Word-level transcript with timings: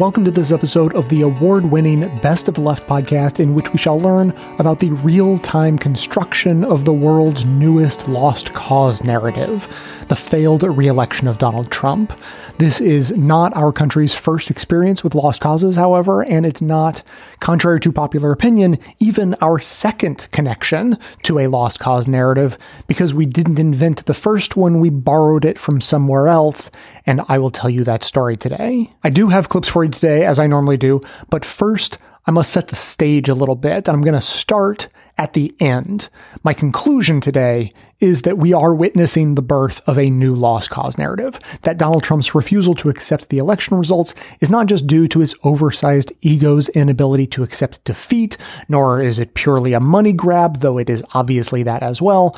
Welcome 0.00 0.24
to 0.24 0.30
this 0.30 0.50
episode 0.50 0.94
of 0.94 1.10
the 1.10 1.20
award 1.20 1.66
winning 1.66 2.00
Best 2.20 2.48
of 2.48 2.56
Left 2.56 2.86
podcast, 2.86 3.38
in 3.38 3.52
which 3.52 3.70
we 3.70 3.78
shall 3.78 4.00
learn 4.00 4.30
about 4.58 4.80
the 4.80 4.92
real 4.92 5.38
time 5.40 5.78
construction 5.78 6.64
of 6.64 6.86
the 6.86 6.92
world's 6.94 7.44
newest 7.44 8.08
lost 8.08 8.54
cause 8.54 9.04
narrative 9.04 9.68
the 10.10 10.16
failed 10.16 10.64
re 10.64 10.88
election 10.88 11.28
of 11.28 11.38
Donald 11.38 11.70
Trump. 11.70 12.12
This 12.58 12.80
is 12.80 13.16
not 13.16 13.56
our 13.56 13.72
country's 13.72 14.12
first 14.12 14.50
experience 14.50 15.04
with 15.04 15.14
lost 15.14 15.40
causes, 15.40 15.76
however, 15.76 16.22
and 16.22 16.44
it's 16.44 16.60
not, 16.60 17.02
contrary 17.38 17.78
to 17.80 17.92
popular 17.92 18.32
opinion, 18.32 18.76
even 18.98 19.34
our 19.34 19.60
second 19.60 20.26
connection 20.32 20.98
to 21.22 21.38
a 21.38 21.46
lost 21.46 21.78
cause 21.78 22.08
narrative, 22.08 22.58
because 22.88 23.14
we 23.14 23.24
didn't 23.24 23.60
invent 23.60 24.04
the 24.06 24.12
first 24.12 24.56
one, 24.56 24.80
we 24.80 24.90
borrowed 24.90 25.44
it 25.44 25.60
from 25.60 25.80
somewhere 25.80 26.26
else, 26.26 26.72
and 27.10 27.22
I 27.26 27.38
will 27.38 27.50
tell 27.50 27.68
you 27.68 27.82
that 27.84 28.04
story 28.04 28.36
today. 28.36 28.88
I 29.02 29.10
do 29.10 29.30
have 29.30 29.48
clips 29.48 29.66
for 29.68 29.82
you 29.82 29.90
today, 29.90 30.24
as 30.24 30.38
I 30.38 30.46
normally 30.46 30.76
do, 30.76 31.00
but 31.28 31.44
first, 31.44 31.98
I 32.26 32.30
must 32.30 32.52
set 32.52 32.68
the 32.68 32.76
stage 32.76 33.28
a 33.28 33.34
little 33.34 33.56
bit, 33.56 33.88
and 33.88 33.96
I'm 33.96 34.02
going 34.02 34.14
to 34.14 34.20
start 34.20 34.86
at 35.20 35.34
the 35.34 35.54
end. 35.60 36.08
My 36.44 36.54
conclusion 36.54 37.20
today 37.20 37.74
is 38.00 38.22
that 38.22 38.38
we 38.38 38.54
are 38.54 38.74
witnessing 38.74 39.34
the 39.34 39.42
birth 39.42 39.86
of 39.86 39.98
a 39.98 40.08
new 40.08 40.34
lost 40.34 40.70
cause 40.70 40.96
narrative. 40.96 41.38
That 41.60 41.76
Donald 41.76 42.02
Trump's 42.02 42.34
refusal 42.34 42.74
to 42.76 42.88
accept 42.88 43.28
the 43.28 43.36
election 43.36 43.76
results 43.76 44.14
is 44.40 44.48
not 44.48 44.64
just 44.64 44.86
due 44.86 45.06
to 45.08 45.18
his 45.18 45.34
oversized 45.44 46.10
ego's 46.22 46.70
inability 46.70 47.26
to 47.28 47.42
accept 47.42 47.84
defeat, 47.84 48.38
nor 48.70 49.02
is 49.02 49.18
it 49.18 49.34
purely 49.34 49.74
a 49.74 49.80
money 49.80 50.14
grab, 50.14 50.60
though 50.60 50.78
it 50.78 50.88
is 50.88 51.04
obviously 51.12 51.62
that 51.64 51.82
as 51.82 52.00
well. 52.00 52.34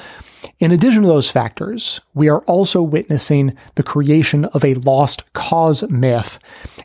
In 0.58 0.72
addition 0.72 1.02
to 1.02 1.08
those 1.08 1.30
factors, 1.30 2.00
we 2.14 2.28
are 2.28 2.40
also 2.46 2.82
witnessing 2.82 3.56
the 3.76 3.84
creation 3.84 4.46
of 4.46 4.64
a 4.64 4.74
lost 4.74 5.32
cause 5.34 5.88
myth. 5.88 6.36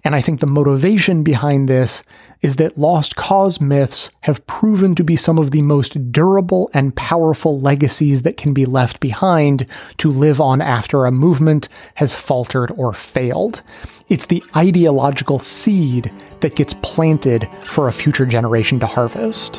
And 0.03 0.13
I 0.13 0.21
think 0.21 0.41
the 0.41 0.45
motivation 0.45 1.23
behind 1.23 1.67
this 1.67 2.03
is 2.41 2.57
that 2.57 2.77
lost 2.77 3.15
cause 3.15 3.59
myths 3.59 4.11
have 4.21 4.45
proven 4.45 4.95
to 4.95 5.03
be 5.03 5.15
some 5.15 5.39
of 5.39 5.51
the 5.51 5.61
most 5.61 5.86
durable 5.93 6.69
and 6.73 6.95
powerful 6.95 7.59
legacies 7.59 8.21
that 8.23 8.37
can 8.37 8.53
be 8.53 8.65
left 8.65 8.99
behind 8.99 9.65
to 9.97 10.11
live 10.11 10.41
on 10.41 10.61
after 10.61 11.05
a 11.05 11.11
movement 11.11 11.69
has 11.95 12.15
faltered 12.15 12.71
or 12.77 12.93
failed. 12.93 13.61
It's 14.09 14.27
the 14.27 14.43
ideological 14.55 15.39
seed 15.39 16.11
that 16.39 16.55
gets 16.55 16.73
planted 16.81 17.49
for 17.65 17.87
a 17.87 17.93
future 17.93 18.25
generation 18.25 18.79
to 18.79 18.87
harvest. 18.87 19.55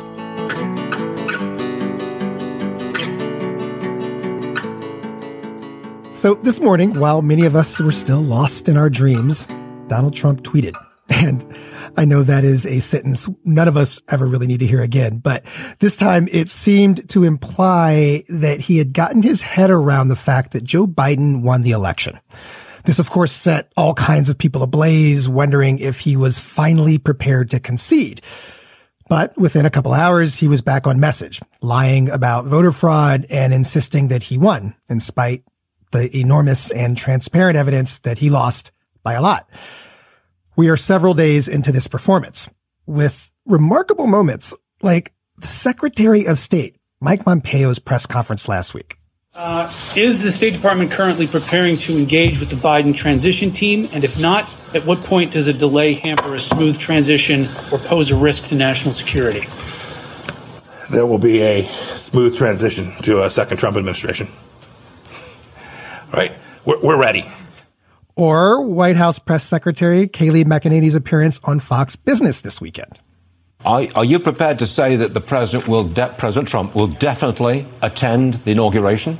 So 6.19 6.33
this 6.43 6.59
morning, 6.59 6.99
while 6.99 7.21
many 7.21 7.45
of 7.45 7.55
us 7.55 7.79
were 7.79 7.93
still 7.93 8.21
lost 8.21 8.67
in 8.67 8.75
our 8.75 8.89
dreams, 8.89 9.47
Donald 9.87 10.13
Trump 10.13 10.41
tweeted. 10.41 10.75
And 11.09 11.45
I 11.97 12.05
know 12.05 12.23
that 12.23 12.43
is 12.43 12.65
a 12.65 12.79
sentence 12.79 13.29
none 13.43 13.67
of 13.67 13.77
us 13.77 13.99
ever 14.09 14.25
really 14.25 14.47
need 14.47 14.59
to 14.59 14.67
hear 14.67 14.81
again, 14.81 15.17
but 15.17 15.43
this 15.79 15.95
time 15.95 16.27
it 16.31 16.49
seemed 16.49 17.09
to 17.09 17.23
imply 17.23 18.23
that 18.29 18.61
he 18.61 18.77
had 18.77 18.93
gotten 18.93 19.23
his 19.23 19.41
head 19.41 19.71
around 19.71 20.07
the 20.07 20.15
fact 20.15 20.51
that 20.51 20.63
Joe 20.63 20.85
Biden 20.87 21.41
won 21.41 21.63
the 21.63 21.71
election. 21.71 22.19
This, 22.85 22.99
of 22.99 23.09
course, 23.09 23.31
set 23.31 23.71
all 23.75 23.93
kinds 23.93 24.29
of 24.29 24.37
people 24.37 24.63
ablaze, 24.63 25.27
wondering 25.27 25.79
if 25.79 25.99
he 25.99 26.15
was 26.15 26.39
finally 26.39 26.97
prepared 26.97 27.49
to 27.51 27.59
concede. 27.59 28.21
But 29.09 29.37
within 29.37 29.65
a 29.65 29.69
couple 29.71 29.91
hours, 29.91 30.35
he 30.35 30.47
was 30.47 30.61
back 30.61 30.87
on 30.87 30.99
message, 30.99 31.41
lying 31.61 32.09
about 32.09 32.45
voter 32.45 32.71
fraud 32.71 33.25
and 33.29 33.53
insisting 33.53 34.07
that 34.09 34.23
he 34.23 34.37
won, 34.37 34.75
in 34.89 34.99
spite 34.99 35.43
the 35.91 36.15
enormous 36.15 36.71
and 36.71 36.95
transparent 36.95 37.57
evidence 37.57 37.99
that 37.99 38.19
he 38.19 38.29
lost 38.29 38.71
by 39.03 39.13
a 39.13 39.21
lot. 39.21 39.49
We 40.59 40.67
are 40.67 40.75
several 40.75 41.13
days 41.13 41.47
into 41.47 41.71
this 41.71 41.87
performance 41.87 42.49
with 42.85 43.31
remarkable 43.45 44.07
moments 44.07 44.53
like 44.81 45.13
the 45.37 45.47
Secretary 45.47 46.27
of 46.27 46.37
State, 46.37 46.75
Mike 46.99 47.23
Pompeo's 47.23 47.79
press 47.79 48.05
conference 48.05 48.49
last 48.49 48.73
week. 48.73 48.97
Uh, 49.33 49.71
is 49.95 50.21
the 50.21 50.33
State 50.33 50.51
Department 50.51 50.91
currently 50.91 51.27
preparing 51.27 51.77
to 51.77 51.97
engage 51.97 52.41
with 52.41 52.49
the 52.49 52.57
Biden 52.57 52.93
transition 52.93 53.51
team? 53.51 53.87
And 53.93 54.03
if 54.03 54.21
not, 54.21 54.53
at 54.75 54.85
what 54.85 54.97
point 54.99 55.31
does 55.31 55.47
a 55.47 55.53
delay 55.53 55.93
hamper 55.93 56.35
a 56.35 56.39
smooth 56.41 56.77
transition 56.77 57.43
or 57.71 57.79
pose 57.79 58.11
a 58.11 58.17
risk 58.17 58.49
to 58.49 58.55
national 58.55 58.93
security? 58.93 59.47
There 60.91 61.05
will 61.05 61.19
be 61.19 61.39
a 61.41 61.61
smooth 61.63 62.37
transition 62.37 62.91
to 63.03 63.23
a 63.23 63.29
second 63.29 63.59
Trump 63.59 63.77
administration. 63.77 64.27
All 66.11 66.19
right, 66.19 66.33
we're, 66.65 66.81
we're 66.81 66.99
ready 66.99 67.31
or 68.19 68.61
White 68.61 68.97
House 68.97 69.17
Press 69.17 69.45
Secretary 69.45 70.05
Kayleigh 70.05 70.43
McEnany's 70.43 70.93
appearance 70.93 71.39
on 71.45 71.61
Fox 71.61 71.95
Business 71.95 72.41
this 72.41 72.59
weekend. 72.59 72.99
Are, 73.65 73.85
are 73.95 74.03
you 74.03 74.19
prepared 74.19 74.59
to 74.59 74.67
say 74.67 74.97
that 74.97 75.13
the 75.13 75.21
president 75.21 75.69
will, 75.69 75.85
de- 75.85 76.13
President 76.17 76.49
Trump 76.49 76.75
will 76.75 76.87
definitely 76.87 77.65
attend 77.81 78.35
the 78.35 78.51
inauguration? 78.51 79.17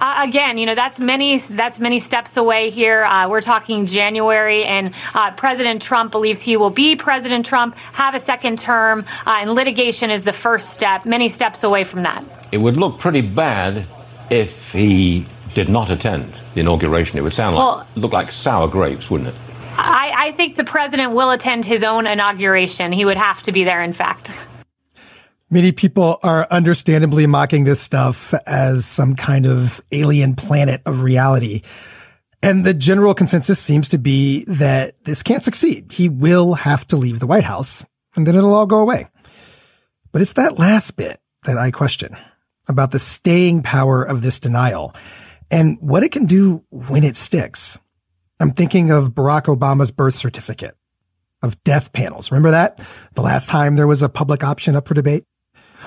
Uh, 0.00 0.22
again, 0.22 0.58
you 0.58 0.66
know 0.66 0.74
that's 0.74 1.00
many 1.00 1.38
that's 1.38 1.80
many 1.80 1.98
steps 1.98 2.36
away 2.36 2.70
here. 2.70 3.04
Uh, 3.04 3.28
we're 3.28 3.40
talking 3.40 3.84
January, 3.84 4.64
and 4.64 4.94
uh, 5.14 5.30
President 5.32 5.82
Trump 5.82 6.12
believes 6.12 6.40
he 6.40 6.56
will 6.56 6.70
be 6.70 6.94
President 6.94 7.44
Trump, 7.44 7.76
have 7.92 8.14
a 8.14 8.20
second 8.20 8.58
term, 8.58 9.04
uh, 9.26 9.38
and 9.40 9.52
litigation 9.52 10.10
is 10.10 10.22
the 10.22 10.32
first 10.32 10.70
step. 10.70 11.04
Many 11.04 11.28
steps 11.28 11.64
away 11.64 11.84
from 11.84 12.04
that. 12.04 12.24
It 12.52 12.62
would 12.62 12.76
look 12.76 12.98
pretty 12.98 13.22
bad 13.22 13.86
if 14.30 14.72
he 14.72 15.26
did 15.56 15.70
not 15.70 15.90
attend 15.90 16.34
the 16.52 16.60
inauguration, 16.60 17.18
it 17.18 17.22
would 17.22 17.32
sound 17.32 17.56
well, 17.56 17.78
like 17.78 17.96
look 17.96 18.12
like 18.12 18.30
sour 18.30 18.68
grapes, 18.68 19.10
wouldn't 19.10 19.30
it? 19.30 19.34
I, 19.78 20.12
I 20.14 20.32
think 20.32 20.56
the 20.56 20.64
president 20.64 21.14
will 21.14 21.30
attend 21.30 21.64
his 21.64 21.82
own 21.82 22.06
inauguration. 22.06 22.92
He 22.92 23.06
would 23.06 23.16
have 23.16 23.40
to 23.42 23.52
be 23.52 23.64
there, 23.64 23.82
in 23.82 23.94
fact. 23.94 24.30
Many 25.48 25.72
people 25.72 26.18
are 26.22 26.46
understandably 26.50 27.26
mocking 27.26 27.64
this 27.64 27.80
stuff 27.80 28.34
as 28.46 28.84
some 28.84 29.16
kind 29.16 29.46
of 29.46 29.80
alien 29.92 30.34
planet 30.36 30.82
of 30.84 31.02
reality. 31.02 31.62
And 32.42 32.62
the 32.62 32.74
general 32.74 33.14
consensus 33.14 33.58
seems 33.58 33.88
to 33.88 33.98
be 33.98 34.44
that 34.44 35.02
this 35.04 35.22
can't 35.22 35.42
succeed. 35.42 35.90
He 35.90 36.10
will 36.10 36.52
have 36.52 36.86
to 36.88 36.98
leave 36.98 37.18
the 37.18 37.26
White 37.26 37.44
House 37.44 37.82
and 38.14 38.26
then 38.26 38.36
it'll 38.36 38.52
all 38.52 38.66
go 38.66 38.80
away. 38.80 39.08
But 40.12 40.20
it's 40.20 40.34
that 40.34 40.58
last 40.58 40.98
bit 40.98 41.18
that 41.44 41.56
I 41.56 41.70
question 41.70 42.14
about 42.68 42.90
the 42.90 42.98
staying 42.98 43.62
power 43.62 44.02
of 44.02 44.20
this 44.20 44.38
denial 44.38 44.94
and 45.50 45.78
what 45.80 46.02
it 46.02 46.12
can 46.12 46.26
do 46.26 46.64
when 46.70 47.04
it 47.04 47.16
sticks. 47.16 47.78
I'm 48.40 48.52
thinking 48.52 48.90
of 48.90 49.14
Barack 49.14 49.44
Obama's 49.44 49.90
birth 49.90 50.14
certificate, 50.14 50.76
of 51.42 51.62
death 51.64 51.92
panels. 51.92 52.30
Remember 52.30 52.50
that? 52.50 52.84
The 53.14 53.22
last 53.22 53.48
time 53.48 53.76
there 53.76 53.86
was 53.86 54.02
a 54.02 54.08
public 54.08 54.44
option 54.44 54.76
up 54.76 54.88
for 54.88 54.94
debate? 54.94 55.24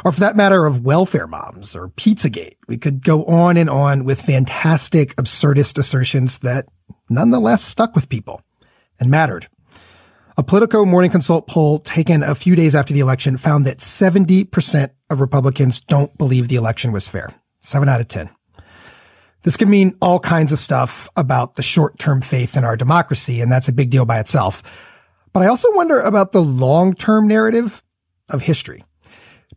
Or 0.06 0.12
for 0.12 0.22
that 0.22 0.36
matter 0.36 0.66
of 0.66 0.86
welfare 0.86 1.28
moms 1.28 1.76
or 1.76 1.90
Pizzagate. 1.90 2.56
We 2.68 2.78
could 2.78 3.04
go 3.04 3.26
on 3.26 3.58
and 3.58 3.70
on 3.70 4.06
with 4.06 4.22
fantastic 4.22 5.16
absurdist 5.16 5.78
assertions 5.78 6.40
that 6.40 6.68
nonetheless 7.10 7.64
stuck 7.64 7.96
with 7.96 8.10
people 8.10 8.42
and 9.00 9.12
mattered. 9.12 9.48
A 10.38 10.44
Politico 10.44 10.86
Morning 10.86 11.12
Consult 11.12 11.48
poll 11.48 11.80
taken 11.80 12.24
a 12.24 12.34
few 12.34 12.56
days 12.56 12.76
after 12.76 12.94
the 12.94 13.02
election 13.02 13.36
found 13.36 13.66
that 13.66 13.80
70% 13.80 14.90
of 15.10 15.20
Republicans 15.20 15.82
don't 15.82 16.18
believe 16.18 16.48
the 16.48 16.56
election 16.56 16.94
was 16.94 17.10
fair. 17.10 17.30
Seven 17.62 17.90
out 17.90 18.00
of 18.00 18.08
10. 18.08 18.30
This 19.44 19.58
can 19.58 19.70
mean 19.70 19.96
all 20.02 20.20
kinds 20.20 20.52
of 20.52 20.60
stuff 20.60 21.08
about 21.16 21.56
the 21.56 21.62
short-term 21.62 22.22
faith 22.22 22.58
in 22.58 22.64
our 22.64 22.76
democracy, 22.76 23.40
and 23.42 23.52
that's 23.52 23.70
a 23.70 23.74
big 23.74 23.90
deal 23.90 24.06
by 24.06 24.20
itself. 24.20 24.62
But 25.32 25.44
I 25.44 25.48
also 25.48 25.74
wonder 25.76 26.00
about 26.02 26.32
the 26.32 26.42
long-term 26.42 27.28
narrative 27.28 27.84
of 28.30 28.42
history. 28.42 28.84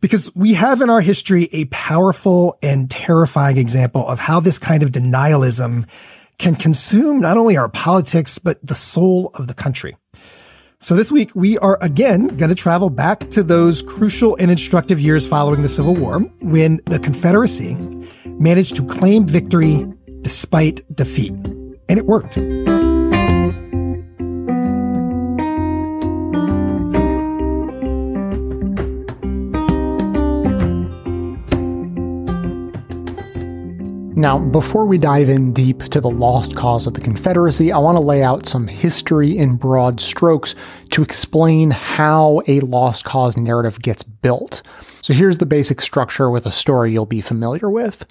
Because 0.01 0.33
we 0.35 0.53
have 0.53 0.81
in 0.81 0.89
our 0.89 1.01
history 1.01 1.49
a 1.51 1.65
powerful 1.65 2.57
and 2.61 2.89
terrifying 2.89 3.57
example 3.57 4.07
of 4.07 4.19
how 4.19 4.39
this 4.39 4.59
kind 4.59 4.83
of 4.83 4.91
denialism 4.91 5.87
can 6.37 6.55
consume 6.55 7.19
not 7.19 7.37
only 7.37 7.57
our 7.57 7.69
politics, 7.69 8.37
but 8.37 8.65
the 8.65 8.75
soul 8.75 9.31
of 9.35 9.47
the 9.47 9.53
country. 9.53 9.95
So 10.79 10.95
this 10.95 11.11
week, 11.11 11.33
we 11.33 11.57
are 11.59 11.77
again 11.81 12.27
going 12.35 12.49
to 12.49 12.55
travel 12.55 12.89
back 12.89 13.29
to 13.29 13.43
those 13.43 13.81
crucial 13.81 14.35
and 14.37 14.51
instructive 14.51 14.99
years 14.99 15.25
following 15.25 15.61
the 15.61 15.69
Civil 15.69 15.95
War 15.95 16.19
when 16.41 16.81
the 16.85 16.99
Confederacy 16.99 17.77
managed 18.39 18.75
to 18.75 18.85
claim 18.85 19.25
victory 19.27 19.85
despite 20.21 20.81
defeat. 20.95 21.33
And 21.89 21.99
it 21.99 22.05
worked. 22.05 22.37
Now, 34.23 34.39
before 34.39 34.85
we 34.85 34.97
dive 34.97 35.27
in 35.27 35.51
deep 35.51 35.83
to 35.89 35.99
the 35.99 36.09
lost 36.09 36.55
cause 36.55 36.87
of 36.87 36.93
the 36.93 37.01
Confederacy, 37.01 37.73
I 37.73 37.77
want 37.79 37.97
to 37.97 38.01
lay 38.01 38.23
out 38.23 38.45
some 38.45 38.67
history 38.67 39.37
in 39.37 39.57
broad 39.57 39.99
strokes 39.99 40.55
to 40.91 41.01
explain 41.01 41.71
how 41.71 42.41
a 42.47 42.61
lost 42.61 43.03
cause 43.03 43.35
narrative 43.35 43.81
gets 43.81 44.01
built. 44.01 44.61
So 44.79 45.13
here's 45.13 45.39
the 45.39 45.45
basic 45.45 45.81
structure 45.81 46.29
with 46.29 46.45
a 46.45 46.53
story 46.53 46.93
you'll 46.93 47.05
be 47.05 47.19
familiar 47.19 47.69
with. 47.69 48.05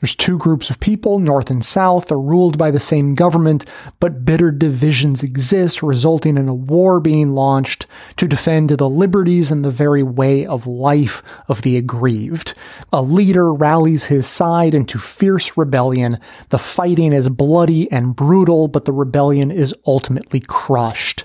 There's 0.00 0.14
two 0.14 0.38
groups 0.38 0.70
of 0.70 0.78
people, 0.78 1.18
North 1.18 1.50
and 1.50 1.64
South. 1.64 2.06
They're 2.06 2.18
ruled 2.18 2.56
by 2.56 2.70
the 2.70 2.78
same 2.78 3.14
government, 3.14 3.64
but 3.98 4.24
bitter 4.24 4.50
divisions 4.50 5.22
exist, 5.22 5.82
resulting 5.82 6.36
in 6.36 6.48
a 6.48 6.54
war 6.54 7.00
being 7.00 7.34
launched 7.34 7.86
to 8.16 8.28
defend 8.28 8.70
the 8.70 8.88
liberties 8.88 9.50
and 9.50 9.64
the 9.64 9.70
very 9.70 10.04
way 10.04 10.46
of 10.46 10.66
life 10.66 11.22
of 11.48 11.62
the 11.62 11.76
aggrieved. 11.76 12.54
A 12.92 13.02
leader 13.02 13.52
rallies 13.52 14.04
his 14.04 14.26
side 14.26 14.74
into 14.74 14.98
fierce 14.98 15.56
rebellion. 15.56 16.18
The 16.50 16.58
fighting 16.58 17.12
is 17.12 17.28
bloody 17.28 17.90
and 17.90 18.14
brutal, 18.14 18.68
but 18.68 18.84
the 18.84 18.92
rebellion 18.92 19.50
is 19.50 19.74
ultimately 19.86 20.40
crushed. 20.40 21.24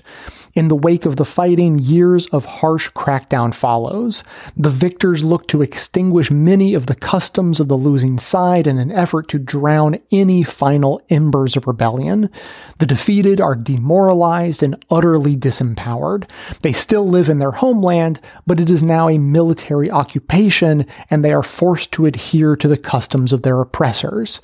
In 0.54 0.68
the 0.68 0.76
wake 0.76 1.04
of 1.04 1.16
the 1.16 1.24
fighting, 1.24 1.80
years 1.80 2.26
of 2.26 2.44
harsh 2.44 2.88
crackdown 2.90 3.52
follows. 3.52 4.22
The 4.56 4.70
victors 4.70 5.24
look 5.24 5.48
to 5.48 5.62
extinguish 5.62 6.30
many 6.30 6.74
of 6.74 6.86
the 6.86 6.94
customs 6.94 7.58
of 7.58 7.66
the 7.66 7.76
losing 7.76 8.20
side 8.20 8.68
in 8.68 8.78
an 8.78 8.92
effort 8.92 9.28
to 9.30 9.40
drown 9.40 9.98
any 10.12 10.44
final 10.44 11.02
embers 11.10 11.56
of 11.56 11.66
rebellion. 11.66 12.30
The 12.78 12.86
defeated 12.86 13.40
are 13.40 13.56
demoralized 13.56 14.62
and 14.62 14.84
utterly 14.90 15.36
disempowered. 15.36 16.30
They 16.62 16.72
still 16.72 17.08
live 17.08 17.28
in 17.28 17.40
their 17.40 17.50
homeland, 17.50 18.20
but 18.46 18.60
it 18.60 18.70
is 18.70 18.84
now 18.84 19.08
a 19.08 19.18
military 19.18 19.90
occupation 19.90 20.86
and 21.10 21.24
they 21.24 21.32
are 21.32 21.42
forced 21.42 21.90
to 21.92 22.06
adhere 22.06 22.54
to 22.54 22.68
the 22.68 22.76
customs 22.76 23.32
of 23.32 23.42
their 23.42 23.60
oppressors. 23.60 24.40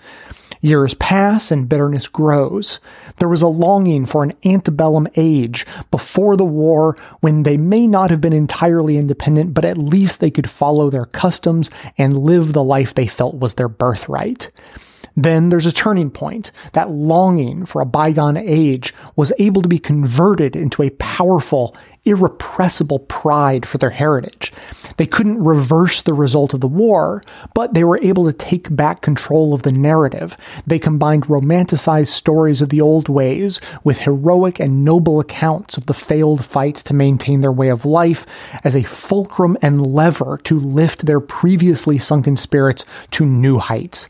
Years 0.61 0.95
pass 0.95 1.51
and 1.51 1.69
bitterness 1.69 2.07
grows. 2.09 2.81
There 3.17 3.29
was 3.29 3.43
a 3.43 3.49
longing 3.49 4.07
for 4.07 4.23
an 4.23 4.33
antebellum 4.45 5.09
age 5.17 5.67
before 5.91 6.37
the 6.37 6.45
war 6.45 6.97
when 7.21 7.45
they 7.45 7.57
may 7.57 7.87
not 7.87 8.11
have 8.11 8.21
been 8.21 8.33
entirely 8.33 8.97
independent, 8.97 9.55
but 9.55 9.65
at 9.65 9.79
least 9.79 10.21
they 10.21 10.31
could 10.31 10.51
follow 10.51 10.91
their 10.91 11.07
customs 11.07 11.71
and 11.97 12.19
live 12.19 12.53
the 12.53 12.65
life 12.65 12.95
they 12.95 13.07
felt 13.07 13.39
was 13.39 13.55
their 13.55 13.69
birthright. 13.69 14.51
Then 15.17 15.49
there's 15.49 15.67
a 15.67 15.73
turning 15.73 16.11
point. 16.11 16.53
That 16.73 16.91
longing 16.91 17.67
for 17.67 17.81
a 17.81 17.87
bygone 17.87 18.37
age 18.37 18.95
was 19.17 19.33
able 19.39 19.63
to 19.63 19.69
be 19.69 19.79
converted 19.79 20.55
into 20.55 20.83
a 20.83 20.91
powerful, 20.91 21.77
irrepressible 22.05 23.01
pride 23.01 23.67
for 23.67 23.79
their 23.79 23.91
heritage. 23.91 24.53
They 24.97 25.07
couldn't 25.07 25.43
reverse 25.43 26.03
the 26.03 26.15
result 26.15 26.55
of 26.55 26.61
the 26.61 26.69
war, 26.69 27.23
but 27.55 27.75
they 27.75 27.85
were 27.85 27.99
able 28.03 28.25
to 28.25 28.33
take 28.33 28.75
back 28.75 29.01
control 29.03 29.53
of 29.55 29.63
the 29.63 29.73
narrative. 29.73 30.37
They 30.67 30.79
combined 30.79 31.27
romanticized 31.27 32.09
stories 32.09 32.63
of 32.63 32.71
the 32.71 32.81
old 32.81 33.09
ways 33.09 33.61
with 33.85 33.99
heroic 33.99 34.59
and 34.61 34.85
noble 34.85 35.21
accounts 35.21 35.77
of 35.77 35.87
the 35.87 35.95
failed 35.95 36.45
fight 36.45 36.77
to 36.77 36.95
maintain 36.95 37.41
their 37.41 37.53
way 37.53 37.69
of 37.69 37.85
life 37.85 38.27
as 38.65 38.75
a 38.75 38.83
fulcrum 38.83 39.57
and 39.63 39.87
lever 39.87 40.39
to 40.45 40.59
lift 40.59 41.07
their 41.07 41.21
previously 41.21 41.99
sunken 41.99 42.37
spirits 42.37 42.85
to 43.11 43.27
new 43.27 43.59
heights. 43.59 44.09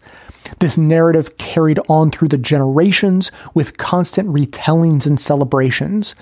This 0.58 0.76
narrative 0.76 1.38
carried 1.38 1.78
on 1.88 2.10
through 2.10 2.28
the 2.28 2.38
generations 2.38 3.30
with 3.54 3.78
constant 3.78 4.28
retellings 4.28 5.06
and 5.06 5.18
celebrations. 5.18 6.14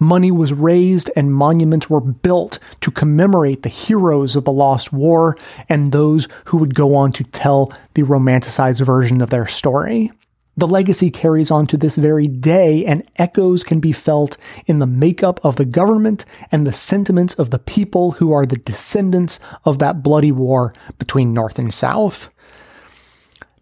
Money 0.00 0.30
was 0.30 0.52
raised 0.52 1.10
and 1.14 1.32
monuments 1.32 1.90
were 1.90 2.00
built 2.00 2.58
to 2.80 2.90
commemorate 2.90 3.62
the 3.62 3.68
heroes 3.68 4.34
of 4.34 4.44
the 4.44 4.52
Lost 4.52 4.92
War 4.92 5.36
and 5.68 5.92
those 5.92 6.26
who 6.46 6.56
would 6.58 6.74
go 6.74 6.94
on 6.96 7.12
to 7.12 7.24
tell 7.24 7.72
the 7.94 8.02
romanticized 8.02 8.84
version 8.84 9.20
of 9.20 9.30
their 9.30 9.46
story. 9.46 10.10
The 10.56 10.68
legacy 10.68 11.10
carries 11.10 11.50
on 11.50 11.66
to 11.66 11.76
this 11.76 11.96
very 11.96 12.28
day, 12.28 12.86
and 12.86 13.02
echoes 13.16 13.64
can 13.64 13.80
be 13.80 13.90
felt 13.90 14.36
in 14.66 14.78
the 14.78 14.86
makeup 14.86 15.40
of 15.42 15.56
the 15.56 15.64
government 15.64 16.24
and 16.52 16.64
the 16.64 16.72
sentiments 16.72 17.34
of 17.34 17.50
the 17.50 17.58
people 17.58 18.12
who 18.12 18.32
are 18.32 18.46
the 18.46 18.58
descendants 18.58 19.40
of 19.64 19.80
that 19.80 20.04
bloody 20.04 20.30
war 20.30 20.72
between 20.98 21.34
North 21.34 21.58
and 21.58 21.74
South. 21.74 22.30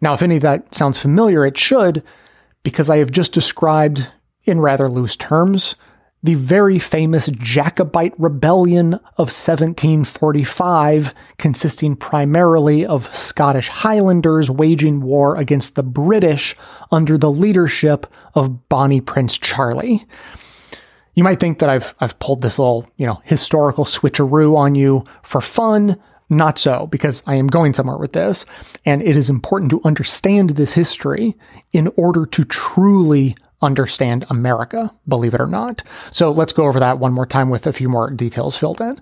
Now, 0.03 0.13
if 0.13 0.23
any 0.23 0.37
of 0.37 0.43
that 0.43 0.75
sounds 0.75 0.99
familiar, 0.99 1.47
it 1.47 1.57
should, 1.57 2.03
because 2.65 2.91
I 2.91 2.99
have 2.99 3.13
just 3.13 3.33
described, 3.33 4.09
in 4.45 4.61
rather 4.61 4.89
loose 4.89 5.17
terms, 5.17 5.77
the 6.25 6.35
very 6.35 6.79
famous 6.79 7.29
Jacobite 7.29 8.15
Rebellion 8.19 8.95
of 8.95 9.31
1745, 9.31 11.15
consisting 11.39 11.97
primarily 11.97 12.85
of 12.85 13.15
Scottish 13.15 13.69
Highlanders 13.69 14.51
waging 14.51 15.01
war 15.03 15.37
against 15.37 15.75
the 15.77 15.83
British 15.83 16.55
under 16.91 17.17
the 17.17 17.31
leadership 17.31 18.07
of 18.35 18.69
Bonnie 18.69 19.01
Prince 19.01 19.39
Charlie. 19.39 20.05
You 21.15 21.25
might 21.25 21.41
think 21.41 21.59
that 21.59 21.69
I've 21.69 21.95
I've 22.01 22.19
pulled 22.21 22.41
this 22.41 22.59
little, 22.59 22.89
you 22.97 23.07
know, 23.07 23.21
historical 23.25 23.85
switcheroo 23.85 24.57
on 24.57 24.75
you 24.75 25.05
for 25.23 25.41
fun, 25.41 26.01
not 26.33 26.59
so, 26.59 26.87
because 26.89 27.23
I 27.27 27.37
am 27.37 27.47
going 27.47 27.75
somewhere 27.75 27.99
with 27.99 28.13
this, 28.13 28.45
and 28.85 29.03
it 29.03 29.17
is 29.17 29.29
important 29.29 29.71
to 29.71 29.81
understand 29.85 30.51
this 30.51 30.73
history 30.73 31.37
in 31.73 31.93
order 31.97 32.27
to 32.27 32.45
truly 32.45 33.37
understand 33.63 34.27
America, 34.29 34.91
believe 35.09 35.35
it 35.35 35.41
or 35.41 35.47
not. 35.47 35.83
So 36.11 36.31
let's 36.31 36.53
go 36.53 36.67
over 36.67 36.81
that 36.81 36.99
one 36.99 37.13
more 37.13 37.27
time 37.27 37.49
with 37.49 37.67
a 37.67 37.73
few 37.73 37.89
more 37.89 38.11
details 38.11 38.57
filled 38.57 38.81
in. 38.81 39.01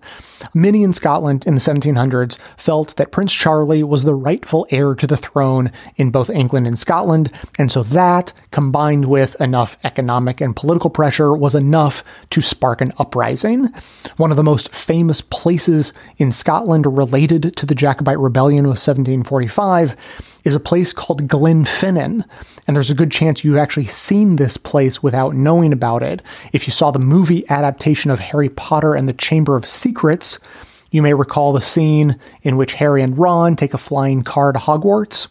Many 0.55 0.83
in 0.83 0.93
Scotland 0.93 1.45
in 1.47 1.55
the 1.55 1.61
1700s 1.61 2.39
felt 2.57 2.97
that 2.97 3.11
Prince 3.11 3.33
Charlie 3.33 3.83
was 3.83 4.05
the 4.05 4.15
rightful 4.15 4.67
heir 4.71 4.95
to 4.95 5.07
the 5.07 5.17
throne 5.17 5.73
in 5.97 6.11
both 6.11 6.31
England 6.31 6.67
and 6.67 6.79
Scotland, 6.79 7.31
and 7.59 7.71
so 7.71 7.83
that, 7.83 8.33
combined 8.51 9.07
with 9.07 9.41
enough 9.41 9.77
economic 9.85 10.41
and 10.41 10.57
political 10.57 10.91
pressure, 10.91 11.35
was 11.35 11.55
enough 11.55 12.05
to 12.31 12.41
spark 12.41 12.81
an 12.81 12.93
uprising. 12.99 13.69
One 14.17 14.31
of 14.31 14.37
the 14.37 14.43
most 14.43 14.75
famous 14.75 15.21
places 15.21 15.93
in 16.19 16.33
Scotland 16.33 16.87
related 16.87 17.57
to 17.57 17.67
the 17.67 17.75
Jacobite 17.75 18.19
Rebellion 18.19 18.65
of 18.65 18.71
1745 18.71 19.97
is 20.45 20.55
a 20.55 20.61
place 20.61 20.93
called 20.93 21.29
Glenfinnan. 21.29 22.25
And 22.67 22.77
there's 22.77 22.91
a 22.91 22.95
good 22.95 23.11
chance 23.11 23.45
you've 23.45 23.57
actually 23.57 23.87
seen 23.87 24.37
this 24.37 24.57
place 24.57 25.03
without 25.03 25.35
knowing 25.35 25.73
about 25.73 26.03
it. 26.03 26.23
If 26.53 26.67
you 26.67 26.73
saw 26.73 26.91
the 26.91 26.99
movie 26.99 27.49
adaptation 27.49 28.11
of 28.11 28.19
Harry 28.19 28.49
Potter 28.49 28.95
and 28.95 29.09
the 29.09 29.13
Chamber 29.13 29.57
of 29.57 29.67
Secrets, 29.67 30.39
you 30.91 31.03
may 31.03 31.15
recall 31.15 31.53
the 31.53 31.63
scene 31.63 32.19
in 32.43 32.57
which 32.57 32.75
Harry 32.75 33.03
and 33.03 33.17
Ron 33.17 33.57
take 33.57 33.75
a 33.75 33.79
flying 33.79 34.23
car 34.23 34.53
to 34.53 34.59
Hogwarts. 34.59 35.29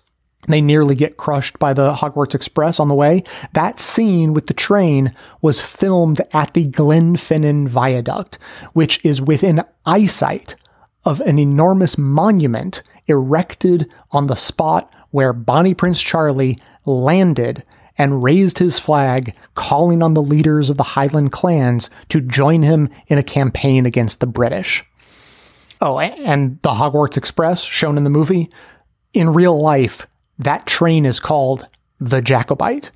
They 0.47 0.61
nearly 0.61 0.95
get 0.95 1.17
crushed 1.17 1.59
by 1.59 1.73
the 1.73 1.93
Hogwarts 1.93 2.33
Express 2.33 2.79
on 2.79 2.87
the 2.87 2.95
way. 2.95 3.23
That 3.53 3.77
scene 3.77 4.33
with 4.33 4.47
the 4.47 4.53
train 4.53 5.13
was 5.41 5.59
filmed 5.59 6.21
at 6.31 6.53
the 6.53 6.65
Glenfinnan 6.65 7.67
Viaduct, 7.67 8.39
which 8.73 9.03
is 9.03 9.21
within 9.21 9.63
eyesight 9.85 10.55
of 11.03 11.19
an 11.21 11.39
enormous 11.39 11.97
monument 11.97 12.81
erected 13.07 13.91
on 14.11 14.27
the 14.27 14.35
spot 14.35 14.91
where 15.11 15.33
Bonnie 15.33 15.73
Prince 15.73 16.01
Charlie 16.01 16.57
landed 16.85 17.63
and 17.97 18.23
raised 18.23 18.59
his 18.59 18.79
flag, 18.79 19.35
calling 19.55 20.01
on 20.01 20.13
the 20.13 20.21
leaders 20.21 20.69
of 20.69 20.77
the 20.77 20.83
Highland 20.83 21.31
clans 21.33 21.89
to 22.07 22.21
join 22.21 22.63
him 22.63 22.89
in 23.07 23.17
a 23.17 23.23
campaign 23.23 23.85
against 23.85 24.21
the 24.21 24.27
British. 24.27 24.85
Oh, 25.81 25.99
and 25.99 26.61
the 26.61 26.71
Hogwarts 26.71 27.17
Express, 27.17 27.61
shown 27.61 27.97
in 27.97 28.05
the 28.05 28.09
movie, 28.09 28.49
in 29.13 29.33
real 29.33 29.59
life, 29.59 30.07
that 30.37 30.65
train 30.65 31.05
is 31.05 31.19
called 31.19 31.67
the 31.99 32.21
Jacobite. 32.21 32.91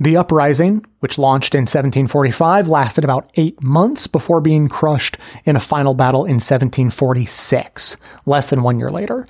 The 0.00 0.16
uprising, 0.16 0.84
which 1.00 1.18
launched 1.18 1.54
in 1.54 1.62
1745, 1.62 2.68
lasted 2.68 3.04
about 3.04 3.30
eight 3.36 3.62
months 3.62 4.06
before 4.06 4.40
being 4.40 4.68
crushed 4.68 5.18
in 5.44 5.56
a 5.56 5.60
final 5.60 5.94
battle 5.94 6.24
in 6.24 6.34
1746, 6.34 7.96
less 8.26 8.50
than 8.50 8.62
one 8.62 8.78
year 8.78 8.90
later. 8.90 9.26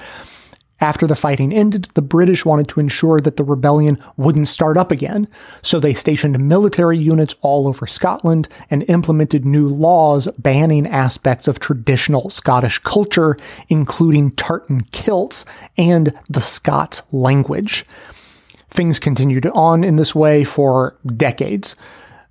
After 0.81 1.07
the 1.07 1.17
fighting 1.17 1.53
ended, 1.53 1.89
the 1.95 2.03
British 2.03 2.45
wanted 2.45 2.69
to 2.69 2.81
ensure 2.81 3.21
that 3.21 3.37
the 3.37 3.45
rebellion 3.45 3.99
wouldn't 4.17 4.49
start 4.49 4.77
up 4.77 4.91
again, 4.91 5.29
so 5.63 5.79
they 5.79 5.95
stationed 5.95 6.47
military 6.47 6.99
units 6.99 7.35
all 7.43 7.69
over 7.69 7.87
Scotland 7.87 8.49
and 8.71 8.85
implemented 8.89 9.47
new 9.47 9.69
laws 9.69 10.27
banning 10.39 10.87
aspects 10.87 11.47
of 11.47 11.61
traditional 11.61 12.29
Scottish 12.29 12.81
culture, 12.81 13.37
including 13.69 14.33
tartan 14.33 14.83
kilts 14.91 15.45
and 15.79 16.13
the 16.29 16.43
Scots 16.43 17.03
language. 17.13 17.87
Things 18.69 18.99
continued 18.99 19.47
on 19.47 19.85
in 19.85 19.95
this 19.97 20.15
way 20.15 20.43
for 20.43 20.97
decades. 21.17 21.77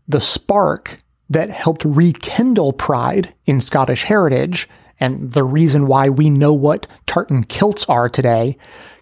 The 0.09 0.21
spark 0.21 0.97
that 1.29 1.49
helped 1.49 1.85
rekindle 1.85 2.73
pride 2.73 3.33
in 3.45 3.61
Scottish 3.61 4.03
heritage 4.03 4.67
and 4.99 5.31
the 5.31 5.43
reason 5.43 5.87
why 5.87 6.09
we 6.09 6.29
know 6.29 6.53
what 6.53 6.87
tartan 7.07 7.43
kilts 7.43 7.85
are 7.85 8.09
today 8.09 8.57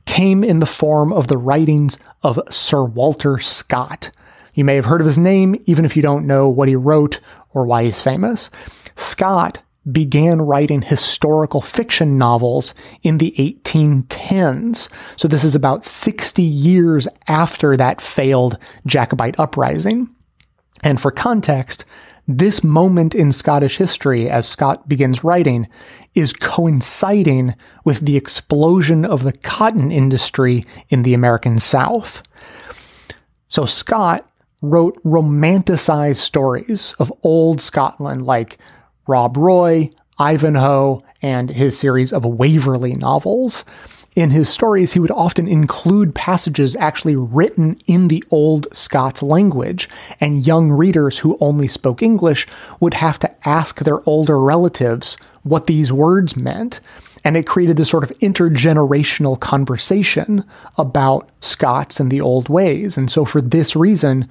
came 0.06 0.44
in 0.44 0.60
the 0.60 0.66
form 0.66 1.14
of 1.14 1.28
the 1.28 1.38
writings 1.38 1.98
of 2.24 2.40
Sir 2.50 2.84
Walter 2.84 3.38
Scott. 3.38 4.12
You 4.54 4.64
may 4.64 4.76
have 4.76 4.86
heard 4.86 5.02
of 5.02 5.08
his 5.08 5.18
name, 5.18 5.62
even 5.66 5.86
if 5.86 5.96
you 5.96 6.02
don't 6.02 6.28
know 6.28 6.50
what 6.50 6.68
he 6.68 6.76
wrote 6.76 7.20
or 7.54 7.66
why 7.66 7.84
he's 7.84 8.02
famous. 8.02 8.50
Scott 8.96 9.60
began 9.90 10.42
writing 10.42 10.82
historical 10.82 11.62
fiction 11.62 12.18
novels 12.18 12.74
in 13.02 13.18
the 13.18 13.34
1810s. 13.38 14.90
So 15.18 15.28
this 15.28 15.44
is 15.44 15.56
about 15.56 15.86
60 15.86 16.44
years 16.44 17.08
after 17.28 17.76
that 17.78 18.02
failed 18.02 18.58
Jacobite 18.86 19.40
uprising. 19.40 20.10
And 20.84 21.02
for 21.02 21.12
context, 21.12 21.86
This 22.28 22.64
moment 22.64 23.16
in 23.16 23.32
Scottish 23.32 23.78
history, 23.78 24.30
as 24.30 24.48
Scott 24.48 24.88
begins 24.88 25.24
writing, 25.24 25.68
is 26.14 26.34
coinciding 26.34 27.56
with 27.84 28.00
the 28.06 28.16
explosion 28.16 29.06
of 29.06 29.24
the 29.24 29.34
cotton 29.34 29.92
industry 29.92 30.66
in 30.90 31.04
the 31.04 31.14
American 31.14 31.60
South. 31.60 32.22
So 33.48 33.66
Scott 33.66 34.30
wrote 34.62 35.02
romanticized 35.04 36.18
stories 36.18 36.94
of 37.00 37.12
old 37.24 37.60
Scotland 37.60 38.26
like 38.26 38.60
Rob 39.08 39.36
Roy, 39.36 39.90
Ivanhoe, 40.20 41.02
and 41.22 41.50
his 41.50 41.78
series 41.78 42.14
of 42.14 42.24
Waverley 42.24 42.94
novels. 42.94 43.66
In 44.14 44.32
his 44.32 44.50
stories, 44.50 44.92
he 44.92 45.00
would 45.00 45.12
often 45.12 45.48
include 45.48 46.14
passages 46.14 46.76
actually 46.76 47.16
written 47.16 47.80
in 47.88 48.10
the 48.10 48.22
old 48.30 48.68
Scots 48.76 49.24
language, 49.24 49.88
and 50.20 50.46
young 50.46 50.70
readers 50.70 51.20
who 51.20 51.38
only 51.40 51.68
spoke 51.68 52.04
English 52.04 52.46
would 52.82 52.96
have 52.96 53.18
to 53.20 53.48
ask 53.48 53.80
their 53.80 54.08
older 54.08 54.38
relatives 54.38 55.16
what 55.44 55.68
these 55.68 55.94
words 55.94 56.36
meant. 56.36 56.82
And 57.24 57.38
it 57.38 57.48
created 57.48 57.78
this 57.78 57.90
sort 57.90 58.04
of 58.04 58.18
intergenerational 58.20 59.40
conversation 59.40 60.44
about 60.78 61.30
Scots 61.40 62.00
and 62.00 62.12
the 62.12 62.20
old 62.20 62.50
ways. 62.50 62.98
And 62.98 63.10
so, 63.10 63.24
for 63.24 63.42
this 63.42 63.78
reason, 63.78 64.28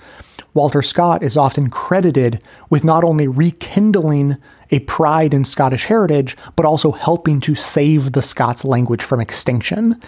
Walter 0.52 0.82
Scott 0.82 1.22
is 1.22 1.38
often 1.38 1.70
credited 1.70 2.42
with 2.68 2.84
not 2.84 3.02
only 3.02 3.28
rekindling 3.28 4.36
a 4.70 4.80
pride 4.80 5.34
in 5.34 5.44
Scottish 5.44 5.84
heritage, 5.84 6.36
but 6.56 6.66
also 6.66 6.92
helping 6.92 7.40
to 7.40 7.54
save 7.54 8.12
the 8.12 8.22
Scots 8.22 8.64
language 8.64 9.02
from 9.02 9.20
extinction. 9.20 10.00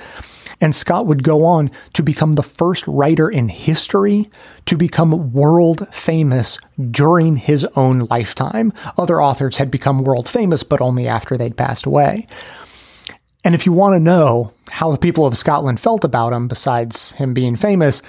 And 0.61 0.75
Scott 0.75 1.07
would 1.07 1.25
go 1.25 1.45
on 1.45 1.71
to 1.95 2.03
become 2.03 2.33
the 2.33 2.43
first 2.43 2.87
writer 2.87 3.29
in 3.29 3.49
history 3.49 4.31
to 4.67 4.77
become 4.77 5.33
world 5.33 5.89
famous 5.93 6.59
during 6.91 7.35
his 7.35 7.65
own 7.75 8.01
lifetime. 8.11 8.73
Other 8.97 9.21
authors 9.21 9.59
had 9.59 9.71
become 9.71 10.05
world 10.05 10.29
famous, 10.29 10.63
but 10.63 10.81
only 10.81 11.09
after 11.09 11.37
they'd 11.37 11.57
passed 11.57 11.85
away. 11.85 12.29
And 13.45 13.57
if 13.57 13.67
you 13.67 13.73
want 13.73 13.95
to 13.97 14.01
know 14.01 14.53
how 14.69 14.93
the 14.93 14.99
people 14.99 15.27
of 15.27 15.37
Scotland 15.37 15.81
felt 15.81 16.05
about 16.05 16.33
him, 16.33 16.47
besides 16.47 17.13
him 17.13 17.35
being 17.35 17.57
famous, 17.57 18.01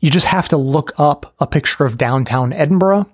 you 0.00 0.10
just 0.10 0.26
have 0.26 0.48
to 0.48 0.56
look 0.56 0.92
up 0.98 1.34
a 1.40 1.46
picture 1.46 1.84
of 1.84 1.98
downtown 1.98 2.52
Edinburgh 2.52 3.06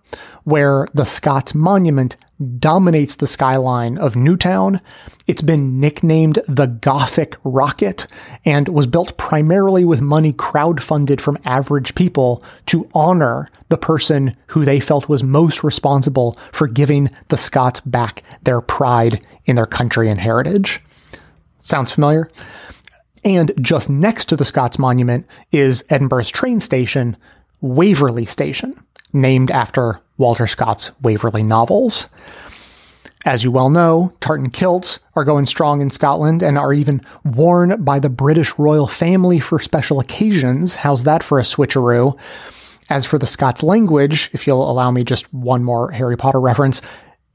where 0.45 0.87
the 0.95 1.05
Scott's 1.05 1.55
Monument 1.55 2.17
dominates 2.59 3.17
the 3.17 3.27
skyline 3.27 3.97
of 3.99 4.17
Newtown. 4.17 4.81
It's 5.27 5.43
been 5.43 5.81
nicknamed 5.81 6.39
the 6.47 6.67
Gothic 6.67 7.37
Rocket 7.45 8.07
and 8.45 8.69
was 8.69 8.87
built 8.87 9.17
primarily 9.17 9.85
with 9.85 10.01
money 10.01 10.33
crowdfunded 10.33 11.21
from 11.21 11.39
average 11.45 11.95
people 11.95 12.43
to 12.67 12.89
honor 12.95 13.49
the 13.69 13.79
person 13.79 14.37
who 14.49 14.65
they 14.65 14.81
felt 14.81 15.09
was 15.09 15.23
most 15.23 15.65
responsible 15.65 16.39
for 16.53 16.67
giving 16.67 17.11
the 17.29 17.39
Scots 17.39 17.81
back 17.81 18.23
their 18.43 18.61
pride 18.61 19.25
in 19.47 19.57
their 19.57 19.67
country 19.67 20.11
and 20.11 20.21
heritage. 20.21 20.83
Sounds 21.59 21.93
familiar? 21.93 22.31
And 23.25 23.51
just 23.61 23.91
next 23.91 24.27
to 24.27 24.37
the 24.37 24.45
Scott's 24.45 24.79
Monument 24.79 25.27
is 25.51 25.85
Edinburgh's 25.91 26.31
train 26.31 26.61
station, 26.61 27.17
Waverley 27.61 28.25
Station, 28.25 28.75
named 29.13 29.51
after 29.51 30.01
Walter 30.19 30.47
Scott's 30.47 30.91
Waverley 31.03 31.43
novels. 31.43 32.09
As 33.25 33.43
you 33.43 33.51
well 33.51 33.71
know, 33.71 34.13
tartan 34.21 34.51
kilts 34.51 35.01
are 35.17 35.25
going 35.25 35.47
strong 35.47 35.81
in 35.81 35.91
Scotland 35.91 36.43
and 36.43 36.57
are 36.57 36.73
even 36.73 37.05
worn 37.25 37.83
by 37.83 37.99
the 37.99 38.09
British 38.09 38.57
royal 38.57 38.87
family 38.87 39.41
for 39.41 39.59
special 39.59 39.99
occasions. 39.99 40.77
How's 40.77 41.05
that 41.05 41.25
for 41.25 41.41
a 41.41 41.43
switcheroo? 41.43 42.17
As 42.89 43.05
for 43.05 43.19
the 43.19 43.27
Scots 43.27 43.65
language, 43.65 44.31
if 44.33 44.47
you'll 44.47 44.71
allow 44.71 44.93
me 44.93 45.03
just 45.03 45.33
one 45.35 45.65
more 45.65 45.91
Harry 45.91 46.17
Potter 46.17 46.41
reference, 46.41 46.81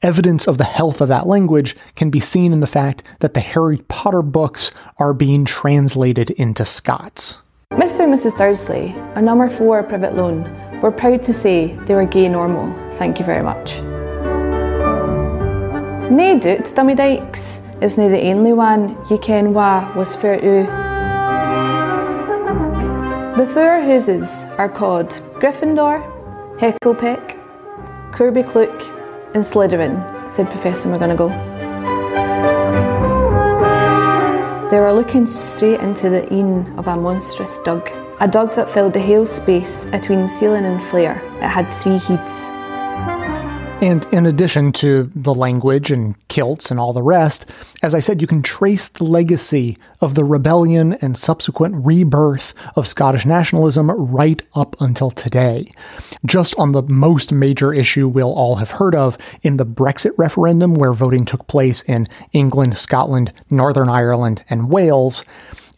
Evidence 0.01 0.47
of 0.47 0.57
the 0.57 0.63
health 0.63 0.99
of 0.99 1.09
that 1.09 1.27
language 1.27 1.75
can 1.95 2.09
be 2.09 2.19
seen 2.19 2.53
in 2.53 2.59
the 2.59 2.65
fact 2.65 3.03
that 3.19 3.35
the 3.35 3.39
Harry 3.39 3.77
Potter 3.87 4.23
books 4.23 4.71
are 4.97 5.13
being 5.13 5.45
translated 5.45 6.31
into 6.31 6.65
Scots. 6.65 7.37
Mr. 7.73 8.01
and 8.01 8.13
Mrs. 8.13 8.35
Dursley, 8.35 8.95
a 9.13 9.21
number 9.21 9.47
four 9.47 9.83
Privet 9.83 10.15
Loan, 10.15 10.43
were 10.81 10.91
proud 10.91 11.23
to 11.23 11.33
say 11.33 11.73
they 11.85 11.93
were 11.93 12.05
gay 12.05 12.27
normal. 12.27 12.73
Thank 12.95 13.19
you 13.19 13.25
very 13.25 13.43
much. 13.43 13.81
Nae 16.11 16.37
doot 16.39 16.73
dummy 16.75 16.95
dykes 16.95 17.61
is 17.81 17.97
nae 17.97 18.09
the 18.09 18.21
only 18.31 18.53
one 18.53 18.97
ye 19.09 19.17
ken 19.17 19.53
wa 19.53 19.91
was 19.95 20.15
fair 20.15 20.35
u. 20.43 20.65
The 23.37 23.47
four 23.47 23.79
houses 23.79 24.45
are 24.57 24.69
called 24.69 25.09
Gryffindor, 25.39 26.03
Hecklepick, 26.59 27.37
Kirby 28.11 28.43
Klook, 28.43 28.81
and 29.33 29.43
Slytherin, 29.43 29.95
said 30.31 30.49
Professor 30.49 30.89
McGonagall. 30.89 31.31
They 34.69 34.79
were 34.79 34.93
looking 34.93 35.25
straight 35.25 35.79
into 35.79 36.09
the 36.09 36.31
een 36.31 36.77
of 36.77 36.87
a 36.87 36.95
monstrous 36.95 37.57
dug, 37.59 37.89
a 38.21 38.27
dog 38.27 38.53
that 38.53 38.69
filled 38.69 38.93
the 38.93 39.01
whole 39.01 39.25
space 39.25 39.85
between 39.85 40.27
ceiling 40.27 40.63
and 40.63 40.81
flare. 40.83 41.19
It 41.37 41.49
had 41.49 41.67
three 41.81 41.97
heads. 41.97 42.49
And 43.81 44.05
in 44.13 44.27
addition 44.27 44.73
to 44.73 45.11
the 45.15 45.33
language 45.33 45.89
and 45.89 46.13
kilts 46.27 46.69
and 46.69 46.79
all 46.79 46.93
the 46.93 47.01
rest, 47.01 47.47
as 47.81 47.95
I 47.95 47.99
said, 47.99 48.21
you 48.21 48.27
can 48.27 48.43
trace 48.43 48.89
the 48.89 49.05
legacy 49.05 49.75
of 50.01 50.13
the 50.13 50.23
rebellion 50.23 50.93
and 51.01 51.17
subsequent 51.17 51.83
rebirth 51.83 52.53
of 52.75 52.87
Scottish 52.87 53.25
nationalism 53.25 53.89
right 53.89 54.39
up 54.53 54.79
until 54.79 55.09
today. 55.09 55.71
Just 56.23 56.53
on 56.59 56.73
the 56.73 56.83
most 56.83 57.31
major 57.31 57.73
issue 57.73 58.07
we'll 58.07 58.35
all 58.35 58.57
have 58.57 58.69
heard 58.69 58.93
of 58.93 59.17
in 59.41 59.57
the 59.57 59.65
Brexit 59.65 60.11
referendum, 60.15 60.75
where 60.75 60.93
voting 60.93 61.25
took 61.25 61.47
place 61.47 61.81
in 61.81 62.07
England, 62.33 62.77
Scotland, 62.77 63.33
Northern 63.49 63.89
Ireland, 63.89 64.43
and 64.47 64.69
Wales, 64.69 65.23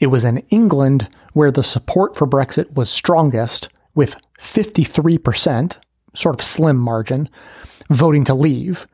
it 0.01 0.07
was 0.07 0.25
in 0.25 0.39
England 0.49 1.07
where 1.33 1.51
the 1.51 1.63
support 1.63 2.15
for 2.15 2.27
Brexit 2.27 2.73
was 2.73 2.89
strongest, 2.89 3.69
with 3.95 4.15
53%, 4.39 5.77
sort 6.15 6.35
of 6.35 6.45
slim 6.45 6.77
margin 6.77 7.29
voting 7.89 8.23
to 8.25 8.33
leave, 8.33 8.87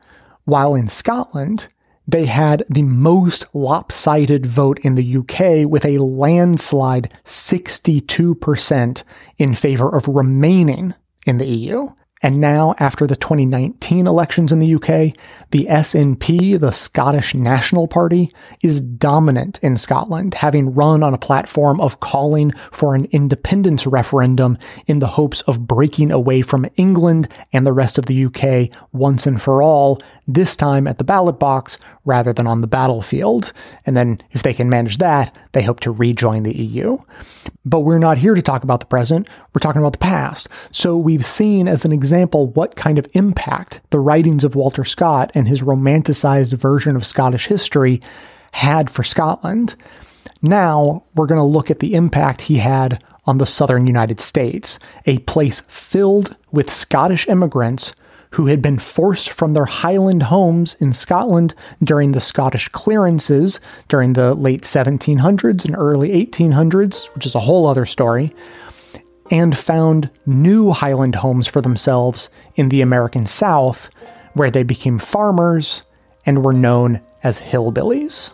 while 0.44 0.74
in 0.74 0.88
Scotland, 0.88 1.68
they 2.06 2.26
had 2.26 2.64
the 2.68 2.82
most 2.82 3.46
lopsided 3.54 4.44
vote 4.44 4.78
in 4.80 4.96
the 4.96 5.16
UK 5.18 5.70
with 5.70 5.84
a 5.84 5.98
landslide 5.98 7.12
62% 7.24 9.02
in 9.38 9.54
favor 9.54 9.94
of 9.94 10.08
remaining 10.08 10.94
in 11.26 11.38
the 11.38 11.46
EU. 11.46 11.88
And 12.22 12.38
now, 12.38 12.74
after 12.78 13.06
the 13.06 13.16
2019 13.16 14.06
elections 14.06 14.52
in 14.52 14.58
the 14.58 14.74
UK, 14.74 15.16
the 15.52 15.66
SNP, 15.70 16.60
the 16.60 16.70
Scottish 16.70 17.34
National 17.34 17.88
Party, 17.88 18.30
is 18.60 18.82
dominant 18.82 19.58
in 19.62 19.78
Scotland, 19.78 20.34
having 20.34 20.74
run 20.74 21.02
on 21.02 21.14
a 21.14 21.18
platform 21.18 21.80
of 21.80 22.00
calling 22.00 22.52
for 22.72 22.94
an 22.94 23.06
independence 23.06 23.86
referendum 23.86 24.58
in 24.86 24.98
the 24.98 25.06
hopes 25.06 25.40
of 25.42 25.66
breaking 25.66 26.10
away 26.10 26.42
from 26.42 26.68
England 26.76 27.26
and 27.54 27.66
the 27.66 27.72
rest 27.72 27.96
of 27.96 28.04
the 28.04 28.26
UK 28.26 28.68
once 28.92 29.26
and 29.26 29.40
for 29.40 29.62
all, 29.62 29.98
this 30.28 30.54
time 30.54 30.86
at 30.86 30.98
the 30.98 31.04
ballot 31.04 31.38
box 31.38 31.78
rather 32.04 32.32
than 32.32 32.46
on 32.46 32.60
the 32.60 32.66
battlefield. 32.66 33.52
And 33.86 33.96
then, 33.96 34.20
if 34.32 34.42
they 34.42 34.52
can 34.52 34.68
manage 34.68 34.98
that, 34.98 35.34
they 35.52 35.62
hope 35.62 35.80
to 35.80 35.90
rejoin 35.90 36.42
the 36.42 36.56
EU. 36.56 36.98
But 37.64 37.80
we're 37.80 37.98
not 37.98 38.18
here 38.18 38.34
to 38.34 38.42
talk 38.42 38.62
about 38.62 38.80
the 38.80 38.86
present, 38.86 39.26
we're 39.54 39.60
talking 39.60 39.80
about 39.80 39.92
the 39.92 39.98
past. 39.98 40.48
So 40.70 40.96
we've 40.96 41.26
seen 41.26 41.66
as 41.66 41.84
an 41.84 41.92
example 41.92 42.09
what 42.10 42.76
kind 42.76 42.98
of 42.98 43.06
impact 43.12 43.80
the 43.90 44.00
writings 44.00 44.44
of 44.44 44.54
Walter 44.54 44.84
Scott 44.84 45.30
and 45.34 45.48
his 45.48 45.62
romanticized 45.62 46.52
version 46.54 46.96
of 46.96 47.06
Scottish 47.06 47.46
history 47.46 48.00
had 48.52 48.90
for 48.90 49.02
Scotland. 49.02 49.76
Now 50.42 51.04
we're 51.14 51.26
going 51.26 51.40
to 51.40 51.44
look 51.44 51.70
at 51.70 51.80
the 51.80 51.94
impact 51.94 52.42
he 52.42 52.58
had 52.58 53.02
on 53.26 53.38
the 53.38 53.46
southern 53.46 53.86
United 53.86 54.20
States, 54.20 54.78
a 55.06 55.18
place 55.20 55.60
filled 55.68 56.36
with 56.50 56.70
Scottish 56.70 57.28
immigrants 57.28 57.94
who 58.32 58.46
had 58.46 58.62
been 58.62 58.78
forced 58.78 59.30
from 59.30 59.52
their 59.52 59.64
Highland 59.64 60.24
homes 60.24 60.74
in 60.74 60.92
Scotland 60.92 61.54
during 61.82 62.12
the 62.12 62.20
Scottish 62.20 62.68
clearances 62.68 63.58
during 63.88 64.12
the 64.12 64.34
late 64.34 64.62
1700s 64.62 65.64
and 65.64 65.76
early 65.76 66.10
1800s, 66.26 67.06
which 67.14 67.26
is 67.26 67.34
a 67.34 67.40
whole 67.40 67.66
other 67.66 67.84
story, 67.84 68.32
and 69.30 69.56
found 69.56 70.10
new 70.26 70.72
Highland 70.72 71.16
homes 71.16 71.46
for 71.46 71.60
themselves 71.60 72.28
in 72.56 72.68
the 72.68 72.82
American 72.82 73.26
South, 73.26 73.88
where 74.34 74.50
they 74.50 74.64
became 74.64 74.98
farmers 74.98 75.82
and 76.26 76.44
were 76.44 76.52
known 76.52 77.00
as 77.22 77.38
hillbillies. 77.38 78.32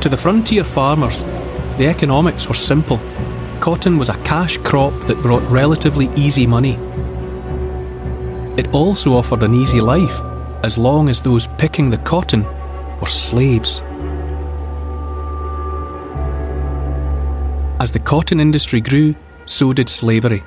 To 0.00 0.10
the 0.10 0.16
frontier 0.16 0.62
farmers, 0.62 1.24
the 1.78 1.88
economics 1.88 2.46
were 2.46 2.54
simple. 2.54 3.00
Cotton 3.58 3.98
was 3.98 4.08
a 4.08 4.16
cash 4.22 4.56
crop 4.58 4.92
that 5.06 5.20
brought 5.20 5.42
relatively 5.50 6.08
easy 6.14 6.46
money. 6.46 6.78
It 8.56 8.72
also 8.72 9.14
offered 9.14 9.42
an 9.42 9.54
easy 9.54 9.80
life, 9.80 10.20
as 10.62 10.78
long 10.78 11.08
as 11.08 11.22
those 11.22 11.46
picking 11.58 11.90
the 11.90 11.98
cotton 11.98 12.44
were 13.00 13.06
slaves. 13.06 13.82
As 17.78 17.92
the 17.92 18.00
cotton 18.00 18.40
industry 18.40 18.80
grew, 18.80 19.14
so 19.44 19.72
did 19.72 19.88
slavery. 19.88 20.42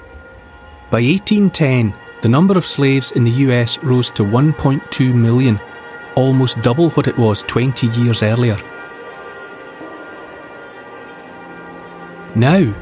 By 0.89 1.01
1810, 1.01 1.94
the 2.22 2.30
number 2.30 2.58
of 2.58 2.66
slaves 2.66 3.12
in 3.12 3.24
the 3.24 3.32
US 3.48 3.78
rose 3.80 4.10
to 4.12 4.24
1.2 4.24 5.13
million, 5.13 5.60
almost 6.16 6.62
double 6.62 6.89
what 6.92 7.08
it 7.08 7.18
was 7.18 7.44
20 7.44 7.88
years 7.88 8.24
earlier. 8.24 8.58
Now, 12.36 12.74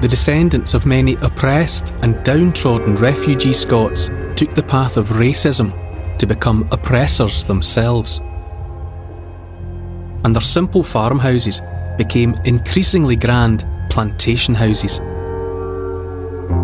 the 0.00 0.08
descendants 0.08 0.74
of 0.74 0.86
many 0.86 1.14
oppressed 1.16 1.94
and 2.02 2.24
downtrodden 2.24 2.96
refugee 2.96 3.52
Scots 3.52 4.10
took 4.36 4.54
the 4.54 4.62
path 4.62 4.96
of 4.96 5.10
racism 5.10 5.81
to 6.22 6.26
become 6.28 6.68
oppressors 6.70 7.42
themselves. 7.48 8.20
And 10.22 10.36
their 10.36 10.40
simple 10.40 10.84
farmhouses 10.84 11.60
became 11.98 12.36
increasingly 12.44 13.16
grand 13.16 13.66
plantation 13.90 14.54
houses. 14.54 15.00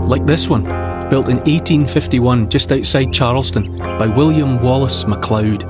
Like 0.07 0.25
this 0.27 0.49
one, 0.49 0.63
built 1.11 1.29
in 1.29 1.39
1851 1.39 2.51
just 2.51 2.71
outside 2.71 3.13
Charleston 3.13 3.77
by 3.77 4.07
William 4.07 4.63
Wallace 4.63 5.03
McLeod. 5.03 5.65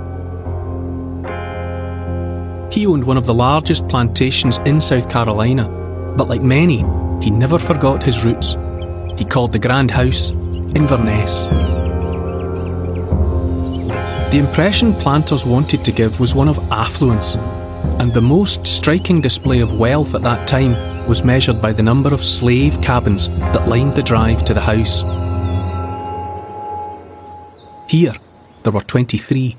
He 2.70 2.86
owned 2.86 3.04
one 3.04 3.16
of 3.16 3.24
the 3.24 3.32
largest 3.32 3.88
plantations 3.88 4.58
in 4.66 4.82
South 4.82 5.08
Carolina, 5.08 5.66
but 6.14 6.28
like 6.28 6.42
many, 6.42 6.84
he 7.24 7.30
never 7.30 7.58
forgot 7.58 8.02
his 8.02 8.22
roots. 8.22 8.54
He 9.18 9.24
called 9.24 9.52
the 9.52 9.58
Grand 9.58 9.90
House 9.90 10.32
Inverness. 10.76 11.48
The 14.30 14.36
impression 14.36 14.92
planters 14.92 15.46
wanted 15.46 15.86
to 15.86 15.90
give 15.90 16.20
was 16.20 16.34
one 16.34 16.48
of 16.48 16.58
affluence, 16.70 17.34
and 17.98 18.12
the 18.12 18.20
most 18.20 18.66
striking 18.66 19.22
display 19.22 19.60
of 19.60 19.78
wealth 19.78 20.14
at 20.14 20.20
that 20.20 20.46
time 20.46 21.08
was 21.08 21.24
measured 21.24 21.62
by 21.62 21.72
the 21.72 21.82
number 21.82 22.12
of 22.12 22.22
slave 22.22 22.78
cabins 22.82 23.28
that 23.28 23.68
lined 23.68 23.94
the 23.94 24.02
drive 24.02 24.44
to 24.44 24.52
the 24.52 24.60
house. 24.60 25.00
Here, 27.90 28.12
there 28.64 28.72
were 28.72 28.82
23. 28.82 29.56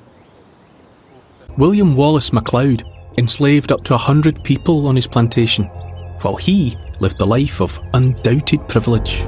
William 1.58 1.96
Wallace 1.96 2.30
McLeod 2.30 2.84
enslaved 3.18 3.72
up 3.72 3.84
to 3.86 3.96
a 3.96 3.98
hundred 3.98 4.44
people 4.44 4.86
on 4.86 4.96
his 4.96 5.08
plantation, 5.08 5.66
while 6.22 6.36
he 6.36 6.78
lived 7.00 7.20
a 7.22 7.26
life 7.26 7.60
of 7.60 7.80
undoubted 7.96 8.68
privilege. 8.68 9.26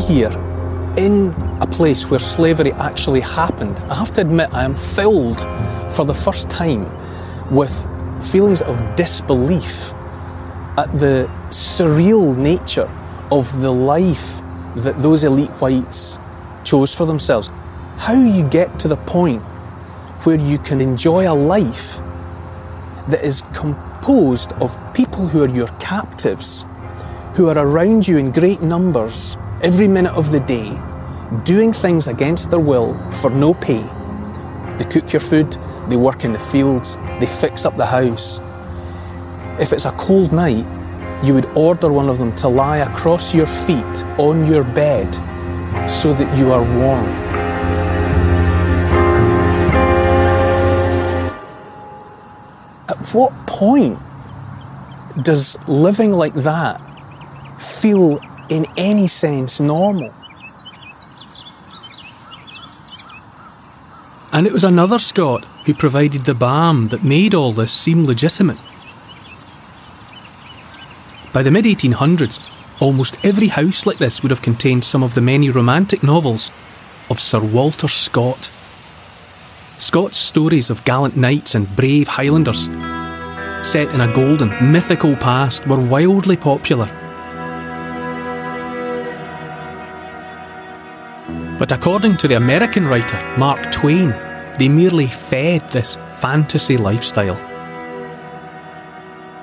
Here 0.00 0.30
in 0.96 1.28
a 1.60 1.66
place 1.66 2.10
where 2.10 2.18
slavery 2.18 2.72
actually 2.72 3.20
happened, 3.20 3.78
I 3.90 3.94
have 3.94 4.12
to 4.14 4.22
admit 4.22 4.52
I 4.52 4.64
am 4.64 4.74
filled 4.74 5.40
for 5.92 6.04
the 6.04 6.14
first 6.14 6.50
time 6.50 6.84
with 7.50 7.72
feelings 8.30 8.62
of 8.62 8.96
disbelief 8.96 9.92
at 10.76 10.88
the 10.98 11.30
surreal 11.50 12.36
nature 12.36 12.90
of 13.30 13.60
the 13.60 13.72
life 13.72 14.40
that 14.76 15.00
those 15.02 15.24
elite 15.24 15.50
whites 15.60 16.18
chose 16.64 16.94
for 16.94 17.06
themselves. 17.06 17.48
How 17.96 18.14
you 18.14 18.44
get 18.44 18.78
to 18.80 18.88
the 18.88 18.96
point 18.96 19.42
where 20.24 20.38
you 20.38 20.58
can 20.58 20.80
enjoy 20.80 21.30
a 21.30 21.34
life 21.34 21.98
that 23.08 23.22
is 23.22 23.42
composed 23.54 24.52
of 24.54 24.76
people 24.94 25.26
who 25.26 25.42
are 25.42 25.48
your 25.48 25.68
captives, 25.78 26.64
who 27.34 27.48
are 27.48 27.58
around 27.58 28.06
you 28.06 28.18
in 28.18 28.30
great 28.30 28.60
numbers 28.60 29.36
every 29.62 29.86
minute 29.86 30.14
of 30.14 30.30
the 30.30 30.40
day, 30.40 30.72
doing 31.44 31.72
things 31.72 32.06
against 32.06 32.50
their 32.50 32.60
will 32.60 32.94
for 33.20 33.28
no 33.28 33.52
pay. 33.52 33.82
They 34.78 34.86
cook 34.86 35.12
your 35.12 35.20
food, 35.20 35.56
they 35.88 35.96
work 35.96 36.24
in 36.24 36.32
the 36.32 36.38
fields, 36.38 36.96
they 37.18 37.26
fix 37.26 37.66
up 37.66 37.76
the 37.76 37.84
house. 37.84 38.40
If 39.60 39.74
it's 39.74 39.84
a 39.84 39.92
cold 39.92 40.32
night, 40.32 40.64
you 41.22 41.34
would 41.34 41.44
order 41.54 41.92
one 41.92 42.08
of 42.08 42.18
them 42.18 42.34
to 42.36 42.48
lie 42.48 42.78
across 42.78 43.34
your 43.34 43.44
feet 43.44 44.04
on 44.18 44.46
your 44.46 44.64
bed 44.64 45.12
so 45.88 46.14
that 46.14 46.38
you 46.38 46.50
are 46.52 46.62
warm. 46.78 47.06
At 52.88 52.96
what 53.12 53.32
point 53.46 53.98
does 55.22 55.56
living 55.68 56.12
like 56.12 56.32
that 56.34 56.80
feel 57.60 58.18
in 58.50 58.66
any 58.76 59.08
sense 59.08 59.60
normal? 59.60 60.12
And 64.32 64.46
it 64.46 64.52
was 64.52 64.64
another 64.64 64.98
Scot 64.98 65.44
who 65.66 65.74
provided 65.74 66.22
the 66.22 66.34
balm 66.34 66.88
that 66.88 67.02
made 67.02 67.34
all 67.34 67.52
this 67.52 67.72
seem 67.72 68.06
legitimate. 68.06 68.60
By 71.32 71.42
the 71.42 71.50
mid 71.50 71.64
1800s, 71.64 72.40
almost 72.80 73.24
every 73.24 73.48
house 73.48 73.86
like 73.86 73.98
this 73.98 74.22
would 74.22 74.30
have 74.30 74.42
contained 74.42 74.84
some 74.84 75.02
of 75.02 75.14
the 75.14 75.20
many 75.20 75.50
romantic 75.50 76.02
novels 76.02 76.50
of 77.08 77.20
Sir 77.20 77.40
Walter 77.40 77.88
Scott. 77.88 78.50
Scott's 79.78 80.18
stories 80.18 80.70
of 80.70 80.84
gallant 80.84 81.16
knights 81.16 81.54
and 81.54 81.74
brave 81.74 82.06
Highlanders, 82.06 82.64
set 83.66 83.92
in 83.92 84.00
a 84.00 84.12
golden, 84.14 84.72
mythical 84.72 85.16
past, 85.16 85.66
were 85.66 85.80
wildly 85.80 86.36
popular. 86.36 86.99
But 91.60 91.72
according 91.72 92.16
to 92.16 92.26
the 92.26 92.38
American 92.38 92.86
writer 92.86 93.18
Mark 93.36 93.70
Twain, 93.70 94.08
they 94.58 94.66
merely 94.66 95.08
fed 95.08 95.68
this 95.68 95.96
fantasy 96.18 96.78
lifestyle. 96.78 97.36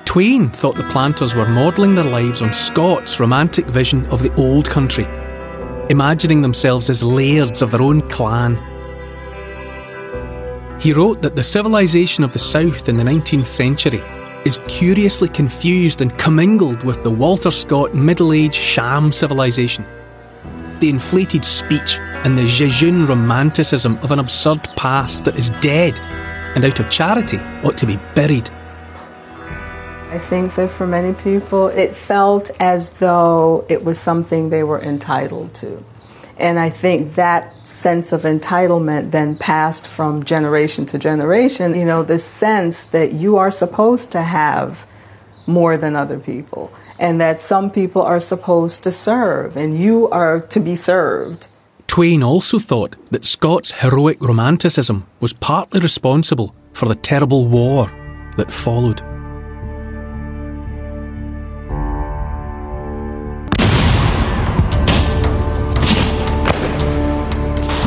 Twain 0.04 0.50
thought 0.50 0.76
the 0.76 0.88
planters 0.88 1.36
were 1.36 1.48
modelling 1.48 1.94
their 1.94 2.02
lives 2.02 2.42
on 2.42 2.52
Scott's 2.52 3.20
romantic 3.20 3.66
vision 3.66 4.04
of 4.06 4.20
the 4.20 4.34
old 4.34 4.68
country, 4.68 5.04
imagining 5.90 6.42
themselves 6.42 6.90
as 6.90 7.04
lairds 7.04 7.62
of 7.62 7.70
their 7.70 7.82
own 7.82 8.00
clan. 8.10 8.56
He 10.80 10.92
wrote 10.92 11.22
that 11.22 11.36
the 11.36 11.44
civilization 11.44 12.24
of 12.24 12.32
the 12.32 12.40
South 12.40 12.88
in 12.88 12.96
the 12.96 13.04
19th 13.04 13.46
century 13.46 14.02
is 14.44 14.58
curiously 14.66 15.28
confused 15.28 16.00
and 16.00 16.18
commingled 16.18 16.82
with 16.82 17.04
the 17.04 17.10
Walter 17.10 17.52
Scott 17.52 17.94
middle 17.94 18.32
age 18.32 18.56
sham 18.56 19.12
civilization. 19.12 19.84
The 20.80 20.88
inflated 20.88 21.44
speech 21.44 22.00
and 22.24 22.36
the 22.36 22.46
jejune 22.46 23.06
romanticism 23.06 23.96
of 23.98 24.10
an 24.10 24.18
absurd 24.18 24.62
past 24.76 25.24
that 25.24 25.36
is 25.36 25.50
dead 25.60 25.98
and 26.54 26.64
out 26.64 26.80
of 26.80 26.90
charity 26.90 27.38
ought 27.64 27.78
to 27.78 27.86
be 27.86 27.98
buried. 28.14 28.50
I 30.10 30.18
think 30.18 30.54
that 30.54 30.70
for 30.70 30.86
many 30.86 31.12
people, 31.12 31.68
it 31.68 31.94
felt 31.94 32.50
as 32.60 32.98
though 32.98 33.66
it 33.68 33.84
was 33.84 33.98
something 33.98 34.48
they 34.48 34.62
were 34.62 34.80
entitled 34.80 35.52
to. 35.54 35.84
And 36.38 36.58
I 36.58 36.70
think 36.70 37.14
that 37.14 37.66
sense 37.66 38.12
of 38.12 38.22
entitlement 38.22 39.10
then 39.10 39.36
passed 39.36 39.86
from 39.86 40.24
generation 40.24 40.86
to 40.86 40.98
generation. 40.98 41.74
You 41.74 41.84
know, 41.84 42.02
this 42.02 42.24
sense 42.24 42.84
that 42.86 43.12
you 43.12 43.36
are 43.36 43.50
supposed 43.50 44.12
to 44.12 44.22
have 44.22 44.86
more 45.46 45.76
than 45.76 45.96
other 45.96 46.18
people, 46.18 46.70
and 46.98 47.20
that 47.20 47.40
some 47.40 47.70
people 47.70 48.02
are 48.02 48.20
supposed 48.20 48.82
to 48.84 48.92
serve, 48.92 49.56
and 49.56 49.74
you 49.74 50.08
are 50.08 50.40
to 50.40 50.60
be 50.60 50.74
served. 50.74 51.48
Twain 51.88 52.22
also 52.22 52.58
thought 52.60 52.96
that 53.10 53.24
Scott's 53.24 53.72
heroic 53.72 54.20
romanticism 54.20 55.06
was 55.20 55.32
partly 55.32 55.80
responsible 55.80 56.54
for 56.72 56.86
the 56.86 56.94
terrible 56.94 57.46
war 57.46 57.86
that 58.36 58.52
followed. 58.52 59.00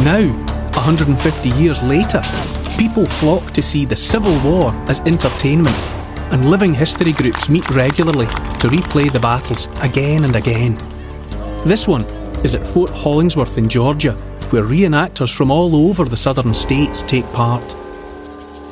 Now, 0.04 0.28
150 0.74 1.50
years 1.50 1.82
later, 1.84 2.22
people 2.78 3.06
flock 3.06 3.52
to 3.52 3.62
see 3.62 3.86
the 3.86 3.96
Civil 3.96 4.38
War 4.42 4.74
as 4.90 5.00
entertainment, 5.02 5.78
and 6.34 6.50
living 6.50 6.74
history 6.74 7.14
groups 7.14 7.48
meet 7.48 7.70
regularly 7.70 8.26
to 8.26 8.68
replay 8.68 9.14
the 9.14 9.20
battles 9.20 9.68
again 9.82 10.26
and 10.26 10.36
again. 10.36 10.76
This 11.66 11.88
one 11.88 12.06
is 12.44 12.56
at 12.56 12.66
Fort 12.66 12.90
Hollingsworth 12.90 13.58
in 13.58 13.68
Georgia, 13.68 14.14
where 14.52 14.64
reenactors 14.64 15.34
from 15.34 15.52
all 15.52 15.76
over 15.76 16.06
the 16.06 16.18
southern 16.18 16.54
states 16.54 17.04
take 17.04 17.26
part. 17.34 17.72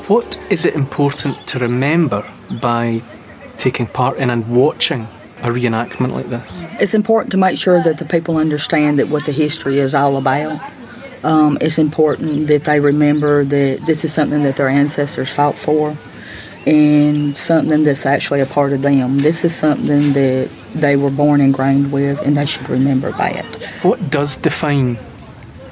What 0.10 0.40
is 0.50 0.66
it 0.66 0.76
important 0.76 1.48
to 1.48 1.60
remember 1.60 2.26
by 2.62 3.02
taking 3.58 3.88
part 3.88 4.18
in 4.18 4.30
and 4.30 4.48
watching 4.56 5.08
a 5.42 5.50
reenactment 5.50 6.14
like 6.14 6.26
this? 6.28 6.48
It's 6.80 6.94
important 6.94 7.32
to 7.32 7.38
make 7.38 7.58
sure 7.58 7.82
that 7.84 7.98
the 7.98 8.06
people 8.06 8.38
understand 8.38 9.00
that 9.00 9.10
what 9.10 9.26
the 9.26 9.32
history 9.32 9.80
is 9.80 9.94
all 9.94 10.18
about 10.18 10.60
um, 11.24 11.58
it's 11.60 11.78
important 11.78 12.48
that 12.48 12.64
they 12.64 12.80
remember 12.80 13.44
that 13.44 13.86
this 13.86 14.06
is 14.06 14.14
something 14.14 14.44
that 14.44 14.56
their 14.56 14.70
ancestors 14.70 15.30
fought 15.30 15.56
for 15.56 15.98
in 16.70 17.36
something 17.36 17.84
that's 17.84 18.06
actually 18.06 18.42
a 18.42 18.46
part 18.46 18.74
of 18.74 18.84
them. 18.84 19.18
This 19.18 19.44
is 19.44 19.56
something 19.56 20.14
that 20.14 20.50
they 20.76 20.96
were 20.96 21.10
born 21.10 21.42
ingrained 21.42 21.92
with, 21.92 22.22
and 22.22 22.38
they 22.38 22.46
should 22.46 22.70
remember 22.70 23.12
that. 23.14 23.44
What 23.82 24.12
does 24.12 24.36
define 24.36 25.00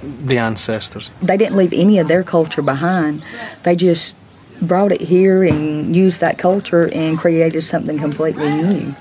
the 0.01 0.39
ancestors? 0.39 1.11
They 1.21 1.37
didn't 1.37 1.55
leave 1.55 1.71
any 1.71 1.99
of 1.99 2.07
their 2.07 2.23
culture 2.23 2.63
behind. 2.63 3.23
They 3.61 3.75
just 3.75 4.15
brought 4.59 4.91
it 4.91 5.01
here 5.01 5.43
and 5.43 5.95
used 5.95 6.19
that 6.21 6.39
culture 6.39 6.91
and 6.91 7.19
created 7.19 7.61
something 7.61 7.99
completely 7.99 8.49
new. 8.49 8.95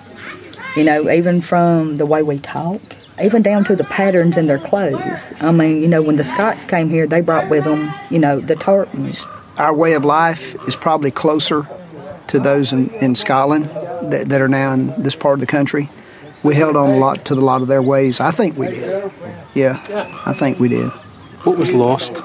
You 0.76 0.84
know, 0.84 1.10
even 1.10 1.40
from 1.40 1.96
the 1.96 2.04
way 2.04 2.22
we 2.22 2.38
talk, 2.40 2.82
even 3.22 3.40
down 3.40 3.64
to 3.64 3.74
the 3.74 3.84
patterns 3.84 4.36
in 4.36 4.44
their 4.44 4.58
clothes. 4.58 5.32
I 5.40 5.50
mean, 5.50 5.80
you 5.80 5.88
know, 5.88 6.02
when 6.02 6.16
the 6.16 6.26
Scots 6.26 6.66
came 6.66 6.90
here, 6.90 7.06
they 7.06 7.22
brought 7.22 7.48
with 7.48 7.64
them, 7.64 7.90
you 8.10 8.18
know, 8.18 8.38
the 8.38 8.54
tartans. 8.54 9.24
Our 9.56 9.72
way 9.72 9.94
of 9.94 10.04
life 10.04 10.54
is 10.68 10.76
probably 10.76 11.10
closer 11.10 11.66
to 12.28 12.38
those 12.38 12.72
in, 12.72 12.90
in 12.94 13.14
Scotland 13.14 13.66
that, 14.10 14.28
that 14.28 14.40
are 14.40 14.48
now 14.48 14.72
in 14.72 15.02
this 15.02 15.16
part 15.16 15.34
of 15.34 15.40
the 15.40 15.46
country. 15.46 15.88
We 16.42 16.54
held 16.54 16.76
on 16.76 16.90
a 16.90 16.98
lot 16.98 17.24
to 17.26 17.34
a 17.34 17.36
lot 17.36 17.62
of 17.62 17.68
their 17.68 17.82
ways. 17.82 18.20
I 18.20 18.30
think 18.30 18.56
we 18.56 18.68
did. 18.68 19.10
Yeah, 19.54 19.80
I 20.26 20.32
think 20.32 20.58
we 20.60 20.68
did. 20.68 20.90
What 21.44 21.56
was 21.58 21.72
lost 21.72 22.18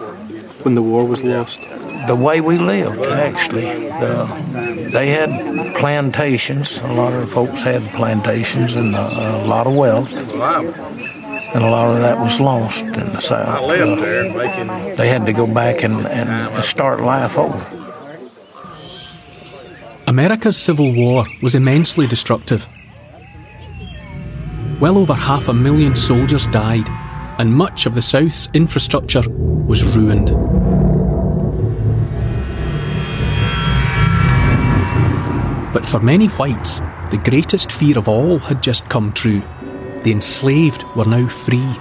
when 0.63 0.75
the 0.75 0.81
war 0.81 1.05
was 1.05 1.23
lost? 1.23 1.61
The 2.07 2.15
way 2.15 2.41
we 2.41 2.57
lived, 2.57 3.05
actually. 3.05 3.61
The, 3.61 4.89
they 4.91 5.09
had 5.09 5.75
plantations. 5.75 6.79
A 6.81 6.87
lot 6.93 7.13
of 7.13 7.31
folks 7.31 7.63
had 7.63 7.83
plantations 7.91 8.75
and 8.75 8.95
a, 8.95 9.43
a 9.43 9.45
lot 9.45 9.67
of 9.67 9.75
wealth. 9.75 10.11
And 11.53 11.63
a 11.63 11.69
lot 11.69 11.93
of 11.93 12.01
that 12.01 12.17
was 12.17 12.39
lost 12.39 12.83
in 12.83 12.93
the 12.93 13.19
South. 13.19 13.69
Uh, 13.69 14.95
they 14.95 15.09
had 15.09 15.25
to 15.25 15.33
go 15.33 15.45
back 15.45 15.83
and, 15.83 16.07
and 16.07 16.63
start 16.63 17.01
life 17.01 17.37
over. 17.37 17.80
America's 20.11 20.57
Civil 20.57 20.93
War 20.93 21.25
was 21.41 21.55
immensely 21.55 22.05
destructive. 22.05 22.67
Well 24.81 24.97
over 24.97 25.13
half 25.13 25.47
a 25.47 25.53
million 25.53 25.95
soldiers 25.95 26.47
died, 26.47 26.89
and 27.39 27.55
much 27.55 27.85
of 27.85 27.95
the 27.95 28.01
South's 28.01 28.49
infrastructure 28.53 29.23
was 29.29 29.85
ruined. 29.85 30.31
But 35.73 35.85
for 35.85 36.01
many 36.01 36.27
whites, 36.27 36.81
the 37.09 37.21
greatest 37.23 37.71
fear 37.71 37.97
of 37.97 38.09
all 38.09 38.37
had 38.37 38.61
just 38.61 38.89
come 38.89 39.13
true. 39.13 39.41
The 40.03 40.11
enslaved 40.11 40.83
were 40.93 41.05
now 41.05 41.25
free. 41.25 41.71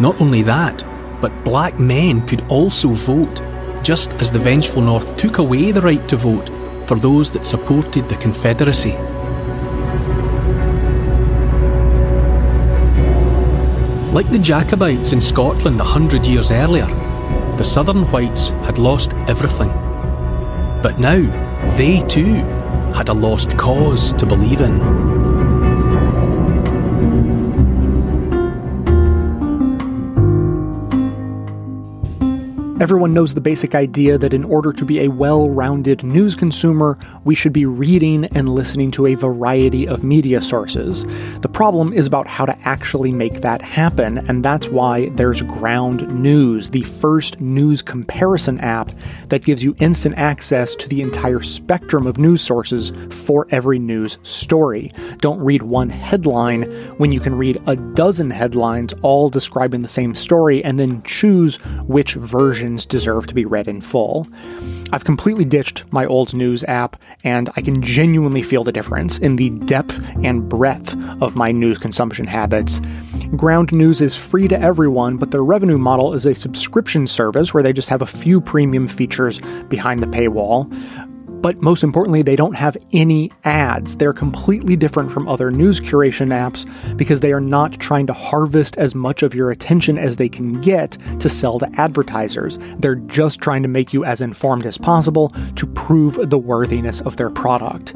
Not 0.00 0.18
only 0.22 0.40
that, 0.40 0.82
but 1.20 1.44
black 1.44 1.78
men 1.78 2.26
could 2.26 2.40
also 2.48 2.88
vote 2.88 3.42
just 3.84 4.14
as 4.14 4.30
the 4.30 4.38
vengeful 4.38 4.80
North 4.80 5.16
took 5.18 5.36
away 5.36 5.70
the 5.70 5.80
right 5.82 6.08
to 6.08 6.16
vote 6.16 6.48
for 6.88 6.98
those 6.98 7.30
that 7.32 7.44
supported 7.44 8.08
the 8.08 8.16
Confederacy. 8.16 8.92
Like 14.12 14.30
the 14.30 14.38
Jacobites 14.38 15.12
in 15.12 15.20
Scotland 15.20 15.80
a 15.80 15.84
hundred 15.84 16.24
years 16.24 16.50
earlier, 16.50 16.86
the 17.58 17.64
southern 17.64 18.04
whites 18.10 18.48
had 18.64 18.78
lost 18.78 19.12
everything. 19.28 19.68
But 20.82 20.98
now, 20.98 21.20
they 21.76 22.00
too 22.08 22.36
had 22.94 23.10
a 23.10 23.12
lost 23.12 23.58
cause 23.58 24.12
to 24.14 24.24
believe 24.24 24.60
in. 24.60 25.13
Everyone 32.80 33.14
knows 33.14 33.34
the 33.34 33.40
basic 33.40 33.76
idea 33.76 34.18
that 34.18 34.34
in 34.34 34.42
order 34.42 34.72
to 34.72 34.84
be 34.84 34.98
a 34.98 35.08
well 35.08 35.48
rounded 35.48 36.02
news 36.02 36.34
consumer, 36.34 36.98
we 37.22 37.36
should 37.36 37.52
be 37.52 37.66
reading 37.66 38.24
and 38.34 38.48
listening 38.48 38.90
to 38.90 39.06
a 39.06 39.14
variety 39.14 39.86
of 39.86 40.02
media 40.02 40.42
sources. 40.42 41.04
The 41.42 41.48
problem 41.48 41.92
is 41.92 42.08
about 42.08 42.26
how 42.26 42.44
to 42.46 42.58
actually 42.64 43.12
make 43.12 43.42
that 43.42 43.62
happen, 43.62 44.18
and 44.28 44.44
that's 44.44 44.66
why 44.66 45.10
there's 45.10 45.40
Ground 45.42 46.20
News, 46.20 46.70
the 46.70 46.82
first 46.82 47.40
news 47.40 47.80
comparison 47.80 48.58
app 48.58 48.90
that 49.28 49.44
gives 49.44 49.62
you 49.62 49.76
instant 49.78 50.18
access 50.18 50.74
to 50.74 50.88
the 50.88 51.00
entire 51.00 51.42
spectrum 51.42 52.08
of 52.08 52.18
news 52.18 52.42
sources 52.42 52.90
for 53.10 53.46
every 53.50 53.78
news 53.78 54.18
story. 54.24 54.92
Don't 55.18 55.38
read 55.38 55.62
one 55.62 55.90
headline 55.90 56.64
when 56.98 57.12
you 57.12 57.20
can 57.20 57.36
read 57.36 57.62
a 57.68 57.76
dozen 57.76 58.32
headlines 58.32 58.92
all 59.02 59.30
describing 59.30 59.82
the 59.82 59.88
same 59.88 60.16
story 60.16 60.64
and 60.64 60.80
then 60.80 61.04
choose 61.04 61.58
which 61.86 62.14
version 62.14 62.63
deserve 62.86 63.26
to 63.26 63.34
be 63.34 63.44
read 63.44 63.68
in 63.68 63.80
full. 63.80 64.26
I've 64.92 65.04
completely 65.04 65.44
ditched 65.44 65.84
my 65.92 66.06
old 66.06 66.34
news 66.34 66.64
app, 66.64 66.96
and 67.24 67.50
I 67.56 67.62
can 67.62 67.82
genuinely 67.82 68.42
feel 68.42 68.64
the 68.64 68.72
difference 68.72 69.18
in 69.18 69.36
the 69.36 69.50
depth 69.50 70.00
and 70.22 70.48
breadth 70.48 70.94
of 71.20 71.36
my 71.36 71.52
news 71.52 71.78
consumption 71.78 72.26
habits. 72.26 72.80
Ground 73.36 73.72
News 73.72 74.00
is 74.00 74.14
free 74.14 74.46
to 74.48 74.60
everyone, 74.60 75.16
but 75.16 75.30
their 75.30 75.42
revenue 75.42 75.78
model 75.78 76.14
is 76.14 76.26
a 76.26 76.34
subscription 76.34 77.06
service 77.06 77.52
where 77.52 77.62
they 77.62 77.72
just 77.72 77.88
have 77.88 78.02
a 78.02 78.06
few 78.06 78.40
premium 78.40 78.86
features 78.86 79.40
behind 79.68 80.02
the 80.02 80.06
paywall. 80.06 80.70
But 81.44 81.60
most 81.60 81.84
importantly, 81.84 82.22
they 82.22 82.36
don't 82.36 82.54
have 82.54 82.74
any 82.94 83.30
ads. 83.44 83.98
They're 83.98 84.14
completely 84.14 84.76
different 84.76 85.12
from 85.12 85.28
other 85.28 85.50
news 85.50 85.78
curation 85.78 86.28
apps 86.28 86.64
because 86.96 87.20
they 87.20 87.34
are 87.34 87.40
not 87.40 87.78
trying 87.78 88.06
to 88.06 88.14
harvest 88.14 88.78
as 88.78 88.94
much 88.94 89.22
of 89.22 89.34
your 89.34 89.50
attention 89.50 89.98
as 89.98 90.16
they 90.16 90.30
can 90.30 90.62
get 90.62 90.96
to 91.20 91.28
sell 91.28 91.58
to 91.58 91.70
advertisers. 91.76 92.58
They're 92.78 92.94
just 92.94 93.42
trying 93.42 93.62
to 93.62 93.68
make 93.68 93.92
you 93.92 94.06
as 94.06 94.22
informed 94.22 94.64
as 94.64 94.78
possible 94.78 95.34
to 95.56 95.66
prove 95.66 96.30
the 96.30 96.38
worthiness 96.38 97.02
of 97.02 97.18
their 97.18 97.28
product. 97.28 97.92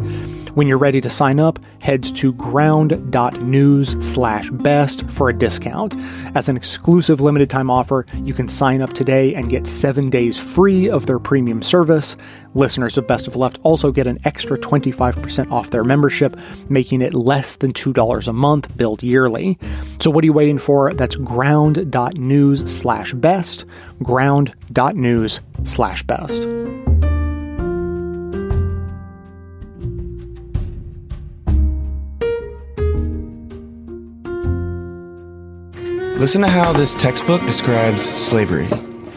When 0.54 0.66
you're 0.66 0.76
ready 0.76 1.00
to 1.02 1.08
sign 1.08 1.38
up, 1.38 1.58
head 1.78 2.02
to 2.16 2.32
ground.news 2.32 4.04
slash 4.04 4.50
best 4.50 5.08
for 5.08 5.28
a 5.28 5.32
discount. 5.32 5.94
As 6.34 6.48
an 6.48 6.56
exclusive 6.56 7.20
limited 7.20 7.48
time 7.48 7.70
offer, 7.70 8.06
you 8.14 8.34
can 8.34 8.48
sign 8.48 8.82
up 8.82 8.92
today 8.92 9.34
and 9.34 9.48
get 9.48 9.66
seven 9.68 10.10
days 10.10 10.36
free 10.36 10.90
of 10.90 11.06
their 11.06 11.20
premium 11.20 11.62
service. 11.62 12.16
Listeners 12.54 12.98
of 12.98 13.06
Best 13.06 13.28
of 13.28 13.36
Left 13.36 13.58
also 13.62 13.92
get 13.92 14.06
an 14.06 14.18
extra 14.24 14.58
25% 14.58 15.50
off 15.50 15.70
their 15.70 15.84
membership, 15.84 16.36
making 16.68 17.02
it 17.02 17.14
less 17.14 17.56
than 17.56 17.72
$2 17.72 18.28
a 18.28 18.32
month 18.32 18.76
billed 18.76 19.02
yearly. 19.02 19.58
So 20.00 20.10
what 20.10 20.24
are 20.24 20.26
you 20.26 20.32
waiting 20.32 20.58
for? 20.58 20.92
That's 20.92 21.16
ground.news 21.16 22.72
slash 22.74 23.12
best, 23.14 23.64
ground.news 24.02 25.40
slash 25.64 26.02
best. 26.04 26.46
Listen 36.18 36.42
to 36.42 36.48
how 36.48 36.72
this 36.72 36.96
textbook 36.96 37.40
describes 37.42 38.02
slavery. 38.02 38.68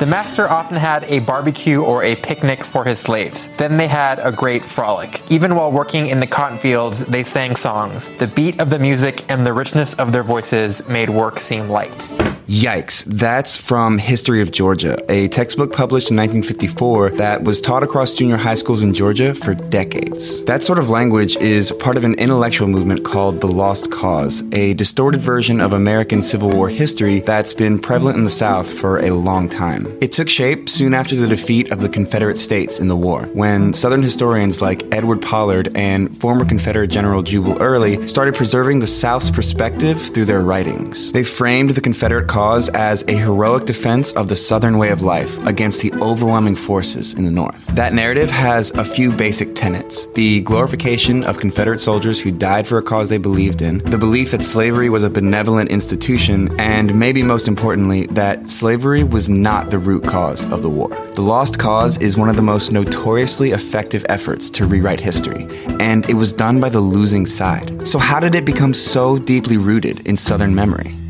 The 0.02 0.08
master 0.08 0.50
often 0.50 0.78
had 0.78 1.04
a 1.04 1.20
barbecue 1.20 1.80
or 1.80 2.02
a 2.04 2.16
picnic 2.16 2.64
for 2.64 2.86
his 2.86 3.00
slaves. 3.00 3.50
Then 3.58 3.78
they 3.78 3.86
had 3.86 4.18
a 4.18 4.32
great 4.32 4.66
frolic. 4.66 5.22
Even 5.30 5.56
while 5.56 5.72
working 5.72 6.08
in 6.08 6.20
the 6.20 6.26
cotton 6.26 6.58
fields, 6.58 7.06
they 7.06 7.24
sang 7.24 7.56
songs. 7.56 8.08
The 8.18 8.26
beat 8.26 8.60
of 8.60 8.72
the 8.72 8.80
music 8.80 9.24
and 9.30 9.46
the 9.46 9.54
richness 9.54 9.94
of 10.00 10.12
their 10.12 10.24
voices 10.24 10.90
made 10.90 11.12
work 11.12 11.40
seem 11.40 11.70
light. 11.70 12.31
Yikes. 12.52 13.06
That's 13.06 13.56
from 13.56 13.98
History 13.98 14.42
of 14.42 14.52
Georgia, 14.52 14.98
a 15.10 15.30
textbook 15.30 15.72
published 15.72 16.12
in 16.12 16.18
1954 16.18 17.12
that 17.12 17.46
was 17.46 17.62
taught 17.62 17.82
across 17.82 18.14
junior 18.14 18.36
high 18.36 18.56
schools 18.56 18.84
in 18.84 18.94
Georgia 18.94 19.34
for 19.34 19.54
decades. 19.54 20.44
That 20.44 20.62
sort 20.62 20.78
of 20.78 20.90
language 20.90 21.38
is 21.38 21.72
part 21.72 21.96
of 21.96 22.04
an 22.04 22.16
intellectual 22.16 22.68
movement 22.68 23.06
called 23.06 23.40
the 23.40 23.48
Lost 23.48 23.90
Cause, 23.90 24.44
a 24.52 24.74
distorted 24.74 25.22
version 25.22 25.62
of 25.62 25.72
American 25.72 26.22
Civil 26.22 26.50
War 26.50 26.68
history 26.68 27.22
that's 27.22 27.54
been 27.54 27.80
prevalent 27.80 28.18
in 28.18 28.26
the 28.26 28.30
South 28.30 28.70
for 28.70 29.00
a 29.00 29.12
long 29.12 29.48
time. 29.48 29.88
It 30.02 30.12
took 30.12 30.28
shape 30.28 30.68
soon 30.68 30.94
after 30.94 31.16
the 31.16 31.28
defeat 31.30 31.72
of 31.72 31.80
the 31.80 31.88
Confederate 31.88 32.38
States 32.38 32.82
in 32.82 32.90
the 32.90 32.98
war, 32.98 33.30
when 33.32 33.72
Southern 33.72 34.04
historians 34.04 34.62
like 34.62 34.84
Edward 34.94 35.22
Pollard 35.22 35.72
and 35.74 36.18
former 36.18 36.44
Confederate 36.44 36.88
General 36.88 37.22
Jubal 37.22 37.62
Early 37.62 38.10
started 38.10 38.36
preserving 38.36 38.80
the 38.80 38.88
South's 38.88 39.32
perspective 39.32 40.02
through 40.02 40.26
their 40.26 40.42
writings. 40.42 41.14
They 41.14 41.24
framed 41.24 41.70
the 41.70 41.80
Confederate 41.80 42.28
cause 42.28 42.41
cause 42.42 42.70
as 42.70 43.04
a 43.08 43.14
heroic 43.14 43.66
defense 43.66 44.12
of 44.14 44.28
the 44.28 44.36
Southern 44.36 44.80
way 44.80 44.90
of 44.90 45.04
life 45.04 45.38
against 45.46 45.80
the 45.84 45.94
overwhelming 46.02 46.56
forces 46.56 47.14
in 47.14 47.24
the 47.24 47.30
North. 47.30 47.64
That 47.76 47.94
narrative 47.94 48.32
has 48.32 48.72
a 48.72 48.84
few 48.84 49.12
basic 49.12 49.54
tenets 49.54 50.08
the 50.14 50.42
glorification 50.42 51.24
of 51.24 51.40
Confederate 51.40 51.78
soldiers 51.80 52.20
who 52.20 52.32
died 52.32 52.66
for 52.66 52.80
a 52.80 52.82
cause 52.82 53.10
they 53.10 53.20
believed 53.20 53.62
in, 53.62 53.78
the 53.92 53.98
belief 54.00 54.32
that 54.32 54.42
slavery 54.42 54.90
was 54.90 55.04
a 55.04 55.10
benevolent 55.10 55.70
institution, 55.70 56.50
and 56.60 56.98
maybe 56.98 57.22
most 57.22 57.48
importantly, 57.48 58.08
that 58.08 58.50
slavery 58.50 59.04
was 59.04 59.30
not 59.30 59.70
the 59.70 59.78
root 59.78 60.04
cause 60.04 60.44
of 60.52 60.64
the 60.64 60.70
war. 60.70 60.90
The 61.14 61.22
Lost 61.22 61.60
Cause 61.60 62.00
is 62.00 62.18
one 62.18 62.30
of 62.30 62.38
the 62.38 62.42
most 62.42 62.72
notoriously 62.72 63.52
effective 63.52 64.04
efforts 64.10 64.50
to 64.52 64.66
rewrite 64.66 65.00
history, 65.00 65.48
and 65.80 66.10
it 66.10 66.16
was 66.16 66.34
done 66.34 66.60
by 66.60 66.70
the 66.70 66.80
losing 66.80 67.28
side. 67.28 67.88
So, 67.88 68.00
how 68.00 68.20
did 68.20 68.34
it 68.34 68.46
become 68.46 68.74
so 68.74 69.20
deeply 69.20 69.58
rooted 69.58 70.08
in 70.08 70.18
Southern 70.18 70.56
memory? 70.56 71.01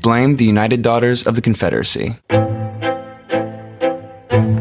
Blame 0.00 0.36
the 0.36 0.44
United 0.44 0.82
Daughters 0.82 1.26
of 1.26 1.34
the 1.34 1.40
Confederacy. 1.42 2.14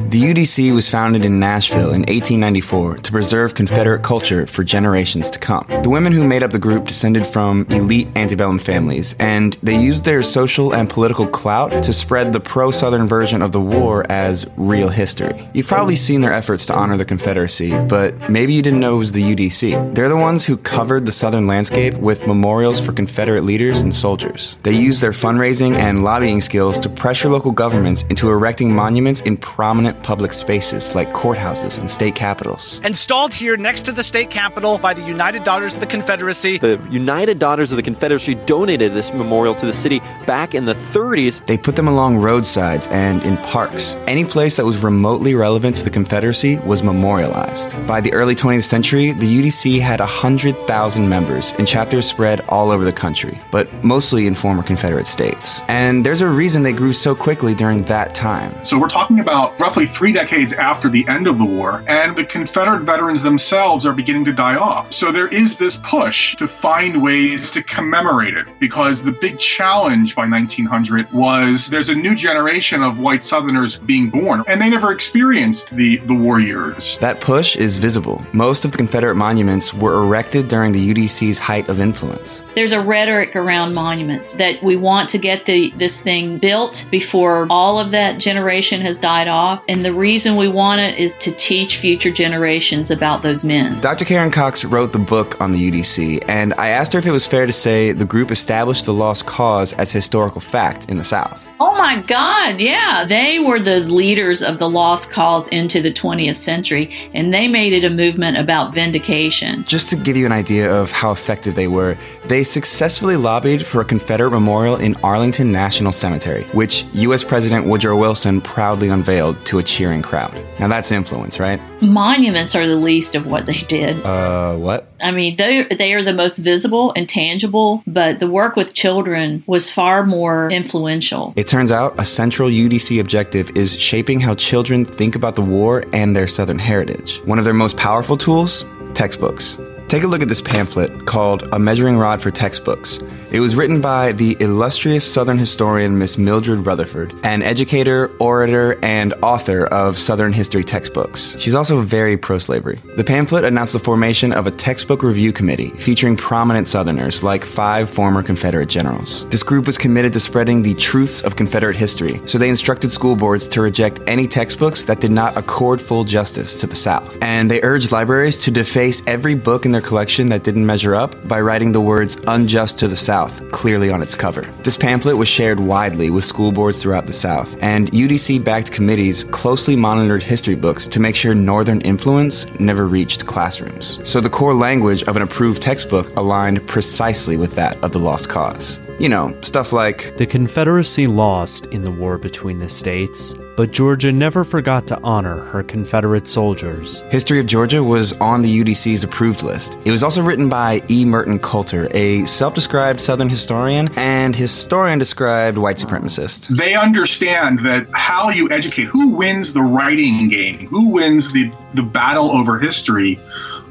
The 0.10 0.22
UDC 0.22 0.74
was 0.74 0.90
founded 0.90 1.26
in 1.26 1.38
Nashville 1.38 1.92
in 1.92 2.04
1894 2.04 3.00
to 3.00 3.12
preserve 3.12 3.56
Confederate 3.56 4.04
culture 4.04 4.48
for 4.48 4.64
generations 4.64 5.30
to 5.32 5.38
come. 5.38 5.68
The 5.84 5.90
women 5.90 6.14
who 6.14 6.24
made 6.24 6.44
up 6.44 6.52
the 6.52 6.60
group 6.60 6.88
descended 6.88 7.28
from 7.28 7.68
elite 7.70 8.08
antebellum 8.16 8.58
families, 8.58 9.18
and 9.20 9.56
they 9.64 9.78
used 9.78 10.06
their 10.06 10.24
social 10.24 10.74
and 10.74 10.90
political 10.90 11.28
clout 11.28 11.84
to 11.84 11.92
spread 11.92 12.32
the 12.32 12.40
pro 12.40 12.72
Southern 12.72 13.06
version 13.06 13.42
of 13.42 13.52
the 13.52 13.60
war 13.60 14.10
as 14.10 14.50
real 14.56 14.88
history. 14.88 15.46
You've 15.52 15.68
probably 15.68 15.98
seen 15.98 16.22
their 16.22 16.32
efforts 16.32 16.66
to 16.68 16.74
honor 16.74 16.96
the 16.96 17.04
Confederacy, 17.04 17.78
but 17.78 18.30
maybe 18.30 18.54
you 18.54 18.62
didn't 18.62 18.80
know 18.80 18.96
it 18.96 19.00
was 19.00 19.12
the 19.12 19.36
UDC. 19.36 19.94
They're 19.94 20.08
the 20.08 20.16
ones 20.16 20.46
who 20.46 20.56
covered 20.56 21.06
the 21.06 21.12
Southern 21.12 21.48
landscape 21.48 21.96
with 21.96 22.28
memorials 22.28 22.80
for 22.80 22.94
Confederate 22.94 23.44
leaders 23.44 23.82
and 23.82 23.94
soldiers. 23.94 24.56
They 24.64 24.72
used 24.72 25.02
their 25.02 25.12
fundraising 25.12 25.76
and 25.76 26.06
lobbying 26.06 26.40
skills 26.40 26.80
to 26.80 26.88
pressure 26.88 27.28
local 27.28 27.52
governments 27.52 28.04
into 28.04 28.30
erecting 28.30 28.74
monuments 28.74 29.20
in 29.20 29.36
prominent 29.36 29.98
public 30.08 30.32
spaces 30.32 30.96
like 30.96 31.12
courthouses 31.12 31.78
and 31.78 31.92
state 31.92 32.16
capitals. 32.16 32.80
Installed 32.86 33.34
here 33.34 33.58
next 33.58 33.82
to 33.82 33.92
the 33.92 34.02
state 34.02 34.30
capitol 34.30 34.78
by 34.78 34.94
the 34.94 35.02
United 35.02 35.44
Daughters 35.44 35.74
of 35.74 35.82
the 35.82 35.86
Confederacy. 35.86 36.60
The 36.60 36.80
United 36.90 37.40
Daughters 37.40 37.72
of 37.74 37.76
the 37.76 37.84
Confederacy 37.84 38.36
donated 38.46 38.94
this 38.94 39.12
memorial 39.12 39.54
to 39.56 39.66
the 39.66 39.74
city 39.74 40.00
back 40.26 40.56
in 40.56 40.64
the 40.64 40.76
30s. 40.76 41.46
They 41.46 41.58
put 41.58 41.76
them 41.76 41.90
along 41.90 42.20
roadsides 42.20 42.88
and 42.88 43.22
in 43.24 43.36
parks. 43.40 43.98
Any 44.08 44.24
place 44.24 44.56
that 44.56 44.66
was 44.66 44.82
remotely 44.82 45.36
relevant 45.36 45.76
to 45.76 45.84
the 45.84 45.90
Confederacy 45.90 46.58
was 46.60 46.84
memorialized. 46.84 47.76
By 47.86 48.00
the 48.00 48.14
early 48.14 48.34
20th 48.34 48.64
century, 48.64 49.12
the 49.12 49.42
UDC 49.42 49.82
had 49.82 50.00
100,000 50.00 51.10
members 51.10 51.54
and 51.58 51.68
chapters 51.68 52.06
spread 52.08 52.40
all 52.48 52.72
over 52.72 52.86
the 52.86 52.94
country, 52.94 53.42
but 53.52 53.68
mostly 53.84 54.26
in 54.26 54.36
former 54.36 54.64
Confederate 54.64 55.08
states. 55.08 55.60
And 55.68 56.06
there's 56.06 56.22
a 56.22 56.30
reason 56.30 56.64
they 56.64 56.72
grew 56.72 56.94
so 56.94 57.14
quickly 57.14 57.54
during 57.54 57.82
that 57.84 58.16
time. 58.16 58.54
So 58.64 58.80
we're 58.80 58.88
talking 58.88 59.20
about 59.20 59.60
roughly 59.60 59.86
three 59.88 60.12
decades 60.12 60.54
after 60.54 60.90
the 60.90 61.08
end 61.08 61.28
of 61.28 61.38
the 61.38 61.46
war, 61.46 61.84
and 61.88 62.16
the 62.16 62.26
Confederate 62.26 62.84
veterans 62.84 63.24
themselves 63.24 63.86
are 63.86 63.94
beginning 63.94 64.26
to 64.26 64.34
die 64.34 64.56
off. 64.56 64.94
So 64.94 65.12
there 65.12 65.28
is 65.28 65.58
this 65.58 65.80
push 65.84 66.36
to 66.36 66.48
find 66.48 67.02
ways 67.02 67.52
to 67.52 67.64
commemorate 67.64 68.36
it 68.36 68.48
because 68.60 69.04
the 69.04 69.12
big 69.12 69.40
challenge 69.40 70.16
by 70.16 70.28
1900 70.28 71.12
was 71.12 71.68
there's 71.68 71.90
a 71.90 71.96
new 71.96 72.16
generation 72.16 72.84
of 72.84 73.00
white 73.00 73.24
Southerners 73.24 73.80
being 73.80 74.10
born, 74.10 74.44
and 74.48 74.62
they 74.62 74.70
never 74.70 74.92
experienced 74.92 75.76
the, 75.76 75.98
the 75.98 76.16
war 76.16 76.40
years. 76.40 76.98
That 77.00 77.22
push 77.22 77.56
is 77.56 77.78
visible. 77.78 78.26
Most 78.34 78.66
of 78.66 78.72
the 78.72 78.78
Confederate 78.78 79.16
monuments 79.16 79.74
were 79.74 80.04
erected 80.04 80.48
during 80.48 80.72
the 80.72 80.94
UDC's 80.94 81.38
height 81.38 81.70
of 81.70 81.80
influence. 81.80 82.44
There's 82.56 82.72
a 82.72 82.82
rhetoric 82.82 83.36
around 83.36 83.74
monuments 83.74 84.36
that 84.36 84.62
we 84.64 84.76
want 84.76 85.10
to 85.10 85.18
get 85.18 85.46
the 85.46 85.72
this 85.78 86.02
thing 86.02 86.38
built 86.38 86.86
before 86.92 87.48
all 87.50 87.80
of 87.80 87.92
that 87.92 88.20
generation 88.20 88.82
has 88.82 88.98
died 88.98 89.28
off. 89.28 89.64
And 89.68 89.77
the 89.84 89.94
reason 89.94 90.36
we 90.36 90.48
want 90.48 90.82
it 90.82 90.98
is 90.98 91.16
to 91.18 91.32
teach 91.32 91.78
future 91.78 92.12
generations 92.12 92.92
about 92.92 93.22
those 93.22 93.44
men. 93.44 93.80
Dr. 93.82 94.06
Karen 94.06 94.32
Cox 94.32 94.66
wrote 94.66 94.92
the 94.92 95.00
book 95.00 95.40
on 95.42 95.52
the 95.52 95.72
UDC, 95.72 96.24
and 96.28 96.54
I 96.56 96.70
asked 96.70 96.94
her 96.94 97.00
if 97.00 97.06
it 97.06 97.12
was 97.12 97.28
fair 97.28 97.46
to 97.46 97.54
say 97.54 97.92
the 97.92 98.06
group 98.06 98.32
established 98.32 98.86
the 98.86 98.94
lost 98.94 99.26
cause 99.26 99.74
as 99.74 99.92
historical 99.92 100.42
fact 100.42 100.90
in 100.90 100.98
the 100.98 101.04
South. 101.04 101.50
Oh 101.60 101.76
my 101.76 102.02
God, 102.02 102.60
yeah. 102.60 103.06
They 103.08 103.40
were 103.40 103.60
the 103.60 103.80
leaders 103.80 104.44
of 104.44 104.60
the 104.60 104.70
lost 104.70 105.10
cause 105.10 105.48
into 105.48 105.82
the 105.82 105.92
20th 105.92 106.36
century, 106.36 107.12
and 107.14 107.34
they 107.34 107.48
made 107.48 107.74
it 107.74 107.84
a 107.84 107.90
movement 107.90 108.38
about 108.38 108.74
vindication. 108.74 109.64
Just 109.64 109.90
to 109.90 109.96
give 109.96 110.16
you 110.16 110.26
an 110.26 110.32
idea 110.32 110.72
of 110.72 110.92
how 110.92 111.12
effective 111.12 111.56
they 111.56 111.68
were, 111.68 111.98
they 112.26 112.44
successfully 112.44 113.16
lobbied 113.16 113.66
for 113.66 113.82
a 113.82 113.86
Confederate 113.86 114.32
memorial 114.32 114.76
in 114.76 114.96
Arlington 115.04 115.52
National 115.52 115.92
Cemetery, 115.92 116.44
which 116.54 116.86
U.S. 116.94 117.24
President 117.24 117.66
Woodrow 117.66 117.98
Wilson 117.98 118.42
proudly 118.42 118.90
unveiled 118.90 119.44
to 119.46 119.60
a 119.60 119.64
cheering 119.68 120.02
crowd. 120.02 120.34
Now 120.60 120.68
that's 120.68 120.92
influence, 120.92 121.40
right? 121.40 121.62
Monuments 121.82 122.56
are 122.56 122.68
the 122.68 122.76
least 122.76 123.16
of 123.16 123.28
what 123.28 123.46
they 123.46 123.60
did. 123.60 124.04
Uh, 124.04 124.56
what? 124.58 124.92
I 125.02 125.12
mean, 125.12 125.36
they, 125.36 125.64
they 125.64 125.94
are 125.94 126.04
the 126.04 126.14
most 126.14 126.38
visible 126.38 126.94
and 126.96 127.08
tangible, 127.08 127.84
but 127.86 128.20
the 128.20 128.28
work 128.28 128.56
with 128.56 128.74
children 128.74 129.44
was 129.46 129.70
far 129.70 130.06
more 130.06 130.50
influential. 130.50 131.34
It 131.36 131.48
turns 131.48 131.72
out 131.72 132.00
a 132.00 132.06
central 132.06 132.50
UDC 132.50 133.00
objective 133.00 133.52
is 133.56 133.80
shaping 133.80 134.20
how 134.20 134.36
children 134.36 134.86
think 134.86 135.16
about 135.16 135.36
the 135.36 135.42
war 135.44 135.86
and 135.94 136.16
their 136.16 136.28
Southern 136.28 136.60
heritage. 136.60 137.20
One 137.26 137.40
of 137.40 137.46
their 137.46 137.54
most 137.54 137.78
powerful 137.78 138.18
tools? 138.18 138.66
Textbooks. 138.94 139.58
Take 139.88 140.04
a 140.04 140.08
look 140.08 140.22
at 140.22 140.28
this 140.28 140.42
pamphlet 140.42 141.06
called 141.06 141.48
A 141.54 141.60
Measuring 141.60 141.98
Rod 141.98 142.22
for 142.22 142.30
Textbooks. 142.30 143.00
It 143.32 143.40
was 143.40 143.56
written 143.56 143.80
by 143.80 144.12
the 144.12 144.36
illustrious 144.42 145.10
Southern 145.10 145.38
historian 145.38 145.98
Miss 145.98 146.18
Mildred 146.18 146.66
Rutherford, 146.66 147.14
an 147.24 147.42
educator, 147.42 148.12
orator, 148.20 148.78
and 148.84 149.14
author 149.22 149.66
of 149.68 149.98
Southern 149.98 150.34
history 150.34 150.66
textbooks. 150.66 151.38
She's 151.40 151.56
also 151.56 151.82
very 151.82 152.18
pro 152.18 152.38
slavery. 152.38 152.82
The 152.98 153.04
pamphlet 153.04 153.46
announced 153.46 153.74
the 153.74 153.80
formation 153.80 154.34
of 154.34 154.46
a 154.46 154.52
textbook 154.52 155.04
review 155.04 155.32
committee 155.32 155.70
featuring 155.70 156.18
prominent 156.18 156.68
Southerners 156.68 157.24
like 157.24 157.46
five 157.46 157.90
former 157.90 158.22
Confederate 158.22 158.68
generals. 158.68 159.28
This 159.30 159.44
group 159.44 159.68
was 159.68 159.78
committed 159.78 160.12
to 160.14 160.20
spreading 160.20 160.62
the 160.62 160.76
truths 160.76 161.22
of 161.22 161.38
Confederate 161.38 161.78
history, 161.78 162.22
so 162.26 162.38
they 162.38 162.50
instructed 162.50 162.92
school 162.92 163.16
boards 163.16 163.48
to 163.50 163.62
reject 163.62 164.02
any 164.06 164.28
textbooks 164.28 164.84
that 164.84 165.00
did 165.00 165.12
not 165.12 165.38
accord 165.38 165.80
full 165.80 166.04
justice 166.04 166.56
to 166.56 166.68
the 166.68 166.76
South. 166.76 167.18
And 167.22 167.50
they 167.50 167.62
urged 167.62 167.94
libraries 167.94 168.38
to 168.40 168.52
deface 168.52 169.02
every 169.08 169.36
book 169.36 169.66
in 169.66 169.72
their 169.72 169.77
collection 169.82 170.30
that 170.30 170.44
didn't 170.44 170.66
measure 170.66 170.96
up 170.96 171.28
by 171.28 171.40
writing 171.42 171.72
the 171.72 171.82
words 171.82 172.18
unjust 172.28 172.80
to 172.80 172.88
the 172.88 172.96
South 172.96 173.52
clearly 173.52 173.90
on 173.90 174.02
its 174.02 174.16
cover. 174.16 174.42
This 174.64 174.78
pamphlet 174.78 175.18
was 175.18 175.28
shared 175.28 175.60
widely 175.60 176.10
with 176.10 176.24
school 176.24 176.52
boards 176.52 176.82
throughout 176.82 177.06
the 177.06 177.14
South, 177.14 177.56
and 177.62 177.92
UDC 177.92 178.44
backed 178.44 178.72
committees 178.72 179.24
closely 179.24 179.76
monitored 179.76 180.24
history 180.24 180.56
books 180.56 180.88
to 180.88 181.00
make 181.00 181.16
sure 181.16 181.34
Northern 181.34 181.82
influence 181.82 182.46
never 182.60 182.86
reached 182.86 183.26
classrooms. 183.26 184.00
So 184.04 184.20
the 184.20 184.30
core 184.30 184.54
language 184.54 185.04
of 185.04 185.16
an 185.16 185.22
approved 185.22 185.62
textbook 185.62 186.16
aligned 186.16 186.68
precisely 186.68 187.38
with 187.38 187.56
that 187.56 187.82
of 187.84 187.92
the 187.92 188.00
Lost 188.00 188.30
Cause. 188.30 188.80
You 189.00 189.10
know, 189.10 189.38
stuff 189.42 189.74
like 189.74 190.18
The 190.18 190.26
Confederacy 190.26 191.08
lost 191.08 191.68
in 191.68 191.84
the 191.84 191.92
war 191.92 192.18
between 192.18 192.60
the 192.60 192.70
states, 192.70 193.36
but 193.58 193.72
Georgia 193.72 194.12
never 194.12 194.44
forgot 194.44 194.86
to 194.88 195.00
honor 195.02 195.38
her 195.46 195.64
Confederate 195.64 196.28
soldiers. 196.28 197.02
History 197.10 197.40
of 197.40 197.48
Georgia 197.48 197.84
was 197.84 198.14
on 198.22 198.42
the 198.42 198.64
UDC's 198.64 199.04
approved 199.04 199.42
list. 199.42 199.78
It 199.84 199.92
was 199.92 200.04
also 200.04 200.22
written 200.22 200.48
by 200.48 200.84
E. 200.90 201.04
Merton 201.04 201.40
Coulter, 201.40 201.90
a 201.92 202.24
self 202.26 202.54
described 202.54 203.02
Southern 203.02 203.30
historian 203.30 203.90
and 203.98 204.36
historian 204.36 205.00
described 205.00 205.58
white 205.58 205.78
supremacist. 205.78 206.56
They 206.56 206.76
understand 206.76 207.60
that 207.60 207.88
how 207.94 208.30
you 208.30 208.48
educate, 208.52 208.86
who 208.86 209.16
wins 209.16 209.54
the 209.54 209.64
writing 209.64 210.30
game, 210.30 210.68
who 210.68 210.90
wins 210.90 211.34
the, 211.34 211.52
the 211.74 211.84
battle 211.84 212.30
over 212.32 212.60
history, 212.60 213.20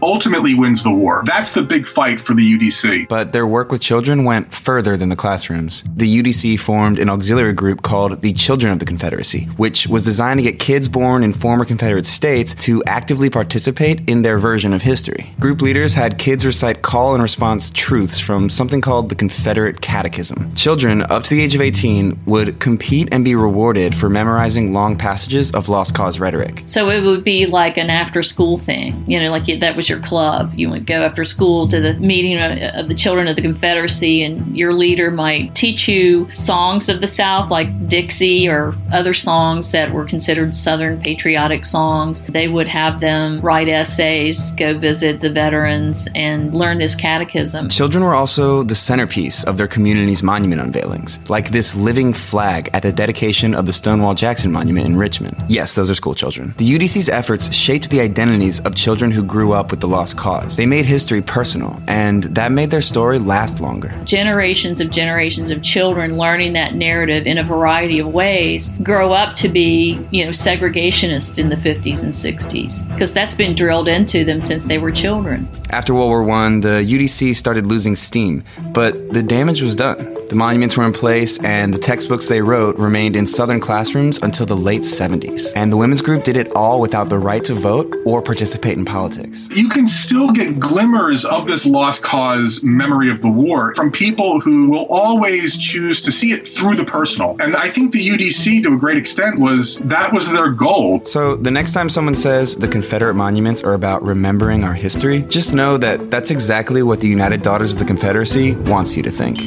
ultimately 0.03 0.55
wins 0.55 0.83
the 0.83 0.93
war. 0.93 1.23
That's 1.25 1.53
the 1.53 1.63
big 1.63 1.87
fight 1.87 2.21
for 2.21 2.35
the 2.35 2.59
UDC. 2.59 3.09
But 3.09 3.33
their 3.33 3.47
work 3.47 3.71
with 3.71 3.81
children 3.81 4.25
went 4.25 4.53
further 4.53 4.97
than 4.97 5.11
the 5.11 5.17
classrooms. 5.17 5.85
The 5.95 6.23
UDC 6.23 6.59
formed 6.59 6.99
an 6.99 7.09
auxiliary 7.09 7.53
group 7.53 7.83
called 7.83 8.21
the 8.23 8.33
Children 8.33 8.73
of 8.73 8.81
the 8.81 8.85
Confederacy, 8.85 9.45
which 9.57 9.76
was 9.85 10.05
designed 10.05 10.39
to 10.39 10.43
get 10.45 10.61
kids 10.61 10.89
born 10.89 11.25
in 11.25 11.33
former 11.33 11.65
Confederate 11.65 12.07
states 12.07 12.55
to 12.55 12.85
actively 12.87 13.29
participate 13.29 14.09
in 14.09 14.23
their 14.23 14.39
version 14.39 14.73
of 14.73 14.83
history. 14.83 15.35
Group 15.41 15.61
leaders 15.61 15.93
had 15.93 16.19
kids 16.19 16.47
recite 16.47 16.83
call 16.83 17.15
and 17.15 17.23
response 17.23 17.71
truths 17.71 18.21
from 18.21 18.49
something 18.49 18.81
called 18.81 19.09
the 19.09 19.17
Confederate 19.17 19.81
Catechism. 19.81 20.55
Children 20.55 21.03
up 21.03 21.25
to 21.25 21.31
the 21.31 21.43
age 21.43 21.57
of 21.57 21.61
18 21.61 22.21
would 22.27 22.61
compete 22.61 23.09
and 23.11 23.25
be 23.25 23.35
rewarded 23.35 23.97
for 23.97 24.09
memorizing 24.09 24.73
long 24.73 24.97
passages 24.97 25.51
of 25.51 25.69
lost 25.69 25.97
cause 25.97 26.21
rhetoric. 26.21 26.63
So 26.67 26.89
it 26.91 27.03
would 27.03 27.25
be 27.25 27.47
like 27.47 27.77
an 27.77 27.91
after 27.91 28.23
school 28.23 28.59
thing, 28.59 29.05
you 29.11 29.19
know, 29.19 29.31
like 29.31 29.47
that 29.59 29.75
was 29.75 29.89
your 29.89 30.01
club. 30.01 30.53
You 30.55 30.71
would 30.71 30.87
go 30.87 31.03
after 31.03 31.25
school 31.25 31.67
to 31.69 31.81
the 31.81 31.95
meeting 31.95 32.39
of 32.39 32.89
the 32.89 32.95
Children 32.95 33.27
of 33.27 33.35
the 33.35 33.43
Confederacy, 33.43 34.23
and 34.23 34.57
your 34.57 34.73
leader 34.73 35.11
might 35.11 35.55
teach 35.55 35.89
you 35.89 36.31
songs 36.33 36.89
of 36.89 37.01
the 37.01 37.07
South, 37.07 37.51
like 37.51 37.89
Dixie 37.89 38.49
or 38.49 38.77
other 38.93 39.15
songs 39.15 39.66
that 39.73 39.93
were 39.93 40.05
considered 40.05 40.55
Southern 40.55 41.01
patriotic 41.01 41.65
songs. 41.65 42.23
They 42.23 42.49
would 42.49 42.69
have 42.69 43.01
them 43.01 43.41
write 43.41 43.69
essays, 43.69 44.53
go 44.53 44.79
visit 44.79 45.21
the 45.21 45.31
veterans, 45.31 46.09
and 46.15 46.55
learn 46.55 46.79
this 46.79 46.95
catechism. 46.95 47.69
Children 47.69 48.05
were 48.05 48.15
also 48.15 48.63
the 48.63 48.75
centerpiece 48.75 49.45
of 49.45 49.57
their 49.57 49.69
community's 49.69 50.23
monument 50.23 50.61
unveilings, 50.61 51.19
like 51.29 51.51
this 51.51 51.75
living 51.75 52.13
flag 52.13 52.71
at 52.73 52.83
the 52.83 52.93
dedication 52.93 53.55
of 53.55 53.67
the 53.67 53.73
Stonewall 53.73 54.15
Jackson 54.15 54.51
Monument 54.53 54.87
in 54.87 54.97
Richmond. 54.97 55.37
Yes, 55.49 55.75
those 55.75 55.91
are 55.91 55.95
school 55.95 56.15
children. 56.15 56.55
The 56.59 56.71
UDC's 56.71 57.09
efforts 57.09 57.53
shaped 57.53 57.91
the 57.91 58.01
identities 58.01 58.61
of 58.61 58.75
children 58.75 59.11
who 59.11 59.23
grew 59.23 59.53
up 59.53 59.71
with 59.71 59.81
the 59.81 59.89
lost 59.89 60.17
cause. 60.17 60.57
They 60.57 60.67
made 60.67 60.87
history 60.87 61.23
personal, 61.23 61.81
and 61.87 62.25
that 62.25 62.53
made 62.53 62.71
their 62.71 62.81
story 62.81 63.19
last 63.19 63.61
longer. 63.61 63.95
Generations 64.05 64.81
of 64.81 64.91
generations 64.91 65.51
of 65.51 65.63
children 65.63 66.17
learning 66.17 66.53
that 66.55 66.75
narrative 66.75 67.27
in 67.27 67.39
a 67.39 67.45
variety 67.45 67.99
of 67.99 68.09
ways 68.09 68.71
grow 68.83 69.13
up 69.13 69.37
to 69.37 69.49
be, 69.57 69.99
you 70.11 70.23
know, 70.23 70.33
segregationist 70.33 71.39
in 71.39 71.49
the 71.49 71.57
50s 71.57 72.03
and 72.03 72.13
60s 72.13 72.87
because 72.93 73.11
that's 73.11 73.35
been 73.35 73.55
drilled 73.55 73.89
into 73.89 74.23
them 74.23 74.43
since 74.43 74.67
they 74.67 74.77
were 74.77 74.93
children. 74.93 75.49
After 75.71 75.95
World 75.95 76.11
War 76.11 76.31
I, 76.31 76.51
the 76.61 76.85
UDC 76.85 77.35
started 77.35 77.65
losing 77.65 77.97
steam, 77.97 78.45
but 78.75 78.93
the 79.15 79.23
damage 79.23 79.63
was 79.63 79.75
done. 79.75 80.16
The 80.29 80.35
monuments 80.35 80.77
were 80.77 80.85
in 80.85 80.93
place, 80.93 81.39
and 81.45 81.73
the 81.73 81.79
textbooks 81.79 82.27
they 82.27 82.41
wrote 82.41 82.77
remained 82.79 83.15
in 83.15 83.27
Southern 83.27 83.61
classrooms 83.61 84.19
until 84.23 84.45
the 84.45 84.57
late 84.57 84.83
70s. 84.83 85.53
And 85.55 85.71
the 85.71 85.77
women's 85.77 86.03
group 86.03 86.25
did 86.25 86.37
it 86.37 86.51
all 86.57 86.81
without 86.81 87.09
the 87.09 87.19
right 87.19 87.45
to 87.45 87.55
vote 87.55 87.95
or 88.05 88.21
participate 88.21 88.77
in 88.77 88.85
politics. 88.85 89.49
You 89.53 89.69
can 89.69 89.87
still 89.87 90.33
get 90.33 90.59
glimmers 90.59 91.25
of 91.25 91.47
this 91.47 91.65
lost 91.65 92.03
cause 92.03 92.63
memory 92.65 93.09
of 93.09 93.23
the 93.23 93.31
war 93.31 93.73
from 93.77 93.93
people 93.93 94.41
who 94.41 94.69
will 94.69 94.87
always 94.91 95.57
choose 95.57 96.03
to 96.03 96.11
see 96.11 96.33
it 96.33 96.45
through 96.45 96.75
the 96.75 96.85
personal. 96.85 97.37
And 97.39 97.57
I 97.57 97.69
think 97.69 97.93
the 97.93 98.05
UDC, 98.05 98.65
to 98.65 98.75
a 98.75 98.77
great 98.77 98.97
extent, 98.97 99.39
was 99.39 99.79
that 99.81 100.13
was 100.13 100.33
their 100.33 100.51
goal. 100.51 101.05
So 101.05 101.37
the 101.37 101.53
next 101.53 101.73
time 101.73 101.89
someone 101.89 102.17
says 102.17 102.57
the 102.57 102.69
Confederate 102.69 103.15
monuments 103.15 103.63
are 103.63 103.75
about 103.75 104.03
remembering 104.03 104.65
our 104.65 104.75
history, 104.75 105.23
just 105.23 105.55
know 105.55 105.79
that 105.79 106.11
that's 106.11 106.33
exactly 106.33 106.83
what 106.83 106.99
the 106.99 107.09
United 107.09 107.43
Daughters 107.43 107.71
of 107.71 107.79
the 107.79 107.85
Confederacy 107.85 108.57
wants 108.57 108.97
you 108.97 109.05
to 109.05 109.11
think. 109.13 109.39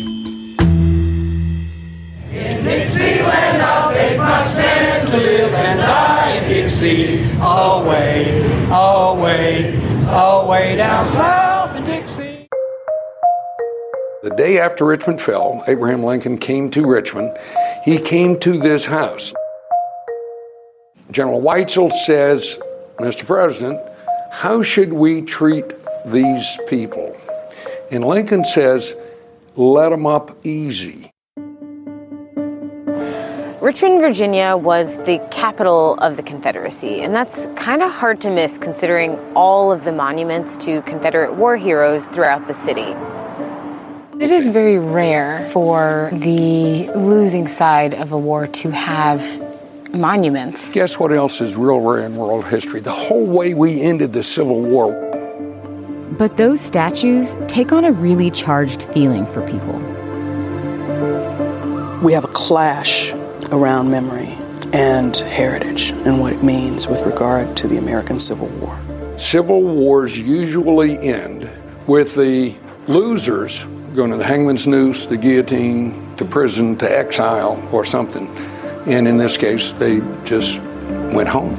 Dixie. 6.89 7.29
Away, 7.41 8.41
away, 8.71 9.75
away 10.09 10.75
down 10.75 11.07
south 11.09 11.75
in 11.75 11.85
Dixie. 11.85 12.47
The 14.23 14.31
day 14.35 14.59
after 14.59 14.85
Richmond 14.85 15.21
fell, 15.21 15.63
Abraham 15.67 16.03
Lincoln 16.03 16.37
came 16.37 16.69
to 16.71 16.85
Richmond. 16.85 17.37
He 17.85 17.99
came 17.99 18.39
to 18.39 18.57
this 18.57 18.85
house. 18.85 19.33
General 21.11 21.41
Weitzel 21.41 21.91
says, 21.91 22.59
Mr. 22.97 23.25
President, 23.25 23.79
how 24.31 24.61
should 24.61 24.93
we 24.93 25.21
treat 25.21 25.65
these 26.05 26.57
people? 26.67 27.15
And 27.91 28.03
Lincoln 28.03 28.45
says, 28.45 28.95
let 29.55 29.89
them 29.89 30.05
up 30.05 30.37
easy. 30.45 31.11
Richmond, 33.61 33.99
Virginia 33.99 34.55
was 34.55 34.95
the 34.99 35.19
capital 35.31 35.95
of 35.95 36.15
the 36.15 36.23
Confederacy, 36.23 37.01
and 37.01 37.13
that's 37.13 37.47
kind 37.57 37.83
of 37.83 37.91
hard 37.91 38.21
to 38.21 38.29
miss 38.29 38.57
considering 38.57 39.19
all 39.35 39.69
of 39.73 39.83
the 39.83 39.91
monuments 39.91 40.55
to 40.57 40.81
Confederate 40.83 41.33
war 41.33 41.57
heroes 41.57 42.05
throughout 42.05 42.47
the 42.47 42.53
city. 42.53 42.95
It 44.23 44.31
is 44.31 44.47
very 44.47 44.79
rare 44.79 45.45
for 45.49 46.09
the 46.13 46.89
losing 46.95 47.49
side 47.49 47.93
of 47.95 48.13
a 48.13 48.17
war 48.17 48.47
to 48.47 48.71
have 48.71 49.21
monuments. 49.93 50.71
Guess 50.71 50.97
what 50.97 51.11
else 51.11 51.41
is 51.41 51.57
real 51.57 51.81
rare 51.81 52.05
in 52.05 52.15
world 52.15 52.45
history? 52.45 52.79
The 52.79 52.93
whole 52.93 53.25
way 53.25 53.53
we 53.55 53.81
ended 53.81 54.13
the 54.13 54.23
Civil 54.23 54.61
War. 54.61 54.93
But 56.17 56.37
those 56.37 56.61
statues 56.61 57.35
take 57.49 57.73
on 57.73 57.83
a 57.83 57.91
really 57.91 58.31
charged 58.31 58.83
feeling 58.83 59.25
for 59.25 59.45
people. 59.45 59.73
We 62.01 62.13
have 62.13 62.23
a 62.23 62.29
clash 62.29 63.13
around 63.51 63.89
memory 63.89 64.37
and 64.73 65.15
heritage 65.15 65.89
and 65.89 66.19
what 66.19 66.33
it 66.33 66.43
means 66.43 66.87
with 66.87 67.01
regard 67.05 67.57
to 67.57 67.67
the 67.67 67.77
American 67.77 68.19
Civil 68.19 68.47
War. 68.47 68.77
Civil 69.17 69.61
wars 69.61 70.17
usually 70.17 70.97
end 70.99 71.49
with 71.87 72.15
the 72.15 72.55
losers 72.87 73.65
going 73.95 74.11
to 74.11 74.17
the 74.17 74.23
hangman's 74.23 74.67
noose, 74.67 75.05
the 75.07 75.17
guillotine, 75.17 76.15
to 76.17 76.25
prison, 76.25 76.77
to 76.77 76.97
exile, 76.97 77.61
or 77.71 77.83
something. 77.83 78.27
And 78.85 79.07
in 79.07 79.17
this 79.17 79.37
case, 79.37 79.71
they 79.73 79.99
just 80.23 80.61
went 81.11 81.27
home. 81.27 81.55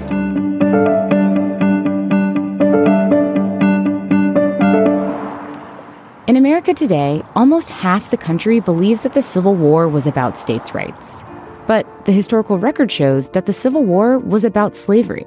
In 6.27 6.37
America 6.37 6.73
today, 6.73 7.23
almost 7.35 7.71
half 7.71 8.11
the 8.11 8.17
country 8.17 8.61
believes 8.61 9.01
that 9.01 9.15
the 9.15 9.23
Civil 9.23 9.55
War 9.57 9.89
was 9.89 10.07
about 10.07 10.39
states' 10.39 10.75
rights. 10.75 11.25
But 11.71 11.87
the 12.05 12.11
historical 12.11 12.59
record 12.59 12.91
shows 12.91 13.29
that 13.29 13.47
the 13.47 13.53
Civil 13.53 13.85
War 13.85 14.19
was 14.19 14.43
about 14.43 14.77
slavery. 14.77 15.25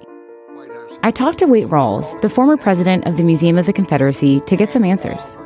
I 1.01 1.09
talked 1.09 1.39
to 1.39 1.45
Waite 1.45 1.69
Rawls, 1.69 2.21
the 2.21 2.27
former 2.27 2.57
president 2.57 3.07
of 3.07 3.15
the 3.15 3.23
Museum 3.23 3.57
of 3.57 3.65
the 3.65 3.71
Confederacy, 3.71 4.41
to 4.41 4.57
get 4.57 4.69
some 4.69 4.83
answers. 4.83 5.37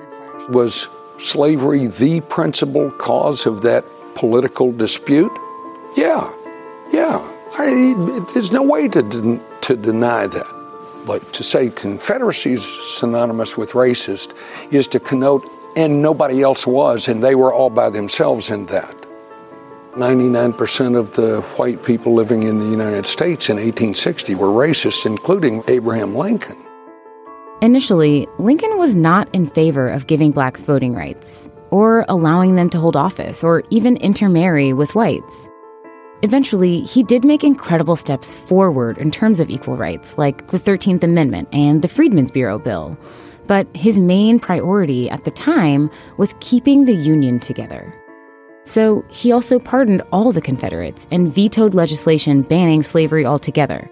Was 0.50 0.90
slavery 1.20 1.86
the 1.86 2.22
principal 2.22 2.90
cause 2.90 3.46
of 3.46 3.62
that 3.62 3.86
political 4.16 4.72
dispute? 4.72 5.32
Yeah, 5.96 6.34
yeah. 6.92 7.22
I, 7.60 8.26
there's 8.34 8.52
no 8.52 8.64
way 8.64 8.88
to, 8.88 9.04
de- 9.04 9.40
to 9.62 9.76
deny 9.76 10.26
that. 10.26 10.48
But 11.06 11.32
to 11.34 11.44
say 11.44 11.70
Confederacy 11.70 12.54
is 12.54 12.98
synonymous 12.98 13.56
with 13.56 13.74
racist 13.74 14.34
is 14.72 14.88
to 14.88 15.00
connote, 15.00 15.48
and 15.76 16.02
nobody 16.02 16.42
else 16.42 16.66
was, 16.66 17.08
and 17.08 17.24
they 17.24 17.36
were 17.36 17.54
all 17.54 17.70
by 17.70 17.92
themselves 17.92 18.50
in 18.50 18.66
that. 18.66 19.07
99% 19.98 20.96
of 20.96 21.12
the 21.12 21.42
white 21.58 21.84
people 21.84 22.14
living 22.14 22.44
in 22.44 22.60
the 22.60 22.68
United 22.68 23.08
States 23.08 23.50
in 23.50 23.56
1860 23.56 24.36
were 24.36 24.48
racist, 24.48 25.08
including 25.08 25.64
Abraham 25.68 26.16
Lincoln. 26.16 26.56
Initially, 27.64 28.28
Lincoln 28.38 28.78
was 28.78 28.94
not 28.94 29.28
in 29.34 29.48
favor 29.48 29.90
of 29.90 30.06
giving 30.06 30.32
blacks 30.32 30.62
voting 30.62 30.94
rights, 30.94 31.50
or 31.72 32.06
allowing 32.08 32.56
them 32.56 32.70
to 32.70 32.80
hold 32.80 32.96
office, 32.96 33.44
or 33.44 33.64
even 33.72 33.98
intermarry 33.98 34.72
with 34.72 34.94
whites. 34.94 35.48
Eventually, 36.22 36.82
he 36.82 37.02
did 37.02 37.26
make 37.26 37.44
incredible 37.44 37.96
steps 37.96 38.36
forward 38.36 39.00
in 39.00 39.10
terms 39.10 39.40
of 39.40 39.50
equal 39.50 39.78
rights, 39.78 40.16
like 40.16 40.52
the 40.52 40.60
13th 40.60 41.02
Amendment 41.02 41.50
and 41.52 41.82
the 41.82 41.88
Freedmen's 41.88 42.30
Bureau 42.30 42.60
Bill. 42.60 42.96
But 43.48 43.68
his 43.76 44.00
main 44.00 44.40
priority 44.40 45.10
at 45.10 45.24
the 45.24 45.32
time 45.32 45.90
was 46.18 46.36
keeping 46.40 46.86
the 46.86 46.94
Union 46.94 47.40
together. 47.40 47.92
So 48.68 49.06
he 49.10 49.32
also 49.32 49.60
pardoned 49.60 50.02
all 50.12 50.34
the 50.34 50.42
Confederates 50.42 51.08
and 51.10 51.34
vetoed 51.34 51.74
legislation 51.74 52.42
banning 52.42 52.84
slavery 52.84 53.26
altogether. 53.26 53.90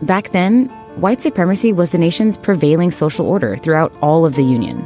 Back 0.00 0.30
then, 0.30 0.68
white 0.96 1.20
supremacy 1.20 1.74
was 1.74 1.90
the 1.90 1.98
nation's 1.98 2.38
prevailing 2.38 2.90
social 2.90 3.26
order 3.26 3.58
throughout 3.58 3.92
all 4.00 4.24
of 4.24 4.34
the 4.34 4.42
Union. 4.42 4.82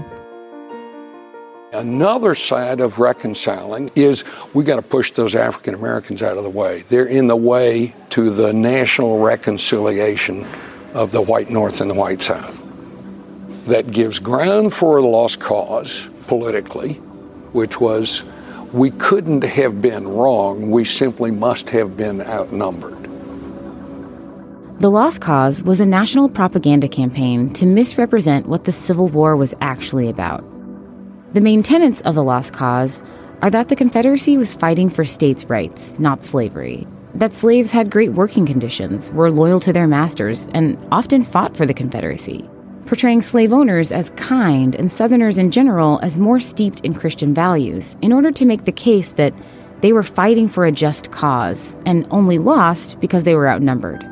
Another 1.73 2.35
side 2.35 2.81
of 2.81 2.99
reconciling 2.99 3.93
is 3.95 4.25
we 4.55 4.65
got 4.65 4.77
to 4.77 4.83
push 4.83 5.13
those 5.13 5.37
African 5.37 5.75
Americans 5.75 6.21
out 6.21 6.37
of 6.37 6.43
the 6.43 6.51
way. 6.51 6.83
They're 6.89 7.07
in 7.07 7.29
the 7.29 7.37
way 7.37 7.95
to 8.11 8.31
the 8.31 8.53
national 8.53 9.21
reconciliation 9.21 10.45
of 10.95 11.13
the 11.13 11.23
white 11.23 11.49
North 11.49 11.81
and 11.81 11.89
the 11.89 11.95
white 11.95 12.23
South. 12.23 12.61
That 13.67 13.93
gives 13.93 14.19
ground 14.19 14.75
for 14.75 15.01
the 15.01 15.07
lost 15.07 15.39
cause 15.39 16.09
politically, 16.27 16.95
which 17.53 17.81
was 17.81 18.25
we 18.77 18.91
couldn't 18.91 19.43
have 19.43 19.81
been 19.81 20.07
wrong, 20.07 20.71
we 20.71 20.85
simply 20.85 21.31
must 21.31 21.71
have 21.71 21.97
been 21.97 22.21
outnumbered. 22.21 23.05
The 24.81 24.91
Lost 24.91 25.23
Cause 25.23 25.63
was 25.63 25.81
a 25.81 25.87
national 25.87 26.29
propaganda 26.29 26.87
campaign 26.87 27.51
to 27.55 27.65
misrepresent 27.65 28.47
what 28.47 28.65
the 28.65 28.73
Civil 28.73 29.09
War 29.09 29.35
was 29.35 29.55
actually 29.63 30.11
about. 30.11 30.45
The 31.33 31.41
main 31.41 31.63
tenets 31.63 32.03
of 32.03 32.15
the 32.15 32.23
Lost 32.23 32.53
Cause 32.53 33.03
are 33.41 33.49
that 33.49 33.69
the 33.69 33.77
Confederacy 33.77 34.37
was 34.37 34.53
fighting 34.53 34.91
for 34.91 35.07
states' 35.07 35.47
rights, 35.47 35.99
not 35.99 36.23
slavery. 36.23 36.87
That 37.15 37.33
slaves 37.33 37.71
had 37.71 37.91
great 37.91 38.13
working 38.13 38.45
conditions, 38.45 39.11
were 39.13 39.33
loyal 39.33 39.61
to 39.61 39.73
their 39.73 39.87
masters, 39.87 40.51
and 40.53 40.77
often 40.93 41.25
fought 41.25 41.57
for 41.57 41.65
the 41.65 41.73
Confederacy, 41.73 42.47
portraying 42.87 43.21
slave 43.23 43.53
owners 43.53 43.93
as 43.93 44.11
kind 44.11 44.75
and 44.75 44.91
Southerners 44.91 45.39
in 45.39 45.51
general 45.51 45.99
as 46.03 46.19
more 46.19 46.41
steeped 46.41 46.81
in 46.81 46.95
Christian 46.95 47.35
values, 47.35 47.97
in 48.01 48.13
order 48.13 48.31
to 48.31 48.45
make 48.45 48.65
the 48.65 48.73
case 48.73 49.09
that 49.11 49.35
they 49.81 49.93
were 49.93 50.03
fighting 50.03 50.49
for 50.49 50.65
a 50.65 50.73
just 50.73 51.11
cause 51.11 51.79
and 51.85 52.07
only 52.11 52.39
lost 52.39 52.99
because 53.01 53.25
they 53.25 53.35
were 53.35 53.49
outnumbered. 53.49 54.07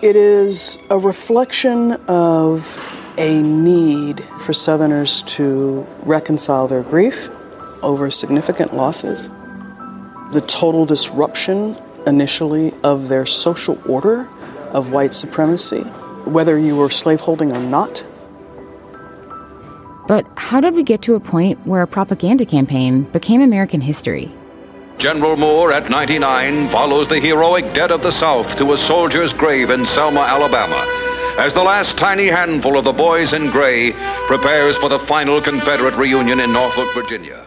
It 0.00 0.14
is 0.14 0.78
a 0.90 0.98
reflection 0.98 1.92
of 2.06 2.76
a 3.18 3.42
need 3.42 4.22
for 4.38 4.52
Southerners 4.52 5.22
to 5.22 5.84
reconcile 6.02 6.68
their 6.68 6.84
grief 6.84 7.28
over 7.82 8.10
significant 8.10 8.74
losses, 8.74 9.28
the 10.32 10.44
total 10.46 10.86
disruption 10.86 11.76
initially 12.06 12.72
of 12.84 13.08
their 13.08 13.26
social 13.26 13.80
order 13.90 14.28
of 14.72 14.92
white 14.92 15.14
supremacy, 15.14 15.84
whether 16.28 16.58
you 16.58 16.76
were 16.76 16.90
slaveholding 16.90 17.52
or 17.52 17.60
not. 17.60 18.04
But 20.06 20.26
how 20.36 20.60
did 20.60 20.74
we 20.74 20.82
get 20.82 21.02
to 21.02 21.14
a 21.14 21.20
point 21.20 21.58
where 21.66 21.82
a 21.82 21.86
propaganda 21.86 22.46
campaign 22.46 23.02
became 23.02 23.42
American 23.42 23.80
history? 23.80 24.32
General 24.96 25.36
Moore, 25.36 25.70
at 25.72 25.90
99, 25.90 26.70
follows 26.70 27.08
the 27.08 27.20
heroic 27.20 27.72
dead 27.72 27.92
of 27.92 28.02
the 28.02 28.10
South 28.10 28.56
to 28.56 28.72
a 28.72 28.78
soldier's 28.78 29.32
grave 29.32 29.70
in 29.70 29.86
Selma, 29.86 30.20
Alabama, 30.20 30.84
as 31.38 31.52
the 31.52 31.62
last 31.62 31.96
tiny 31.96 32.26
handful 32.26 32.76
of 32.76 32.84
the 32.84 32.92
boys 32.92 33.32
in 33.32 33.50
gray 33.50 33.92
prepares 34.26 34.76
for 34.76 34.88
the 34.88 34.98
final 34.98 35.40
Confederate 35.40 35.94
reunion 35.94 36.40
in 36.40 36.52
Norfolk, 36.52 36.92
Virginia. 36.94 37.46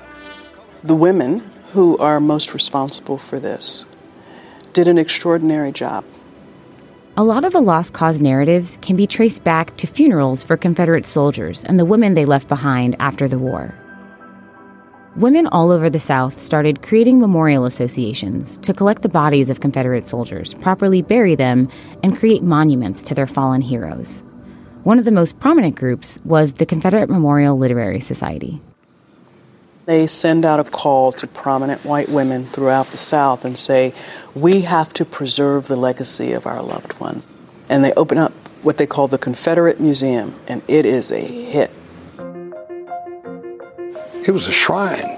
The 0.84 0.96
women 0.96 1.40
who 1.74 1.98
are 1.98 2.20
most 2.20 2.54
responsible 2.54 3.18
for 3.18 3.40
this 3.40 3.86
did 4.74 4.88
an 4.88 4.98
extraordinary 4.98 5.72
job. 5.72 6.06
A 7.22 7.32
lot 7.32 7.46
of 7.46 7.54
the 7.54 7.62
Lost 7.62 7.94
Cause 7.94 8.20
narratives 8.20 8.80
can 8.82 8.96
be 8.96 9.06
traced 9.06 9.44
back 9.44 9.78
to 9.78 9.86
funerals 9.86 10.42
for 10.42 10.58
Confederate 10.58 11.06
soldiers 11.06 11.64
and 11.66 11.78
the 11.78 11.86
women 11.86 12.16
they 12.16 12.26
left 12.26 12.48
behind 12.48 12.96
after 12.98 13.28
the 13.28 13.38
war. 13.38 13.76
Women 15.18 15.46
all 15.46 15.70
over 15.70 15.88
the 15.88 16.00
South 16.00 16.42
started 16.42 16.82
creating 16.82 17.20
memorial 17.20 17.66
associations 17.66 18.58
to 18.64 18.74
collect 18.74 19.04
the 19.04 19.08
bodies 19.08 19.52
of 19.52 19.60
Confederate 19.60 20.08
soldiers, 20.08 20.56
properly 20.56 21.04
bury 21.04 21.36
them, 21.36 21.70
and 22.02 22.18
create 22.18 22.42
monuments 22.42 23.04
to 23.04 23.14
their 23.14 23.28
fallen 23.28 23.62
heroes. 23.62 24.24
One 24.82 24.98
of 24.98 25.06
the 25.06 25.12
most 25.12 25.40
prominent 25.40 25.76
groups 25.76 26.20
was 26.26 26.54
the 26.54 26.66
Confederate 26.66 27.12
Memorial 27.12 27.56
Literary 27.56 28.00
Society. 28.00 28.64
They 29.86 30.06
send 30.06 30.46
out 30.46 30.60
a 30.60 30.64
call 30.64 31.12
to 31.14 31.28
prominent 31.28 31.84
white 31.84 32.08
women 32.08 32.46
throughout 32.46 32.88
the 32.88 32.98
South 32.98 33.44
and 33.44 33.58
say, 33.58 33.94
We 34.36 34.62
have 34.62 34.94
to 34.94 35.06
preserve 35.06 35.68
the 35.68 35.76
legacy 35.76 36.34
of 36.34 36.46
our 36.46 36.62
loved 36.62 37.00
ones. 37.00 37.28
And 37.68 37.84
they 37.84 37.94
open 37.94 38.18
up 38.18 38.32
what 38.62 38.78
they 38.78 38.86
call 38.86 39.08
the 39.08 39.18
Confederate 39.18 39.80
Museum, 39.80 40.36
and 40.48 40.62
it 40.68 40.86
is 40.86 41.12
a 41.12 41.20
hit. 41.20 41.72
It 44.28 44.32
was 44.32 44.48
a 44.48 44.52
shrine. 44.52 45.18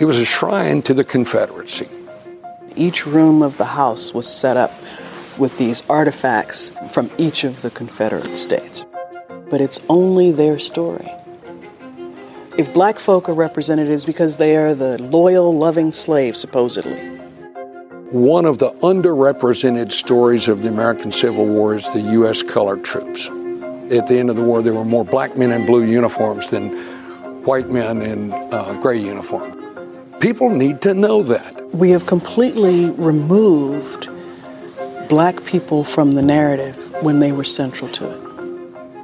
It 0.00 0.06
was 0.06 0.18
a 0.18 0.24
shrine 0.24 0.82
to 0.82 0.94
the 0.94 1.04
Confederacy. 1.04 1.88
Each 2.74 3.06
room 3.06 3.42
of 3.42 3.58
the 3.58 3.66
house 3.66 4.12
was 4.12 4.26
set 4.26 4.56
up 4.56 4.72
with 5.38 5.56
these 5.56 5.88
artifacts 5.88 6.70
from 6.90 7.10
each 7.16 7.44
of 7.44 7.62
the 7.62 7.70
Confederate 7.70 8.36
states. 8.36 8.84
But 9.48 9.60
it's 9.60 9.80
only 9.88 10.32
their 10.32 10.58
story. 10.58 11.08
If 12.60 12.74
black 12.74 12.98
folk 12.98 13.26
are 13.30 13.32
represented, 13.32 13.88
it's 13.88 14.04
because 14.04 14.36
they 14.36 14.54
are 14.54 14.74
the 14.74 15.00
loyal, 15.00 15.56
loving 15.56 15.92
slaves, 15.92 16.38
supposedly. 16.38 17.00
One 18.10 18.44
of 18.44 18.58
the 18.58 18.72
underrepresented 18.82 19.90
stories 19.92 20.46
of 20.46 20.60
the 20.60 20.68
American 20.68 21.10
Civil 21.10 21.46
War 21.46 21.74
is 21.74 21.90
the 21.94 22.02
U.S. 22.18 22.42
colored 22.42 22.84
troops. 22.84 23.28
At 23.90 24.08
the 24.08 24.18
end 24.18 24.28
of 24.28 24.36
the 24.36 24.42
war, 24.42 24.60
there 24.60 24.74
were 24.74 24.84
more 24.84 25.06
black 25.06 25.38
men 25.38 25.52
in 25.52 25.64
blue 25.64 25.84
uniforms 25.84 26.50
than 26.50 26.68
white 27.46 27.70
men 27.70 28.02
in 28.02 28.30
uh, 28.52 28.78
gray 28.82 29.00
uniform. 29.00 29.56
People 30.20 30.50
need 30.50 30.82
to 30.82 30.92
know 30.92 31.22
that. 31.22 31.74
We 31.74 31.88
have 31.92 32.04
completely 32.04 32.90
removed 32.90 34.10
black 35.08 35.46
people 35.46 35.82
from 35.82 36.10
the 36.10 36.20
narrative 36.20 36.76
when 37.02 37.20
they 37.20 37.32
were 37.32 37.44
central 37.44 37.90
to 37.92 38.10
it. 38.10 38.29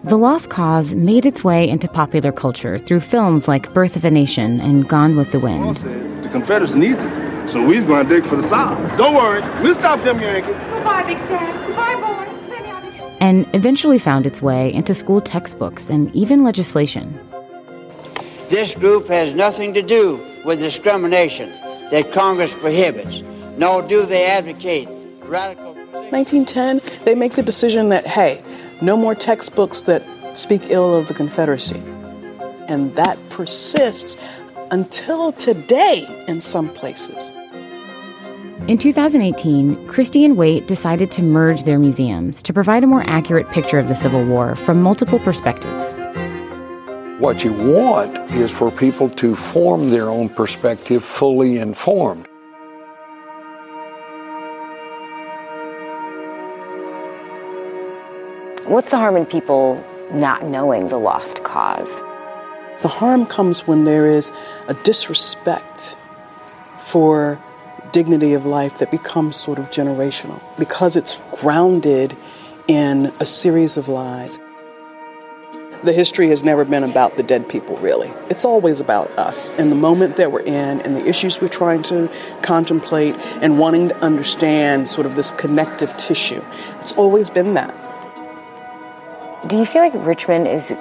The 0.06 0.16
Lost 0.16 0.50
Cause 0.50 0.94
made 0.94 1.26
its 1.26 1.42
way 1.42 1.68
into 1.68 1.88
popular 1.88 2.30
culture 2.30 2.78
through 2.78 3.00
films 3.00 3.48
like 3.48 3.74
Birth 3.74 3.96
of 3.96 4.04
a 4.04 4.10
Nation 4.10 4.60
and 4.60 4.88
Gone 4.88 5.16
with 5.16 5.32
the 5.32 5.40
Wind. 5.40 5.78
The 6.22 6.28
Confederates 6.28 6.76
needs 6.76 7.00
it, 7.02 7.48
so 7.50 7.60
we's 7.66 7.84
going 7.84 8.06
to 8.06 8.14
dig 8.14 8.24
for 8.24 8.36
the 8.36 8.46
South. 8.46 8.78
Don't 8.96 9.16
worry, 9.16 9.42
we'll 9.64 9.74
stop 9.74 10.04
them 10.04 10.20
Yankees. 10.20 10.54
Goodbye, 10.70 11.02
Big 11.02 11.18
Sam. 11.18 11.66
Goodbye, 11.66 11.96
boys. 11.96 13.16
And 13.18 13.48
eventually 13.52 13.98
found 13.98 14.28
its 14.28 14.40
way 14.40 14.72
into 14.72 14.94
school 14.94 15.20
textbooks 15.20 15.90
and 15.90 16.14
even 16.14 16.44
legislation. 16.44 17.18
This 18.48 18.76
group 18.76 19.08
has 19.08 19.34
nothing 19.34 19.74
to 19.74 19.82
do 19.82 20.24
with 20.44 20.60
discrimination 20.60 21.50
that 21.90 22.12
Congress 22.12 22.54
prohibits, 22.54 23.22
nor 23.56 23.82
do 23.82 24.06
they 24.06 24.26
advocate 24.26 24.88
radical. 25.22 25.74
1910, 26.10 26.80
they 27.04 27.16
make 27.16 27.32
the 27.32 27.42
decision 27.42 27.88
that, 27.88 28.06
hey, 28.06 28.40
no 28.82 28.96
more 28.96 29.14
textbooks 29.14 29.80
that 29.82 30.02
speak 30.36 30.70
ill 30.70 30.94
of 30.94 31.08
the 31.08 31.14
Confederacy. 31.14 31.82
And 32.68 32.94
that 32.96 33.18
persists 33.30 34.18
until 34.70 35.32
today 35.32 36.06
in 36.28 36.40
some 36.40 36.68
places. 36.68 37.30
In 38.68 38.78
2018, 38.78 39.86
Christy 39.86 40.24
and 40.24 40.36
Waite 40.36 40.66
decided 40.66 41.10
to 41.12 41.22
merge 41.22 41.62
their 41.62 41.78
museums 41.78 42.42
to 42.42 42.52
provide 42.52 42.82
a 42.82 42.86
more 42.86 43.04
accurate 43.06 43.50
picture 43.50 43.78
of 43.78 43.86
the 43.86 43.94
Civil 43.94 44.24
War 44.24 44.56
from 44.56 44.82
multiple 44.82 45.20
perspectives. 45.20 46.00
What 47.20 47.44
you 47.44 47.52
want 47.52 48.16
is 48.32 48.50
for 48.50 48.70
people 48.70 49.08
to 49.10 49.36
form 49.36 49.90
their 49.90 50.10
own 50.10 50.28
perspective 50.28 51.04
fully 51.04 51.58
informed. 51.58 52.26
What's 58.66 58.88
the 58.88 58.96
harm 58.96 59.16
in 59.16 59.26
people 59.26 59.84
not 60.10 60.44
knowing 60.44 60.88
the 60.88 60.96
lost 60.96 61.44
cause? 61.44 62.00
The 62.82 62.88
harm 62.88 63.24
comes 63.24 63.64
when 63.64 63.84
there 63.84 64.06
is 64.06 64.32
a 64.66 64.74
disrespect 64.74 65.94
for 66.80 67.40
dignity 67.92 68.32
of 68.32 68.44
life 68.44 68.78
that 68.78 68.90
becomes 68.90 69.36
sort 69.36 69.60
of 69.60 69.70
generational 69.70 70.42
because 70.58 70.96
it's 70.96 71.16
grounded 71.38 72.16
in 72.66 73.12
a 73.20 73.24
series 73.24 73.76
of 73.76 73.86
lies. 73.86 74.40
The 75.84 75.92
history 75.92 76.26
has 76.30 76.42
never 76.42 76.64
been 76.64 76.82
about 76.82 77.16
the 77.16 77.22
dead 77.22 77.48
people, 77.48 77.76
really. 77.76 78.12
It's 78.30 78.44
always 78.44 78.80
about 78.80 79.16
us 79.16 79.52
and 79.52 79.70
the 79.70 79.76
moment 79.76 80.16
that 80.16 80.32
we're 80.32 80.40
in 80.40 80.80
and 80.80 80.96
the 80.96 81.06
issues 81.06 81.40
we're 81.40 81.46
trying 81.46 81.84
to 81.84 82.10
contemplate 82.42 83.14
and 83.40 83.60
wanting 83.60 83.90
to 83.90 83.96
understand 83.98 84.88
sort 84.88 85.06
of 85.06 85.14
this 85.14 85.30
connective 85.30 85.96
tissue. 85.98 86.42
It's 86.80 86.94
always 86.94 87.30
been 87.30 87.54
that. 87.54 87.85
Do 89.46 89.56
you 89.56 89.64
feel 89.64 89.82
like 89.82 89.92
Richmond 89.94 90.48
is 90.48 90.74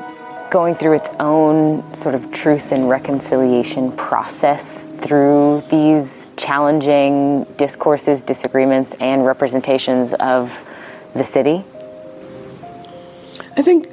going 0.50 0.74
through 0.74 0.94
its 0.94 1.10
own 1.20 1.94
sort 1.94 2.16
of 2.16 2.32
truth 2.32 2.72
and 2.72 2.90
reconciliation 2.90 3.92
process 3.92 4.88
through 4.88 5.62
these 5.70 6.32
challenging 6.36 7.44
discourses, 7.58 8.24
disagreements, 8.24 8.96
and 9.00 9.24
representations 9.24 10.16
of 10.16 10.64
the 11.14 11.24
city? 11.24 11.64
I 13.56 13.62
think 13.62 13.88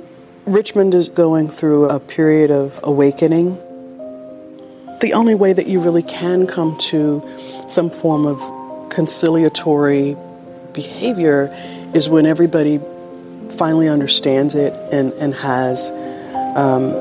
Richmond 0.47 0.95
is 0.95 1.11
going 1.11 1.49
through 1.49 1.91
a 1.91 2.01
period 2.01 2.51
of 2.51 2.81
awakening. 2.83 3.57
The 5.01 5.13
only 5.13 5.35
way 5.35 5.53
that 5.53 5.67
you 5.67 5.81
really 5.81 6.03
can 6.03 6.47
come 6.47 6.79
to 6.79 7.23
some 7.69 7.91
form 7.91 8.25
of 8.25 8.89
conciliatory 8.89 10.17
behavior 10.73 11.51
is 11.95 12.09
when 12.09 12.25
everybody 12.25 12.81
finally 13.53 13.89
understands 13.89 14.55
it 14.55 14.73
and, 14.93 15.13
and 15.15 15.35
has 15.35 15.91
um, 16.57 16.93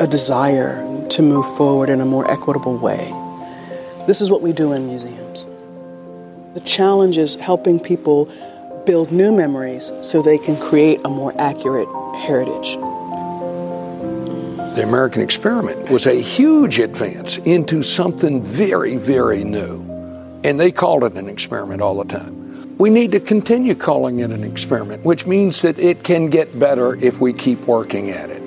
a 0.00 0.06
desire 0.06 0.84
to 1.08 1.22
move 1.22 1.46
forward 1.56 1.88
in 1.88 2.00
a 2.00 2.04
more 2.04 2.30
equitable 2.30 2.76
way. 2.76 3.12
This 4.06 4.20
is 4.20 4.30
what 4.30 4.42
we 4.42 4.52
do 4.52 4.72
in 4.72 4.86
museums. 4.86 5.46
The 6.54 6.60
challenge 6.60 7.18
is 7.18 7.34
helping 7.36 7.78
people 7.78 8.32
build 8.86 9.12
new 9.12 9.32
memories 9.32 9.92
so 10.00 10.22
they 10.22 10.38
can 10.38 10.56
create 10.58 11.00
a 11.04 11.08
more 11.08 11.38
accurate 11.38 11.88
heritage. 12.16 12.76
The 14.74 14.82
American 14.82 15.22
experiment 15.22 15.90
was 15.90 16.06
a 16.06 16.14
huge 16.14 16.78
advance 16.78 17.38
into 17.38 17.82
something 17.82 18.42
very, 18.42 18.96
very 18.96 19.44
new. 19.44 19.82
And 20.44 20.58
they 20.58 20.70
called 20.70 21.04
it 21.04 21.14
an 21.14 21.28
experiment 21.28 21.82
all 21.82 21.96
the 21.96 22.04
time. 22.04 22.47
We 22.78 22.90
need 22.90 23.10
to 23.10 23.18
continue 23.18 23.74
calling 23.74 24.20
it 24.20 24.30
an 24.30 24.44
experiment, 24.44 25.04
which 25.04 25.26
means 25.26 25.62
that 25.62 25.80
it 25.80 26.04
can 26.04 26.30
get 26.30 26.56
better 26.60 26.94
if 27.04 27.20
we 27.20 27.32
keep 27.32 27.58
working 27.66 28.10
at 28.10 28.30
it. 28.30 28.42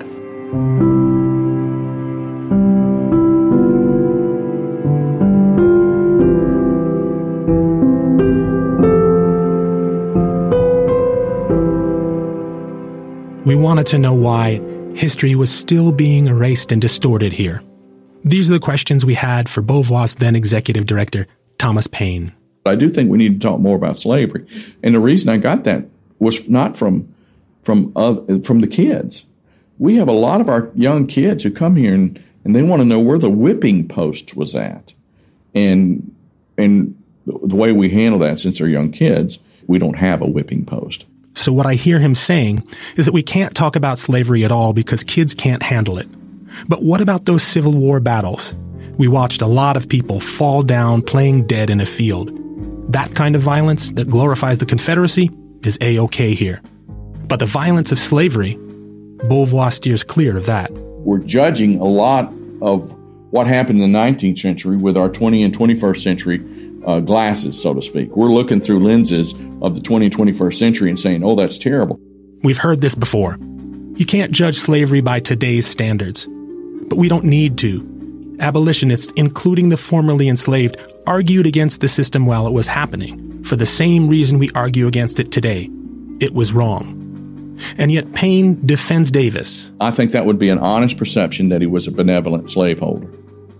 We 13.44 13.54
wanted 13.54 13.86
to 13.88 13.98
know 13.98 14.14
why 14.14 14.62
history 14.94 15.34
was 15.34 15.52
still 15.52 15.92
being 15.92 16.26
erased 16.26 16.72
and 16.72 16.80
distorted 16.80 17.34
here. 17.34 17.62
These 18.24 18.48
are 18.48 18.54
the 18.54 18.60
questions 18.60 19.04
we 19.04 19.14
had 19.14 19.46
for 19.46 19.60
Beauvoir's 19.60 20.14
then 20.14 20.34
executive 20.34 20.86
director, 20.86 21.26
Thomas 21.58 21.86
Paine. 21.86 22.32
I 22.64 22.74
do 22.76 22.88
think 22.88 23.10
we 23.10 23.18
need 23.18 23.40
to 23.40 23.46
talk 23.48 23.60
more 23.60 23.76
about 23.76 23.98
slavery, 23.98 24.46
and 24.82 24.94
the 24.94 25.00
reason 25.00 25.28
I 25.28 25.36
got 25.36 25.64
that 25.64 25.86
was 26.18 26.48
not 26.48 26.76
from 26.76 27.12
from 27.62 27.92
other, 27.96 28.40
from 28.40 28.60
the 28.60 28.66
kids. 28.66 29.24
We 29.78 29.96
have 29.96 30.08
a 30.08 30.12
lot 30.12 30.40
of 30.40 30.48
our 30.48 30.70
young 30.74 31.06
kids 31.06 31.42
who 31.42 31.50
come 31.50 31.76
here 31.76 31.94
and, 31.94 32.22
and 32.44 32.54
they 32.54 32.62
want 32.62 32.80
to 32.80 32.84
know 32.84 33.00
where 33.00 33.18
the 33.18 33.30
whipping 33.30 33.88
post 33.88 34.36
was 34.36 34.54
at, 34.54 34.92
and 35.54 36.14
and 36.56 36.96
the 37.26 37.56
way 37.56 37.72
we 37.72 37.88
handle 37.88 38.20
that 38.20 38.40
since 38.40 38.58
they're 38.58 38.68
young 38.68 38.92
kids, 38.92 39.38
we 39.66 39.78
don't 39.78 39.96
have 39.96 40.22
a 40.22 40.26
whipping 40.26 40.64
post. 40.64 41.04
So 41.34 41.52
what 41.52 41.66
I 41.66 41.74
hear 41.74 41.98
him 41.98 42.14
saying 42.14 42.66
is 42.96 43.06
that 43.06 43.12
we 43.12 43.22
can't 43.22 43.54
talk 43.54 43.74
about 43.76 43.98
slavery 43.98 44.44
at 44.44 44.52
all 44.52 44.72
because 44.72 45.02
kids 45.02 45.34
can't 45.34 45.62
handle 45.62 45.98
it. 45.98 46.08
But 46.68 46.82
what 46.82 47.00
about 47.00 47.24
those 47.24 47.42
Civil 47.42 47.72
War 47.72 48.00
battles? 48.00 48.54
We 48.98 49.08
watched 49.08 49.40
a 49.40 49.46
lot 49.46 49.76
of 49.76 49.88
people 49.88 50.20
fall 50.20 50.62
down 50.62 51.00
playing 51.02 51.46
dead 51.46 51.70
in 51.70 51.80
a 51.80 51.86
field. 51.86 52.38
That 52.88 53.14
kind 53.14 53.36
of 53.36 53.42
violence 53.42 53.92
that 53.92 54.10
glorifies 54.10 54.58
the 54.58 54.66
Confederacy 54.66 55.30
is 55.64 55.78
A-OK 55.80 56.34
here. 56.34 56.60
But 57.28 57.38
the 57.38 57.46
violence 57.46 57.92
of 57.92 57.98
slavery, 57.98 58.56
Beauvoir 59.28 59.72
steers 59.72 60.04
clear 60.04 60.36
of 60.36 60.46
that. 60.46 60.70
We're 60.72 61.18
judging 61.18 61.80
a 61.80 61.84
lot 61.84 62.32
of 62.60 62.92
what 63.30 63.46
happened 63.46 63.80
in 63.82 63.92
the 63.92 63.98
19th 63.98 64.38
century 64.38 64.76
with 64.76 64.96
our 64.96 65.08
20 65.08 65.42
and 65.42 65.56
21st 65.56 66.02
century 66.02 66.44
uh, 66.86 67.00
glasses, 67.00 67.60
so 67.60 67.72
to 67.72 67.80
speak. 67.80 68.14
We're 68.16 68.28
looking 68.28 68.60
through 68.60 68.84
lenses 68.84 69.32
of 69.62 69.74
the 69.74 69.80
20 69.80 70.06
and 70.06 70.14
21st 70.14 70.54
century 70.54 70.90
and 70.90 70.98
saying, 70.98 71.22
oh, 71.24 71.36
that's 71.36 71.58
terrible. 71.58 71.98
We've 72.42 72.58
heard 72.58 72.80
this 72.80 72.94
before. 72.94 73.38
You 73.94 74.04
can't 74.04 74.32
judge 74.32 74.58
slavery 74.58 75.00
by 75.00 75.20
today's 75.20 75.66
standards. 75.66 76.28
But 76.88 76.96
we 76.96 77.08
don't 77.08 77.24
need 77.24 77.58
to. 77.58 77.88
abolitionists, 78.40 79.12
including 79.16 79.68
the 79.68 79.76
formerly 79.76 80.28
enslaved, 80.28 80.76
argued 81.06 81.46
against 81.46 81.80
the 81.80 81.88
system 81.88 82.26
while 82.26 82.46
it 82.46 82.52
was 82.52 82.66
happening, 82.66 83.42
for 83.44 83.56
the 83.56 83.66
same 83.66 84.08
reason 84.08 84.38
we 84.38 84.50
argue 84.54 84.86
against 84.86 85.20
it 85.20 85.32
today. 85.32 85.70
It 86.20 86.34
was 86.34 86.52
wrong. 86.52 86.98
And 87.78 87.92
yet 87.92 88.12
Paine 88.12 88.64
defends 88.66 89.10
Davis. 89.10 89.70
I 89.80 89.90
think 89.90 90.12
that 90.12 90.26
would 90.26 90.38
be 90.38 90.48
an 90.48 90.58
honest 90.58 90.96
perception 90.98 91.48
that 91.50 91.60
he 91.60 91.66
was 91.66 91.86
a 91.86 91.92
benevolent 91.92 92.50
slaveholder. 92.50 93.08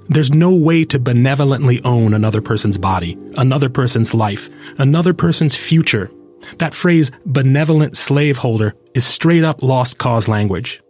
There's 0.08 0.32
no 0.32 0.54
way 0.54 0.84
to 0.86 0.98
benevolently 0.98 1.82
own 1.84 2.12
another 2.12 2.42
person's 2.42 2.76
body, 2.78 3.16
another 3.36 3.68
person's 3.68 4.12
life, 4.12 4.50
another 4.78 5.14
person's 5.14 5.56
future. 5.56 6.10
That 6.58 6.74
phrase, 6.74 7.10
benevolent 7.24 7.96
slaveholder, 7.96 8.74
is 8.94 9.04
straight 9.04 9.44
up 9.44 9.62
lost 9.62 9.98
cause 9.98 10.28
language. 10.28 10.82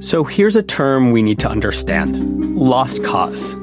So 0.00 0.24
here's 0.24 0.56
a 0.56 0.62
term 0.62 1.10
we 1.10 1.22
need 1.22 1.38
to 1.40 1.48
understand 1.48 2.56
lost 2.56 3.04
cause. 3.04 3.54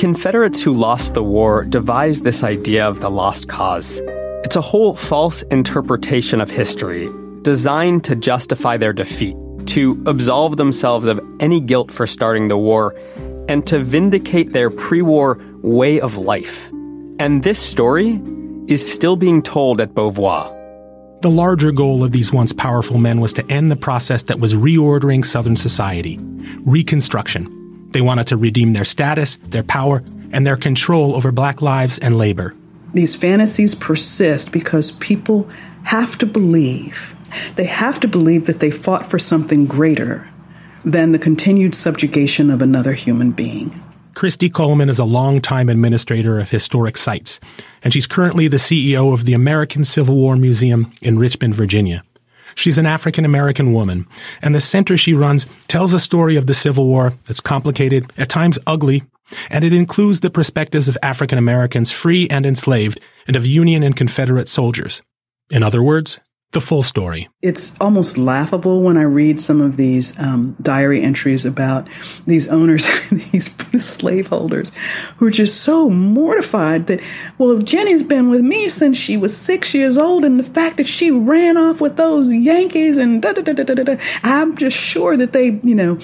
Confederates 0.00 0.62
who 0.62 0.72
lost 0.72 1.12
the 1.12 1.22
war 1.22 1.62
devised 1.66 2.24
this 2.24 2.42
idea 2.42 2.88
of 2.88 3.00
the 3.00 3.10
lost 3.10 3.48
cause. 3.48 4.00
It's 4.44 4.56
a 4.56 4.62
whole 4.62 4.94
false 4.94 5.42
interpretation 5.50 6.40
of 6.40 6.50
history 6.50 7.10
designed 7.42 8.02
to 8.04 8.16
justify 8.16 8.78
their 8.78 8.94
defeat, 8.94 9.36
to 9.66 10.02
absolve 10.06 10.56
themselves 10.56 11.04
of 11.04 11.20
any 11.38 11.60
guilt 11.60 11.92
for 11.92 12.06
starting 12.06 12.48
the 12.48 12.56
war, 12.56 12.94
and 13.46 13.66
to 13.66 13.78
vindicate 13.78 14.54
their 14.54 14.70
pre 14.70 15.02
war 15.02 15.38
way 15.60 16.00
of 16.00 16.16
life. 16.16 16.70
And 17.18 17.42
this 17.42 17.58
story 17.58 18.22
is 18.68 18.80
still 18.90 19.16
being 19.16 19.42
told 19.42 19.82
at 19.82 19.92
Beauvoir. 19.92 20.50
The 21.20 21.30
larger 21.30 21.72
goal 21.72 22.02
of 22.02 22.12
these 22.12 22.32
once 22.32 22.54
powerful 22.54 22.96
men 22.96 23.20
was 23.20 23.34
to 23.34 23.44
end 23.52 23.70
the 23.70 23.76
process 23.76 24.22
that 24.22 24.40
was 24.40 24.54
reordering 24.54 25.26
Southern 25.26 25.56
society 25.56 26.18
Reconstruction. 26.64 27.59
They 27.90 28.00
wanted 28.00 28.28
to 28.28 28.36
redeem 28.36 28.72
their 28.72 28.84
status, 28.84 29.38
their 29.48 29.62
power, 29.62 30.02
and 30.32 30.46
their 30.46 30.56
control 30.56 31.16
over 31.16 31.32
black 31.32 31.60
lives 31.60 31.98
and 31.98 32.16
labor. 32.16 32.54
These 32.94 33.14
fantasies 33.16 33.74
persist 33.74 34.52
because 34.52 34.92
people 34.92 35.48
have 35.84 36.18
to 36.18 36.26
believe. 36.26 37.14
They 37.56 37.64
have 37.64 38.00
to 38.00 38.08
believe 38.08 38.46
that 38.46 38.60
they 38.60 38.70
fought 38.70 39.10
for 39.10 39.18
something 39.18 39.66
greater 39.66 40.28
than 40.84 41.12
the 41.12 41.18
continued 41.18 41.74
subjugation 41.74 42.50
of 42.50 42.62
another 42.62 42.92
human 42.92 43.32
being. 43.32 43.80
Christy 44.14 44.50
Coleman 44.50 44.88
is 44.88 44.98
a 44.98 45.04
longtime 45.04 45.68
administrator 45.68 46.40
of 46.40 46.50
historic 46.50 46.96
sites, 46.96 47.38
and 47.82 47.92
she's 47.92 48.06
currently 48.06 48.48
the 48.48 48.56
CEO 48.56 49.12
of 49.12 49.24
the 49.24 49.34
American 49.34 49.84
Civil 49.84 50.16
War 50.16 50.36
Museum 50.36 50.92
in 51.00 51.18
Richmond, 51.18 51.54
Virginia. 51.54 52.02
She's 52.54 52.78
an 52.78 52.86
African 52.86 53.24
American 53.24 53.72
woman, 53.72 54.06
and 54.42 54.54
the 54.54 54.60
center 54.60 54.96
she 54.96 55.14
runs 55.14 55.46
tells 55.68 55.92
a 55.92 56.00
story 56.00 56.36
of 56.36 56.46
the 56.46 56.54
Civil 56.54 56.86
War 56.86 57.14
that's 57.26 57.40
complicated, 57.40 58.12
at 58.16 58.28
times 58.28 58.58
ugly, 58.66 59.02
and 59.48 59.64
it 59.64 59.72
includes 59.72 60.20
the 60.20 60.30
perspectives 60.30 60.88
of 60.88 60.98
African 61.02 61.38
Americans 61.38 61.90
free 61.90 62.28
and 62.28 62.44
enslaved, 62.44 63.00
and 63.26 63.36
of 63.36 63.46
Union 63.46 63.82
and 63.82 63.96
Confederate 63.96 64.48
soldiers. 64.48 65.02
In 65.50 65.62
other 65.62 65.82
words, 65.82 66.20
the 66.52 66.60
full 66.60 66.82
story. 66.82 67.28
It's 67.42 67.80
almost 67.80 68.18
laughable 68.18 68.82
when 68.82 68.96
I 68.96 69.02
read 69.02 69.40
some 69.40 69.60
of 69.60 69.76
these 69.76 70.18
um, 70.18 70.56
diary 70.60 71.00
entries 71.00 71.46
about 71.46 71.86
these 72.26 72.48
owners, 72.48 72.84
these 73.10 73.54
slaveholders, 73.78 74.72
who 75.18 75.26
are 75.26 75.30
just 75.30 75.62
so 75.62 75.88
mortified 75.88 76.88
that, 76.88 77.00
well, 77.38 77.58
Jenny's 77.58 78.02
been 78.02 78.30
with 78.30 78.40
me 78.40 78.68
since 78.68 78.96
she 78.96 79.16
was 79.16 79.36
six 79.36 79.74
years 79.74 79.96
old, 79.96 80.24
and 80.24 80.40
the 80.40 80.44
fact 80.44 80.78
that 80.78 80.88
she 80.88 81.12
ran 81.12 81.56
off 81.56 81.80
with 81.80 81.96
those 81.96 82.34
Yankees 82.34 82.98
and 82.98 83.22
da 83.22 83.32
da 83.32 83.42
da 83.42 83.52
da 83.52 83.62
da 83.62 83.82
da, 83.84 83.96
I'm 84.24 84.56
just 84.56 84.76
sure 84.76 85.16
that 85.16 85.32
they, 85.32 85.60
you 85.62 85.74
know, 85.76 85.98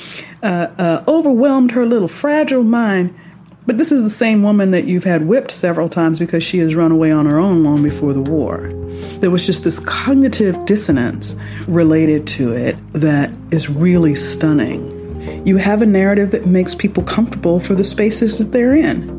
uh, 0.44 0.68
uh, 0.78 1.04
overwhelmed 1.08 1.72
her 1.72 1.84
little 1.86 2.08
fragile 2.08 2.62
mind. 2.62 3.18
But 3.66 3.78
this 3.78 3.90
is 3.90 4.04
the 4.04 4.10
same 4.10 4.44
woman 4.44 4.70
that 4.70 4.84
you've 4.84 5.02
had 5.02 5.26
whipped 5.26 5.50
several 5.50 5.88
times 5.88 6.20
because 6.20 6.44
she 6.44 6.58
has 6.58 6.76
run 6.76 6.92
away 6.92 7.10
on 7.10 7.26
her 7.26 7.38
own 7.38 7.64
long 7.64 7.82
before 7.82 8.12
the 8.12 8.20
war. 8.20 8.70
There 9.18 9.30
was 9.30 9.44
just 9.44 9.64
this 9.64 9.80
cognitive 9.80 10.64
dissonance 10.66 11.34
related 11.66 12.28
to 12.28 12.52
it 12.52 12.76
that 12.92 13.32
is 13.50 13.68
really 13.68 14.14
stunning. 14.14 14.92
You 15.44 15.56
have 15.56 15.82
a 15.82 15.86
narrative 15.86 16.30
that 16.30 16.46
makes 16.46 16.76
people 16.76 17.02
comfortable 17.02 17.58
for 17.58 17.74
the 17.74 17.82
spaces 17.82 18.38
that 18.38 18.52
they're 18.52 18.76
in. 18.76 19.16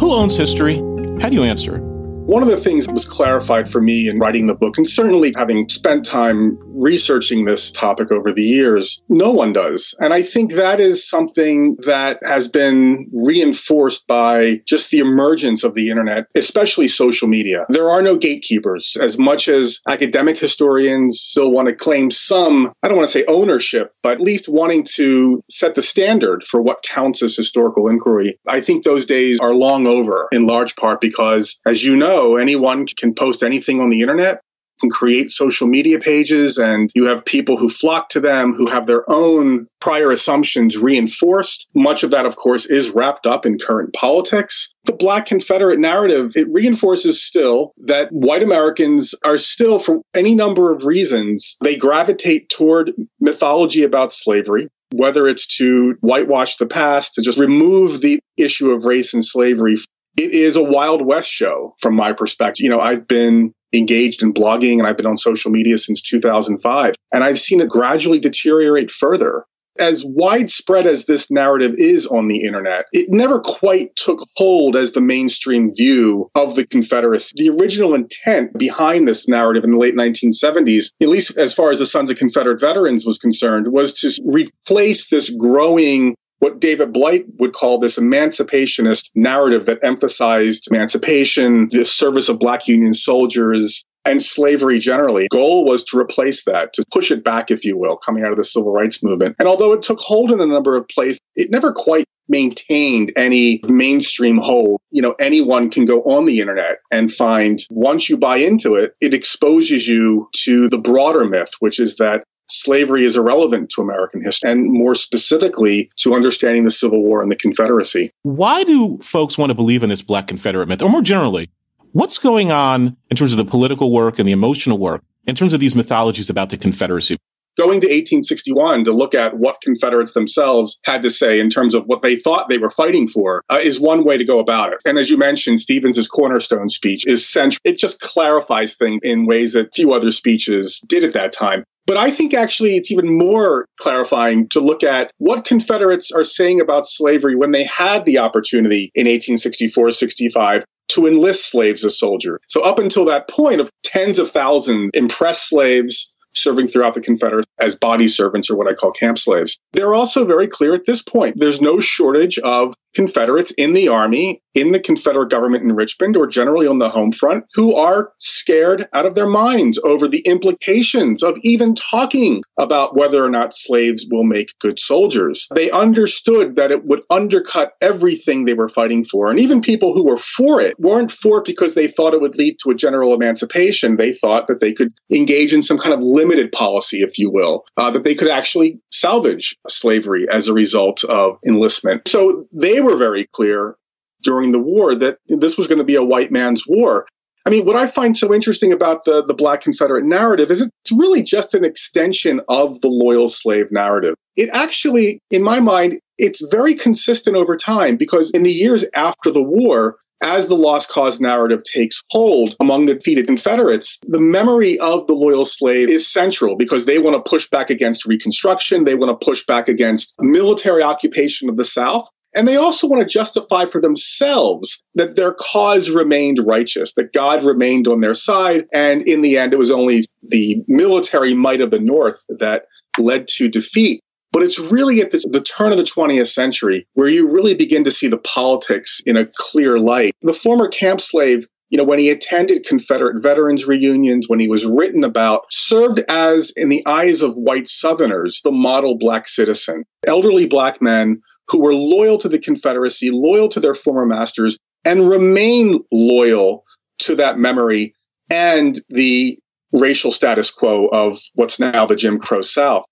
Who 0.00 0.12
owns 0.12 0.36
history? 0.36 0.89
How 1.20 1.28
do 1.28 1.34
you 1.34 1.42
answer 1.42 1.76
it? 1.76 1.89
One 2.30 2.44
of 2.44 2.48
the 2.48 2.56
things 2.56 2.86
that 2.86 2.92
was 2.92 3.08
clarified 3.08 3.68
for 3.68 3.80
me 3.80 4.08
in 4.08 4.20
writing 4.20 4.46
the 4.46 4.54
book, 4.54 4.78
and 4.78 4.88
certainly 4.88 5.32
having 5.36 5.68
spent 5.68 6.04
time 6.04 6.56
researching 6.80 7.44
this 7.44 7.72
topic 7.72 8.12
over 8.12 8.30
the 8.30 8.44
years, 8.44 9.02
no 9.08 9.32
one 9.32 9.52
does. 9.52 9.96
And 9.98 10.14
I 10.14 10.22
think 10.22 10.52
that 10.52 10.78
is 10.78 11.04
something 11.04 11.74
that 11.86 12.20
has 12.22 12.46
been 12.46 13.10
reinforced 13.26 14.06
by 14.06 14.62
just 14.64 14.92
the 14.92 15.00
emergence 15.00 15.64
of 15.64 15.74
the 15.74 15.90
internet, 15.90 16.26
especially 16.36 16.86
social 16.86 17.26
media. 17.26 17.66
There 17.68 17.90
are 17.90 18.00
no 18.00 18.16
gatekeepers. 18.16 18.96
As 19.02 19.18
much 19.18 19.48
as 19.48 19.80
academic 19.88 20.38
historians 20.38 21.20
still 21.20 21.50
want 21.50 21.66
to 21.66 21.74
claim 21.74 22.12
some, 22.12 22.72
I 22.84 22.86
don't 22.86 22.96
want 22.96 23.08
to 23.08 23.12
say 23.12 23.24
ownership, 23.26 23.92
but 24.04 24.12
at 24.12 24.20
least 24.20 24.48
wanting 24.48 24.86
to 24.94 25.42
set 25.50 25.74
the 25.74 25.82
standard 25.82 26.44
for 26.44 26.62
what 26.62 26.84
counts 26.84 27.24
as 27.24 27.34
historical 27.34 27.88
inquiry, 27.88 28.38
I 28.46 28.60
think 28.60 28.84
those 28.84 29.04
days 29.04 29.40
are 29.40 29.52
long 29.52 29.88
over 29.88 30.28
in 30.30 30.46
large 30.46 30.76
part 30.76 31.00
because, 31.00 31.60
as 31.66 31.84
you 31.84 31.96
know, 31.96 32.19
anyone 32.36 32.86
can 32.86 33.14
post 33.14 33.42
anything 33.42 33.80
on 33.80 33.90
the 33.90 34.00
internet, 34.00 34.40
can 34.80 34.90
create 34.90 35.30
social 35.30 35.68
media 35.68 35.98
pages, 35.98 36.58
and 36.58 36.90
you 36.94 37.06
have 37.06 37.24
people 37.24 37.56
who 37.56 37.68
flock 37.68 38.08
to 38.08 38.20
them 38.20 38.54
who 38.54 38.66
have 38.66 38.86
their 38.86 39.08
own 39.08 39.66
prior 39.80 40.10
assumptions 40.10 40.76
reinforced. 40.76 41.68
Much 41.74 42.02
of 42.02 42.10
that, 42.10 42.26
of 42.26 42.36
course, 42.36 42.66
is 42.66 42.90
wrapped 42.90 43.26
up 43.26 43.46
in 43.46 43.58
current 43.58 43.92
politics. 43.92 44.72
The 44.86 44.94
Black 44.94 45.26
Confederate 45.26 45.78
narrative, 45.78 46.32
it 46.34 46.48
reinforces 46.50 47.22
still 47.22 47.72
that 47.84 48.10
white 48.10 48.42
Americans 48.42 49.14
are 49.24 49.38
still, 49.38 49.78
for 49.78 50.00
any 50.14 50.34
number 50.34 50.72
of 50.72 50.86
reasons, 50.86 51.56
they 51.62 51.76
gravitate 51.76 52.48
toward 52.48 52.92
mythology 53.20 53.84
about 53.84 54.12
slavery 54.12 54.68
whether 54.92 55.28
it's 55.28 55.46
to 55.46 55.94
whitewash 56.00 56.56
the 56.56 56.66
past, 56.66 57.14
to 57.14 57.22
just 57.22 57.38
remove 57.38 58.00
the 58.00 58.18
issue 58.36 58.72
of 58.72 58.86
race 58.86 59.14
and 59.14 59.24
slavery 59.24 59.76
it 60.20 60.32
is 60.32 60.56
a 60.56 60.62
Wild 60.62 61.06
West 61.06 61.30
show 61.30 61.72
from 61.80 61.94
my 61.94 62.12
perspective. 62.12 62.62
You 62.62 62.70
know, 62.70 62.80
I've 62.80 63.08
been 63.08 63.52
engaged 63.72 64.22
in 64.22 64.34
blogging 64.34 64.78
and 64.78 64.86
I've 64.86 64.96
been 64.96 65.06
on 65.06 65.16
social 65.16 65.50
media 65.50 65.78
since 65.78 66.02
2005, 66.02 66.94
and 67.12 67.24
I've 67.24 67.38
seen 67.38 67.60
it 67.60 67.68
gradually 67.68 68.18
deteriorate 68.18 68.90
further. 68.90 69.44
As 69.78 70.04
widespread 70.04 70.86
as 70.86 71.06
this 71.06 71.30
narrative 71.30 71.74
is 71.78 72.06
on 72.08 72.26
the 72.28 72.42
internet, 72.42 72.86
it 72.92 73.06
never 73.08 73.40
quite 73.40 73.94
took 73.96 74.26
hold 74.36 74.76
as 74.76 74.92
the 74.92 75.00
mainstream 75.00 75.72
view 75.72 76.28
of 76.34 76.56
the 76.56 76.66
Confederacy. 76.66 77.32
The 77.36 77.50
original 77.50 77.94
intent 77.94 78.58
behind 78.58 79.06
this 79.06 79.28
narrative 79.28 79.64
in 79.64 79.70
the 79.70 79.78
late 79.78 79.94
1970s, 79.94 80.86
at 81.00 81.08
least 81.08 81.38
as 81.38 81.54
far 81.54 81.70
as 81.70 81.78
the 81.78 81.86
Sons 81.86 82.10
of 82.10 82.18
Confederate 82.18 82.60
Veterans 82.60 83.06
was 83.06 83.16
concerned, 83.16 83.68
was 83.72 83.94
to 83.94 84.10
replace 84.34 85.08
this 85.08 85.30
growing 85.30 86.14
what 86.40 86.60
David 86.60 86.92
Blight 86.92 87.26
would 87.38 87.52
call 87.52 87.78
this 87.78 87.98
emancipationist 87.98 89.10
narrative 89.14 89.66
that 89.66 89.78
emphasized 89.82 90.68
emancipation, 90.70 91.68
the 91.70 91.84
service 91.84 92.28
of 92.28 92.38
black 92.38 92.66
Union 92.66 92.92
soldiers, 92.92 93.84
and 94.04 94.22
slavery 94.22 94.78
generally. 94.78 95.28
Goal 95.30 95.64
was 95.64 95.84
to 95.84 95.98
replace 95.98 96.44
that, 96.44 96.72
to 96.74 96.84
push 96.92 97.10
it 97.10 97.22
back, 97.22 97.50
if 97.50 97.64
you 97.64 97.76
will, 97.76 97.96
coming 97.96 98.24
out 98.24 98.30
of 98.30 98.38
the 98.38 98.44
civil 98.44 98.72
rights 98.72 99.02
movement. 99.02 99.36
And 99.38 99.46
although 99.46 99.72
it 99.72 99.82
took 99.82 99.98
hold 100.00 100.32
in 100.32 100.40
a 100.40 100.46
number 100.46 100.76
of 100.76 100.88
places, 100.88 101.20
it 101.36 101.50
never 101.50 101.72
quite 101.72 102.06
maintained 102.30 103.12
any 103.16 103.60
mainstream 103.68 104.38
hold. 104.38 104.80
You 104.90 105.02
know, 105.02 105.14
anyone 105.20 105.68
can 105.68 105.84
go 105.84 106.00
on 106.02 106.24
the 106.24 106.40
internet 106.40 106.78
and 106.90 107.12
find 107.12 107.58
once 107.70 108.08
you 108.08 108.16
buy 108.16 108.36
into 108.36 108.76
it, 108.76 108.94
it 109.00 109.12
exposes 109.12 109.86
you 109.86 110.28
to 110.44 110.68
the 110.68 110.78
broader 110.78 111.24
myth, 111.24 111.52
which 111.58 111.78
is 111.80 111.96
that 111.96 112.24
slavery 112.52 113.04
is 113.04 113.16
irrelevant 113.16 113.70
to 113.70 113.82
American 113.82 114.22
history 114.22 114.50
and 114.50 114.70
more 114.70 114.94
specifically 114.94 115.90
to 115.96 116.14
understanding 116.14 116.64
the 116.64 116.70
Civil 116.70 117.02
War 117.02 117.22
and 117.22 117.30
the 117.30 117.36
Confederacy. 117.36 118.10
Why 118.22 118.64
do 118.64 118.98
folks 118.98 119.38
want 119.38 119.50
to 119.50 119.54
believe 119.54 119.82
in 119.82 119.88
this 119.88 120.02
Black 120.02 120.26
Confederate 120.26 120.68
myth? 120.68 120.82
Or 120.82 120.88
more 120.88 121.02
generally, 121.02 121.50
what's 121.92 122.18
going 122.18 122.50
on 122.50 122.96
in 123.10 123.16
terms 123.16 123.32
of 123.32 123.38
the 123.38 123.44
political 123.44 123.92
work 123.92 124.18
and 124.18 124.28
the 124.28 124.32
emotional 124.32 124.78
work 124.78 125.02
in 125.26 125.34
terms 125.34 125.52
of 125.52 125.60
these 125.60 125.76
mythologies 125.76 126.30
about 126.30 126.50
the 126.50 126.56
Confederacy? 126.56 127.16
Going 127.58 127.80
to 127.80 127.88
1861 127.88 128.84
to 128.84 128.92
look 128.92 129.14
at 129.14 129.36
what 129.36 129.60
Confederates 129.60 130.12
themselves 130.12 130.80
had 130.84 131.02
to 131.02 131.10
say 131.10 131.40
in 131.40 131.50
terms 131.50 131.74
of 131.74 131.84
what 131.86 132.00
they 132.00 132.16
thought 132.16 132.48
they 132.48 132.58
were 132.58 132.70
fighting 132.70 133.08
for 133.08 133.42
uh, 133.50 133.58
is 133.60 133.80
one 133.80 134.04
way 134.04 134.16
to 134.16 134.24
go 134.24 134.38
about 134.38 134.72
it. 134.72 134.78
And 134.86 134.98
as 134.98 135.10
you 135.10 135.18
mentioned, 135.18 135.60
Stephens's 135.60 136.08
cornerstone 136.08 136.68
speech 136.68 137.06
is 137.06 137.28
central. 137.28 137.60
It 137.64 137.76
just 137.76 138.00
clarifies 138.00 138.76
things 138.76 139.00
in 139.02 139.26
ways 139.26 139.54
that 139.54 139.74
few 139.74 139.92
other 139.92 140.12
speeches 140.12 140.80
did 140.86 141.02
at 141.04 141.12
that 141.14 141.32
time. 141.32 141.64
But 141.90 141.96
I 141.96 142.12
think 142.12 142.34
actually 142.34 142.76
it's 142.76 142.92
even 142.92 143.18
more 143.18 143.66
clarifying 143.80 144.46
to 144.50 144.60
look 144.60 144.84
at 144.84 145.10
what 145.18 145.44
Confederates 145.44 146.12
are 146.12 146.22
saying 146.22 146.60
about 146.60 146.86
slavery 146.86 147.34
when 147.34 147.50
they 147.50 147.64
had 147.64 148.04
the 148.04 148.18
opportunity 148.18 148.92
in 148.94 149.08
1864 149.08 149.90
65 149.90 150.64
to 150.90 151.08
enlist 151.08 151.50
slaves 151.50 151.84
as 151.84 151.98
soldiers. 151.98 152.38
So 152.46 152.62
up 152.62 152.78
until 152.78 153.06
that 153.06 153.28
point 153.28 153.60
of 153.60 153.70
tens 153.82 154.20
of 154.20 154.30
thousands 154.30 154.90
impressed 154.94 155.48
slaves 155.48 156.14
serving 156.34 156.68
throughout 156.68 156.94
the 156.94 157.00
Confederacy 157.00 157.46
as 157.60 157.76
body 157.76 158.08
servants 158.08 158.50
or 158.50 158.56
what 158.56 158.68
I 158.68 158.74
call 158.74 158.92
camp 158.92 159.18
slaves. 159.18 159.58
They're 159.72 159.94
also 159.94 160.24
very 160.24 160.48
clear 160.48 160.74
at 160.74 160.86
this 160.86 161.02
point. 161.02 161.36
There's 161.38 161.60
no 161.60 161.78
shortage 161.78 162.38
of 162.38 162.74
Confederates 162.94 163.52
in 163.52 163.72
the 163.72 163.88
Army, 163.88 164.42
in 164.54 164.72
the 164.72 164.80
Confederate 164.80 165.30
government 165.30 165.62
in 165.62 165.76
Richmond, 165.76 166.16
or 166.16 166.26
generally 166.26 166.66
on 166.66 166.78
the 166.78 166.88
home 166.88 167.12
front, 167.12 167.44
who 167.54 167.74
are 167.74 168.12
scared 168.18 168.88
out 168.92 169.06
of 169.06 169.14
their 169.14 169.28
minds 169.28 169.78
over 169.84 170.08
the 170.08 170.20
implications 170.20 171.22
of 171.22 171.38
even 171.42 171.74
talking 171.76 172.42
about 172.58 172.96
whether 172.96 173.24
or 173.24 173.30
not 173.30 173.54
slaves 173.54 174.06
will 174.10 174.24
make 174.24 174.58
good 174.58 174.80
soldiers. 174.80 175.46
They 175.54 175.70
understood 175.70 176.56
that 176.56 176.72
it 176.72 176.84
would 176.84 177.02
undercut 177.10 177.74
everything 177.80 178.44
they 178.44 178.54
were 178.54 178.68
fighting 178.68 179.04
for. 179.04 179.30
And 179.30 179.38
even 179.38 179.60
people 179.60 179.94
who 179.94 180.04
were 180.04 180.16
for 180.16 180.60
it 180.60 180.78
weren't 180.80 181.12
for 181.12 181.38
it 181.38 181.44
because 181.44 181.74
they 181.74 181.86
thought 181.86 182.14
it 182.14 182.20
would 182.20 182.36
lead 182.36 182.56
to 182.64 182.70
a 182.70 182.74
general 182.74 183.14
emancipation. 183.14 183.96
They 183.96 184.12
thought 184.12 184.46
that 184.48 184.60
they 184.60 184.72
could 184.72 184.92
engage 185.12 185.54
in 185.54 185.62
some 185.62 185.78
kind 185.78 185.94
of 185.94 186.02
limited 186.02 186.29
policy, 186.52 187.02
if 187.02 187.18
you 187.18 187.30
will, 187.30 187.64
uh, 187.76 187.90
that 187.90 188.04
they 188.04 188.14
could 188.14 188.28
actually 188.28 188.80
salvage 188.90 189.56
slavery 189.68 190.26
as 190.30 190.48
a 190.48 190.54
result 190.54 191.04
of 191.04 191.38
enlistment. 191.46 192.08
So 192.08 192.46
they 192.52 192.80
were 192.80 192.96
very 192.96 193.26
clear 193.32 193.76
during 194.22 194.52
the 194.52 194.58
war 194.58 194.94
that 194.94 195.18
this 195.28 195.56
was 195.56 195.66
going 195.66 195.78
to 195.78 195.84
be 195.84 195.94
a 195.94 196.04
white 196.04 196.30
man's 196.30 196.64
war. 196.66 197.06
I 197.46 197.50
mean, 197.50 197.64
what 197.64 197.76
I 197.76 197.86
find 197.86 198.16
so 198.16 198.34
interesting 198.34 198.72
about 198.72 199.04
the, 199.06 199.24
the 199.24 199.34
Black 199.34 199.62
Confederate 199.62 200.04
narrative 200.04 200.50
is 200.50 200.60
it's 200.60 200.92
really 200.92 201.22
just 201.22 201.54
an 201.54 201.64
extension 201.64 202.40
of 202.48 202.80
the 202.82 202.88
loyal 202.88 203.28
slave 203.28 203.72
narrative. 203.72 204.14
It 204.36 204.50
actually, 204.52 205.20
in 205.30 205.42
my 205.42 205.58
mind, 205.58 206.00
it's 206.18 206.46
very 206.52 206.74
consistent 206.74 207.36
over 207.36 207.56
time 207.56 207.96
because 207.96 208.30
in 208.30 208.42
the 208.42 208.52
years 208.52 208.84
after 208.94 209.30
the 209.30 209.42
war, 209.42 209.96
as 210.22 210.48
the 210.48 210.56
lost 210.56 210.88
cause 210.88 211.20
narrative 211.20 211.62
takes 211.64 212.02
hold 212.10 212.56
among 212.60 212.86
the 212.86 212.94
defeated 212.94 213.26
Confederates, 213.26 213.98
the 214.06 214.20
memory 214.20 214.78
of 214.80 215.06
the 215.06 215.14
loyal 215.14 215.44
slave 215.44 215.90
is 215.90 216.06
central 216.06 216.56
because 216.56 216.84
they 216.84 216.98
want 216.98 217.16
to 217.16 217.28
push 217.28 217.48
back 217.48 217.70
against 217.70 218.06
Reconstruction. 218.06 218.84
They 218.84 218.94
want 218.94 219.18
to 219.18 219.24
push 219.24 219.44
back 219.46 219.68
against 219.68 220.14
military 220.20 220.82
occupation 220.82 221.48
of 221.48 221.56
the 221.56 221.64
South. 221.64 222.08
And 222.34 222.46
they 222.46 222.56
also 222.56 222.86
want 222.86 223.00
to 223.00 223.12
justify 223.12 223.66
for 223.66 223.80
themselves 223.80 224.82
that 224.94 225.16
their 225.16 225.32
cause 225.32 225.90
remained 225.90 226.38
righteous, 226.46 226.94
that 226.94 227.12
God 227.12 227.42
remained 227.42 227.88
on 227.88 228.00
their 228.00 228.14
side. 228.14 228.66
And 228.72 229.02
in 229.02 229.20
the 229.22 229.36
end, 229.36 229.52
it 229.52 229.58
was 229.58 229.70
only 229.70 230.04
the 230.22 230.62
military 230.68 231.34
might 231.34 231.60
of 231.60 231.72
the 231.72 231.80
North 231.80 232.24
that 232.28 232.66
led 232.98 233.26
to 233.28 233.48
defeat. 233.48 234.00
But 234.32 234.42
it's 234.42 234.58
really 234.58 235.00
at 235.00 235.10
the, 235.10 235.18
the, 235.30 235.40
turn 235.40 235.72
of 235.72 235.78
the 235.78 235.84
20th 235.84 236.28
century 236.28 236.86
where 236.94 237.08
you 237.08 237.28
really 237.28 237.54
begin 237.54 237.84
to 237.84 237.90
see 237.90 238.06
the 238.06 238.18
politics 238.18 239.00
in 239.04 239.16
a 239.16 239.26
clear 239.36 239.78
light. 239.78 240.14
The 240.22 240.32
former 240.32 240.68
camp 240.68 241.00
slave 241.00 241.46
you 241.70 241.78
know, 241.78 241.84
when 241.84 242.00
he 242.00 242.10
attended 242.10 242.66
Confederate 242.66 243.22
veterans 243.22 243.64
reunions, 243.64 244.28
when 244.28 244.40
he 244.40 244.48
was 244.48 244.66
written 244.66 245.04
about, 245.04 245.46
served 245.52 246.02
as, 246.08 246.52
in 246.56 246.68
the 246.68 246.84
eyes 246.84 247.22
of 247.22 247.34
white 247.34 247.68
Southerners, 247.68 248.40
the 248.42 248.50
model 248.50 248.98
black 248.98 249.28
citizen. 249.28 249.84
Elderly 250.04 250.46
black 250.46 250.82
men 250.82 251.22
who 251.48 251.62
were 251.62 251.74
loyal 251.74 252.18
to 252.18 252.28
the 252.28 252.40
Confederacy, 252.40 253.10
loyal 253.12 253.48
to 253.50 253.60
their 253.60 253.74
former 253.74 254.04
masters, 254.04 254.58
and 254.84 255.08
remain 255.08 255.78
loyal 255.92 256.64
to 256.98 257.14
that 257.14 257.38
memory 257.38 257.94
and 258.30 258.80
the 258.88 259.38
racial 259.72 260.10
status 260.10 260.50
quo 260.50 260.86
of 260.88 261.18
what's 261.34 261.60
now 261.60 261.86
the 261.86 261.96
Jim 261.96 262.18
Crow 262.18 262.40
South. 262.40 262.84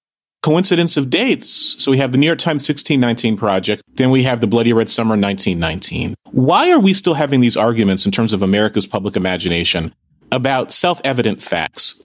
Coincidence 0.42 0.96
of 0.96 1.10
dates. 1.10 1.82
So 1.82 1.90
we 1.90 1.98
have 1.98 2.12
the 2.12 2.18
New 2.18 2.26
York 2.26 2.38
Times 2.38 2.68
1619 2.68 3.36
project, 3.36 3.82
then 3.94 4.10
we 4.10 4.22
have 4.22 4.40
the 4.40 4.46
Bloody 4.46 4.72
Red 4.72 4.88
Summer 4.88 5.16
1919. 5.16 6.14
Why 6.30 6.70
are 6.70 6.78
we 6.78 6.94
still 6.94 7.14
having 7.14 7.40
these 7.40 7.56
arguments 7.56 8.06
in 8.06 8.12
terms 8.12 8.32
of 8.32 8.42
America's 8.42 8.86
public 8.86 9.16
imagination 9.16 9.94
about 10.30 10.70
self 10.70 11.00
evident 11.04 11.42
facts? 11.42 12.02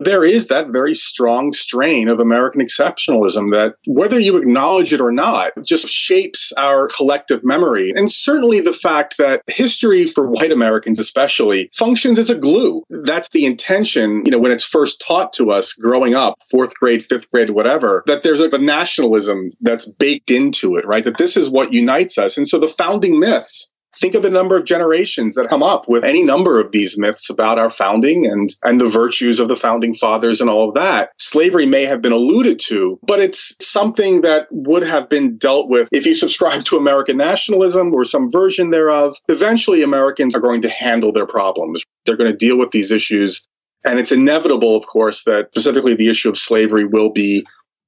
There 0.00 0.24
is 0.24 0.48
that 0.48 0.68
very 0.68 0.94
strong 0.94 1.52
strain 1.52 2.08
of 2.08 2.20
American 2.20 2.60
exceptionalism 2.60 3.52
that, 3.52 3.74
whether 3.86 4.18
you 4.18 4.36
acknowledge 4.36 4.92
it 4.92 5.00
or 5.00 5.12
not, 5.12 5.52
just 5.64 5.86
shapes 5.88 6.52
our 6.58 6.88
collective 6.88 7.44
memory. 7.44 7.92
And 7.94 8.10
certainly 8.10 8.60
the 8.60 8.72
fact 8.72 9.18
that 9.18 9.42
history, 9.46 10.06
for 10.06 10.26
white 10.26 10.52
Americans 10.52 10.98
especially, 10.98 11.68
functions 11.72 12.18
as 12.18 12.30
a 12.30 12.34
glue. 12.34 12.82
That's 12.88 13.28
the 13.28 13.44
intention, 13.44 14.22
you 14.24 14.32
know, 14.32 14.38
when 14.38 14.52
it's 14.52 14.64
first 14.64 15.04
taught 15.06 15.32
to 15.34 15.50
us 15.50 15.74
growing 15.74 16.14
up, 16.14 16.38
fourth 16.50 16.74
grade, 16.78 17.04
fifth 17.04 17.30
grade, 17.30 17.50
whatever, 17.50 18.02
that 18.06 18.22
there's 18.22 18.40
like 18.40 18.52
a 18.52 18.58
nationalism 18.58 19.50
that's 19.60 19.90
baked 19.90 20.30
into 20.30 20.76
it, 20.76 20.86
right? 20.86 21.04
That 21.04 21.18
this 21.18 21.36
is 21.36 21.50
what 21.50 21.72
unites 21.72 22.18
us. 22.18 22.36
And 22.36 22.48
so 22.48 22.58
the 22.58 22.68
founding 22.68 23.20
myths 23.20 23.70
Think 23.96 24.14
of 24.14 24.22
the 24.22 24.30
number 24.30 24.56
of 24.56 24.64
generations 24.64 25.34
that 25.34 25.48
come 25.48 25.62
up 25.62 25.88
with 25.88 26.04
any 26.04 26.22
number 26.22 26.60
of 26.60 26.70
these 26.70 26.96
myths 26.96 27.28
about 27.28 27.58
our 27.58 27.70
founding 27.70 28.26
and, 28.26 28.54
and 28.62 28.80
the 28.80 28.88
virtues 28.88 29.40
of 29.40 29.48
the 29.48 29.56
founding 29.56 29.92
fathers 29.92 30.40
and 30.40 30.48
all 30.48 30.68
of 30.68 30.74
that. 30.74 31.10
Slavery 31.18 31.66
may 31.66 31.84
have 31.84 32.00
been 32.00 32.12
alluded 32.12 32.60
to, 32.66 32.98
but 33.02 33.20
it's 33.20 33.54
something 33.60 34.20
that 34.20 34.46
would 34.50 34.84
have 34.84 35.08
been 35.08 35.36
dealt 35.36 35.68
with 35.68 35.88
if 35.92 36.06
you 36.06 36.14
subscribe 36.14 36.64
to 36.64 36.76
American 36.76 37.16
nationalism 37.16 37.92
or 37.92 38.04
some 38.04 38.30
version 38.30 38.70
thereof. 38.70 39.16
Eventually, 39.28 39.82
Americans 39.82 40.34
are 40.34 40.40
going 40.40 40.62
to 40.62 40.70
handle 40.70 41.12
their 41.12 41.26
problems. 41.26 41.82
They're 42.06 42.16
going 42.16 42.30
to 42.30 42.36
deal 42.36 42.58
with 42.58 42.70
these 42.70 42.92
issues. 42.92 43.46
And 43.84 43.98
it's 43.98 44.12
inevitable, 44.12 44.76
of 44.76 44.86
course, 44.86 45.24
that 45.24 45.48
specifically 45.48 45.94
the 45.94 46.10
issue 46.10 46.28
of 46.28 46.36
slavery 46.36 46.84
will 46.84 47.10
be 47.10 47.46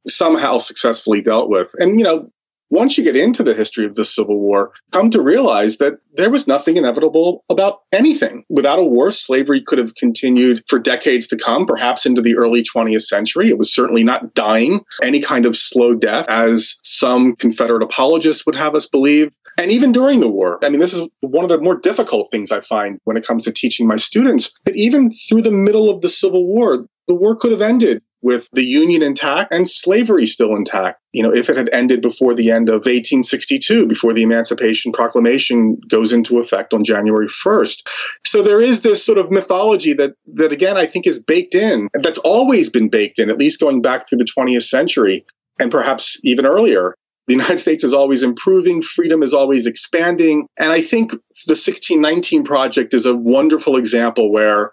somehow 0.09 0.59
successfully 0.59 1.21
dealt 1.21 1.49
with. 1.49 1.73
And, 1.79 1.99
you 1.99 2.05
know, 2.05 2.31
once 2.73 2.97
you 2.97 3.05
get 3.05 3.17
into 3.17 3.43
the 3.43 3.53
history 3.53 3.85
of 3.85 3.95
the 3.97 4.05
Civil 4.05 4.41
War, 4.41 4.73
come 4.93 5.11
to 5.11 5.21
realize 5.21 5.77
that 5.77 5.99
there 6.15 6.31
was 6.31 6.49
nothing 6.49 6.79
inevitable 6.79 7.45
about 7.51 7.83
anything. 7.93 8.45
Without 8.49 8.79
a 8.79 8.85
war, 8.85 9.11
slavery 9.11 9.61
could 9.61 9.77
have 9.77 9.95
continued 9.95 10.63
for 10.67 10.79
decades 10.79 11.27
to 11.27 11.37
come, 11.37 11.67
perhaps 11.67 12.07
into 12.07 12.23
the 12.23 12.35
early 12.37 12.63
20th 12.63 13.03
century. 13.03 13.51
It 13.51 13.59
was 13.59 13.75
certainly 13.75 14.03
not 14.03 14.33
dying 14.33 14.81
any 15.03 15.21
kind 15.21 15.45
of 15.45 15.55
slow 15.55 15.95
death, 15.95 16.25
as 16.31 16.77
some 16.83 17.37
Confederate 17.37 17.83
apologists 17.83 18.47
would 18.47 18.57
have 18.57 18.75
us 18.75 18.87
believe. 18.87 19.37
And 19.61 19.71
even 19.71 19.93
during 19.93 20.21
the 20.21 20.31
war, 20.31 20.59
I 20.65 20.71
mean, 20.71 20.81
this 20.81 20.95
is 20.95 21.07
one 21.21 21.45
of 21.45 21.51
the 21.51 21.61
more 21.61 21.77
difficult 21.77 22.31
things 22.31 22.51
I 22.51 22.61
find 22.61 22.99
when 23.05 23.19
it 23.19 23.27
comes 23.27 23.45
to 23.45 23.53
teaching 23.53 23.87
my 23.87 23.97
students 23.97 24.51
that 24.65 24.77
even 24.77 25.11
through 25.11 25.43
the 25.43 25.53
middle 25.53 25.91
of 25.91 26.01
the 26.01 26.09
Civil 26.09 26.47
War, 26.47 26.87
the 27.07 27.15
war 27.15 27.37
could 27.37 27.53
have 27.53 27.61
ended 27.61 28.03
with 28.23 28.49
the 28.53 28.65
Union 28.65 29.03
intact 29.03 29.53
and 29.53 29.69
slavery 29.69 30.27
still 30.27 30.55
intact. 30.55 31.01
You 31.13 31.23
know, 31.23 31.35
if 31.35 31.51
it 31.51 31.57
had 31.57 31.69
ended 31.73 32.01
before 32.01 32.35
the 32.35 32.51
end 32.51 32.69
of 32.69 32.87
1862, 32.87 33.87
before 33.87 34.15
the 34.15 34.23
Emancipation 34.23 34.93
Proclamation 34.93 35.77
goes 35.89 36.13
into 36.13 36.39
effect 36.39 36.73
on 36.73 36.85
January 36.85 37.27
1st. 37.27 37.89
So 38.25 38.43
there 38.43 38.61
is 38.61 38.83
this 38.83 39.05
sort 39.05 39.19
of 39.19 39.31
mythology 39.31 39.93
that, 39.95 40.15
that 40.35 40.53
again, 40.53 40.77
I 40.77 40.87
think 40.87 41.07
is 41.07 41.23
baked 41.23 41.55
in, 41.55 41.89
that's 41.93 42.19
always 42.19 42.71
been 42.71 42.89
baked 42.89 43.19
in, 43.19 43.29
at 43.29 43.39
least 43.39 43.61
going 43.61 43.83
back 43.83 44.09
through 44.09 44.19
the 44.19 44.25
20th 44.39 44.65
century 44.65 45.27
and 45.61 45.71
perhaps 45.71 46.19
even 46.23 46.47
earlier. 46.47 46.95
The 47.29 47.35
United 47.35 47.59
States 47.59 47.85
is 47.85 47.93
always 47.93 48.23
improving, 48.23 48.83
freedom 48.83 49.23
is 49.23 49.33
always 49.33 49.67
expanding. 49.67 50.47
And 50.59 50.73
I 50.73 50.81
think 50.81 51.13
the 51.13 51.55
1619 51.55 52.45
Project 52.45 52.95
is 52.95 53.07
a 53.07 53.15
wonderful 53.15 53.77
example 53.77 54.33
where 54.33 54.73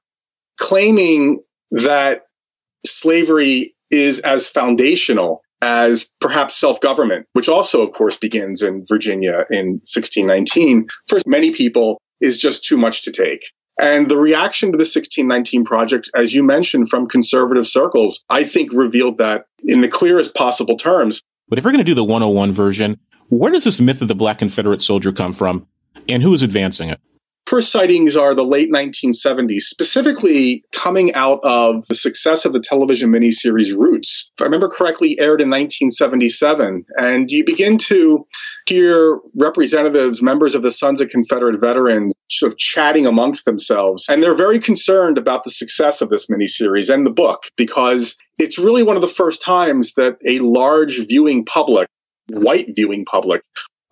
claiming 0.60 1.40
that 1.72 2.24
slavery 2.90 3.76
is 3.92 4.20
as 4.20 4.50
foundational 4.50 5.42
as 5.62 6.10
perhaps 6.22 6.56
self 6.56 6.80
government, 6.82 7.26
which 7.34 7.50
also, 7.50 7.86
of 7.86 7.94
course, 7.94 8.18
begins 8.18 8.62
in 8.62 8.86
Virginia 8.88 9.46
in 9.50 9.82
1619, 9.86 10.88
for 11.08 11.20
many 11.26 11.52
people 11.52 12.00
is 12.22 12.38
just 12.38 12.64
too 12.64 12.78
much 12.78 13.04
to 13.04 13.12
take. 13.12 13.52
And 13.80 14.10
the 14.10 14.18
reaction 14.18 14.72
to 14.72 14.78
the 14.78 14.82
1619 14.82 15.64
project, 15.64 16.10
as 16.14 16.34
you 16.34 16.44
mentioned, 16.44 16.90
from 16.90 17.08
conservative 17.08 17.66
circles, 17.66 18.24
I 18.30 18.44
think 18.44 18.74
revealed 18.74 19.20
that 19.20 19.46
in 19.64 19.80
the 19.80 19.88
clearest 19.88 20.36
possible 20.36 20.76
terms. 20.76 21.22
But 21.48 21.60
if 21.60 21.66
we're 21.66 21.72
going 21.72 21.84
to 21.84 21.90
do 21.90 21.96
the 21.96 22.04
101 22.04 22.52
version, 22.52 23.00
where 23.30 23.52
does 23.52 23.64
this 23.64 23.80
myth 23.80 24.02
of 24.02 24.10
the 24.10 24.16
Black 24.16 24.40
Confederate 24.40 24.82
soldier 24.82 25.14
come 25.14 25.32
from? 25.32 25.66
And 26.10 26.22
who 26.22 26.34
is 26.34 26.44
advancing 26.44 26.90
it? 26.90 27.00
First 27.50 27.72
sightings 27.72 28.16
are 28.16 28.36
the 28.36 28.46
late 28.46 28.72
1970s, 28.72 29.62
specifically 29.62 30.64
coming 30.72 31.16
out 31.16 31.40
of 31.42 31.84
the 31.88 31.96
success 31.96 32.46
of 32.46 32.54
the 32.54 32.60
television 32.60 33.12
miniseries 33.12 33.76
Roots. 33.76 34.30
If 34.38 34.44
I 34.44 34.46
remember 34.46 34.68
correctly, 34.68 35.18
aired 35.20 35.42
in 35.42 35.50
1977. 35.50 36.86
And 36.98 37.32
you 37.32 37.44
begin 37.44 37.80
to 37.80 38.28
hear 38.68 39.18
representatives, 39.36 40.22
members 40.22 40.54
of 40.54 40.62
the 40.62 40.70
Sons 40.70 41.02
of 41.02 41.10
Confederate 41.10 41.60
Veterans, 41.60 42.14
sort 42.30 42.52
of 42.52 42.60
chatting 42.60 43.08
amongst 43.08 43.46
themselves. 43.46 44.08
And 44.08 44.22
they're 44.22 44.36
very 44.36 44.60
concerned 44.60 45.18
about 45.18 45.44
the 45.44 45.50
success 45.50 46.02
of 46.02 46.10
this 46.10 46.28
miniseries 46.28 46.94
and 46.94 47.04
the 47.04 47.12
book 47.12 47.46
because 47.58 48.16
it's 48.38 48.60
really 48.60 48.84
one 48.84 48.96
of 48.96 49.02
the 49.02 49.08
first 49.08 49.42
times 49.42 49.96
that 49.96 50.18
a 50.24 50.38
large 50.38 51.00
viewing 51.08 51.46
public, 51.46 51.88
white 52.30 52.76
viewing 52.76 53.06
public, 53.06 53.42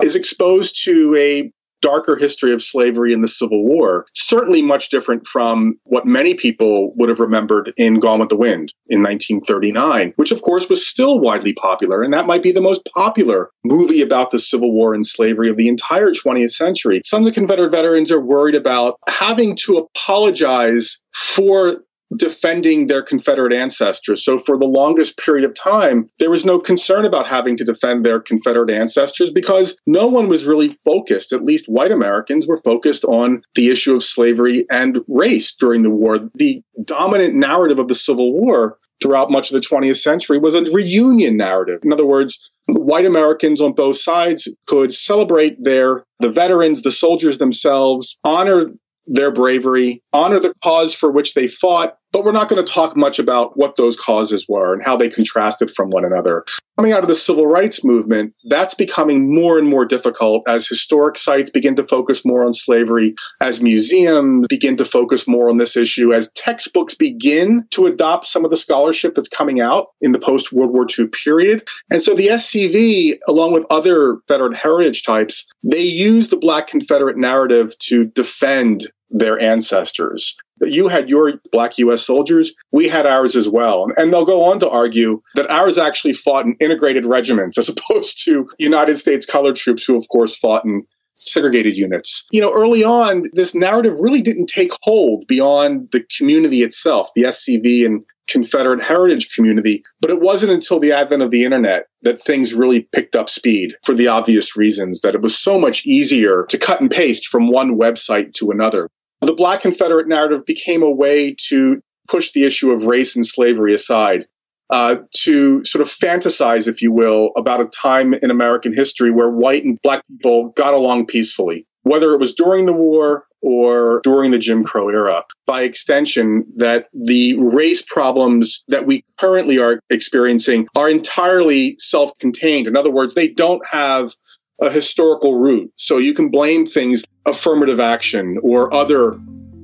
is 0.03 0.15
exposed 0.15 0.83
to 0.83 1.15
a 1.15 1.51
darker 1.88 2.17
history 2.17 2.51
of 2.51 2.61
slavery 2.61 3.13
in 3.13 3.21
the 3.21 3.29
Civil 3.29 3.63
War. 3.63 4.05
Certainly 4.13 4.61
much 4.61 4.89
different 4.89 5.25
from 5.25 5.79
what 5.85 6.05
many 6.05 6.33
people 6.33 6.93
would 6.97 7.07
have 7.07 7.21
remembered 7.21 7.73
in 7.77 8.01
Gone 8.01 8.19
with 8.19 8.27
the 8.27 8.35
Wind 8.35 8.73
in 8.89 9.01
1939, 9.01 10.11
which 10.17 10.33
of 10.33 10.41
course 10.41 10.67
was 10.67 10.85
still 10.85 11.21
widely 11.21 11.53
popular. 11.53 12.03
And 12.03 12.13
that 12.13 12.25
might 12.25 12.43
be 12.43 12.51
the 12.51 12.59
most 12.59 12.89
popular 12.93 13.51
movie 13.63 14.01
about 14.01 14.31
the 14.31 14.39
Civil 14.39 14.73
War 14.73 14.93
and 14.93 15.05
slavery 15.05 15.49
of 15.49 15.55
the 15.55 15.69
entire 15.69 16.09
20th 16.09 16.51
century. 16.51 16.99
Sons 17.05 17.25
of 17.25 17.33
the 17.33 17.39
Confederate 17.39 17.71
veterans 17.71 18.11
are 18.11 18.19
worried 18.19 18.55
about 18.55 18.97
having 19.07 19.55
to 19.63 19.77
apologize 19.77 20.99
for 21.13 21.77
defending 22.15 22.87
their 22.87 23.01
Confederate 23.01 23.53
ancestors. 23.53 24.23
So 24.23 24.37
for 24.37 24.57
the 24.57 24.65
longest 24.65 25.17
period 25.17 25.43
of 25.43 25.53
time, 25.53 26.07
there 26.19 26.29
was 26.29 26.45
no 26.45 26.59
concern 26.59 27.05
about 27.05 27.27
having 27.27 27.57
to 27.57 27.63
defend 27.63 28.05
their 28.05 28.19
Confederate 28.19 28.69
ancestors 28.69 29.31
because 29.31 29.79
no 29.85 30.07
one 30.07 30.27
was 30.27 30.45
really 30.45 30.69
focused, 30.85 31.33
at 31.33 31.43
least 31.43 31.65
white 31.67 31.91
Americans 31.91 32.47
were 32.47 32.57
focused 32.57 33.03
on 33.05 33.41
the 33.55 33.69
issue 33.69 33.95
of 33.95 34.03
slavery 34.03 34.65
and 34.69 34.99
race 35.07 35.53
during 35.53 35.81
the 35.81 35.91
war. 35.91 36.19
The 36.35 36.61
dominant 36.83 37.35
narrative 37.35 37.79
of 37.79 37.87
the 37.87 37.95
Civil 37.95 38.33
War 38.33 38.77
throughout 39.01 39.31
much 39.31 39.51
of 39.51 39.61
the 39.61 39.67
20th 39.67 39.97
century 39.97 40.39
was 40.39 40.55
a 40.55 40.63
reunion 40.71 41.37
narrative. 41.37 41.81
In 41.83 41.93
other 41.93 42.05
words, 42.05 42.51
white 42.77 43.05
Americans 43.05 43.61
on 43.61 43.73
both 43.73 43.97
sides 43.97 44.51
could 44.65 44.93
celebrate 44.93 45.63
their 45.63 46.03
the 46.19 46.31
veterans, 46.31 46.81
the 46.81 46.91
soldiers 46.91 47.37
themselves, 47.37 48.19
honor 48.23 48.71
their 49.07 49.31
bravery, 49.31 50.01
honor 50.13 50.39
the 50.39 50.53
cause 50.63 50.93
for 50.93 51.11
which 51.11 51.33
they 51.33 51.47
fought, 51.47 51.97
but 52.11 52.23
we're 52.23 52.31
not 52.31 52.49
going 52.49 52.63
to 52.63 52.71
talk 52.71 52.95
much 52.95 53.19
about 53.19 53.57
what 53.57 53.75
those 53.75 53.97
causes 53.97 54.45
were 54.47 54.73
and 54.73 54.83
how 54.83 54.95
they 54.95 55.09
contrasted 55.09 55.69
from 55.71 55.89
one 55.89 56.05
another. 56.05 56.43
Coming 56.77 56.91
out 56.91 57.01
of 57.01 57.09
the 57.09 57.15
civil 57.15 57.47
rights 57.47 57.83
movement, 57.83 58.33
that's 58.49 58.75
becoming 58.75 59.33
more 59.33 59.57
and 59.57 59.67
more 59.67 59.85
difficult 59.85 60.47
as 60.47 60.67
historic 60.67 61.17
sites 61.17 61.49
begin 61.49 61.75
to 61.75 61.83
focus 61.83 62.23
more 62.25 62.45
on 62.45 62.53
slavery, 62.53 63.15
as 63.41 63.61
museums 63.61 64.47
begin 64.47 64.77
to 64.77 64.85
focus 64.85 65.27
more 65.27 65.49
on 65.49 65.57
this 65.57 65.75
issue, 65.75 66.13
as 66.13 66.31
textbooks 66.31 66.93
begin 66.93 67.65
to 67.71 67.87
adopt 67.87 68.27
some 68.27 68.45
of 68.45 68.51
the 68.51 68.57
scholarship 68.57 69.15
that's 69.15 69.27
coming 69.27 69.59
out 69.59 69.87
in 70.01 70.11
the 70.11 70.19
post 70.19 70.53
World 70.53 70.71
War 70.71 70.85
II 70.97 71.07
period. 71.07 71.67
And 71.91 72.01
so 72.01 72.13
the 72.13 72.27
SCV, 72.27 73.17
along 73.27 73.53
with 73.53 73.65
other 73.69 74.19
veteran 74.27 74.53
heritage 74.53 75.03
types, 75.03 75.45
they 75.63 75.81
use 75.81 76.29
the 76.29 76.37
Black 76.37 76.67
Confederate 76.67 77.17
narrative 77.17 77.77
to 77.79 78.05
defend 78.05 78.85
their 79.09 79.39
ancestors. 79.39 80.35
You 80.61 80.87
had 80.87 81.09
your 81.09 81.33
black 81.51 81.77
U.S. 81.77 82.05
soldiers. 82.05 82.53
We 82.71 82.87
had 82.87 83.05
ours 83.05 83.35
as 83.35 83.47
well. 83.47 83.87
And 83.95 84.13
they'll 84.13 84.25
go 84.25 84.43
on 84.43 84.59
to 84.59 84.69
argue 84.69 85.21
that 85.35 85.49
ours 85.49 85.77
actually 85.77 86.13
fought 86.13 86.45
in 86.45 86.55
integrated 86.59 87.05
regiments 87.05 87.57
as 87.57 87.69
opposed 87.89 88.23
to 88.25 88.47
United 88.57 88.97
States 88.97 89.25
colored 89.25 89.55
troops 89.55 89.85
who, 89.85 89.95
of 89.95 90.07
course, 90.09 90.37
fought 90.37 90.65
in 90.65 90.83
segregated 91.17 91.75
units. 91.75 92.25
You 92.31 92.41
know, 92.41 92.53
early 92.53 92.83
on, 92.83 93.23
this 93.33 93.55
narrative 93.55 93.95
really 93.99 94.21
didn't 94.21 94.47
take 94.47 94.71
hold 94.83 95.25
beyond 95.27 95.89
the 95.91 96.05
community 96.15 96.61
itself, 96.61 97.09
the 97.15 97.23
SCV 97.23 97.85
and 97.85 98.03
Confederate 98.28 98.82
heritage 98.82 99.34
community. 99.36 99.84
But 100.01 100.11
it 100.11 100.21
wasn't 100.21 100.51
until 100.51 100.80
the 100.80 100.91
advent 100.91 101.21
of 101.21 101.32
the 101.32 101.43
internet 101.43 101.88
that 102.01 102.21
things 102.21 102.53
really 102.53 102.82
picked 102.82 103.15
up 103.15 103.30
speed 103.30 103.73
for 103.84 103.93
the 103.93 104.07
obvious 104.07 104.55
reasons 104.57 105.01
that 105.01 105.15
it 105.15 105.21
was 105.21 105.38
so 105.38 105.59
much 105.59 105.86
easier 105.86 106.45
to 106.49 106.57
cut 106.57 106.82
and 106.82 106.91
paste 106.91 107.28
from 107.28 107.49
one 107.49 107.78
website 107.78 108.34
to 108.36 108.51
another. 108.51 108.89
The 109.21 109.34
Black 109.34 109.61
Confederate 109.61 110.07
narrative 110.07 110.45
became 110.45 110.84
a 110.84 110.91
way 110.91 111.36
to 111.47 111.82
push 112.07 112.32
the 112.32 112.45
issue 112.45 112.71
of 112.71 112.86
race 112.86 113.15
and 113.15 113.25
slavery 113.25 113.73
aside, 113.73 114.28
uh, 114.69 114.97
to 115.15 115.63
sort 115.65 115.82
of 115.82 115.88
fantasize, 115.88 116.67
if 116.67 116.82
you 116.82 116.91
will, 116.91 117.32
about 117.36 117.61
a 117.61 117.65
time 117.65 118.13
in 118.13 118.32
American 118.32 118.73
history 118.73 119.11
where 119.11 119.30
white 119.30 119.63
and 119.63 119.80
black 119.82 120.03
people 120.07 120.49
got 120.55 120.73
along 120.73 121.05
peacefully, 121.07 121.65
whether 121.84 122.13
it 122.13 122.19
was 122.19 122.36
during 122.36 122.65
the 122.65 122.73
war 122.73 123.25
or 123.47 124.01
during 124.03 124.31
the 124.31 124.37
Jim 124.37 124.65
Crow 124.65 124.89
era. 124.89 125.23
By 125.45 125.61
extension, 125.61 126.45
that 126.57 126.89
the 126.93 127.37
race 127.39 127.81
problems 127.81 128.65
that 128.67 128.85
we 128.85 129.05
currently 129.17 129.57
are 129.57 129.79
experiencing 129.89 130.67
are 130.75 130.89
entirely 130.89 131.77
self 131.79 132.17
contained. 132.17 132.67
In 132.67 132.75
other 132.75 132.91
words, 132.91 133.13
they 133.13 133.29
don't 133.29 133.65
have 133.65 134.13
a 134.61 134.69
historical 134.69 135.39
root. 135.39 135.71
So 135.77 135.97
you 135.97 136.13
can 136.13 136.29
blame 136.29 136.65
things 136.65 137.05
affirmative 137.25 137.79
action 137.79 138.37
or 138.43 138.73
other 138.73 139.17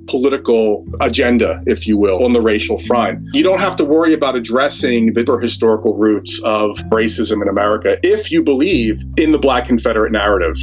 political 0.07 0.85
agenda, 1.01 1.61
if 1.65 1.85
you 1.85 1.97
will, 1.97 2.23
on 2.23 2.31
the 2.31 2.41
racial 2.41 2.77
front. 2.77 3.19
You 3.33 3.43
don't 3.43 3.59
have 3.59 3.75
to 3.77 3.85
worry 3.85 4.13
about 4.13 4.35
addressing 4.35 5.13
the 5.13 5.39
historical 5.41 5.97
roots 5.97 6.39
of 6.43 6.77
racism 6.89 7.41
in 7.41 7.49
America 7.49 7.97
if 8.01 8.31
you 8.31 8.43
believe 8.43 9.03
in 9.17 9.31
the 9.31 9.39
Black 9.39 9.65
Confederate 9.65 10.11
narrative. 10.11 10.55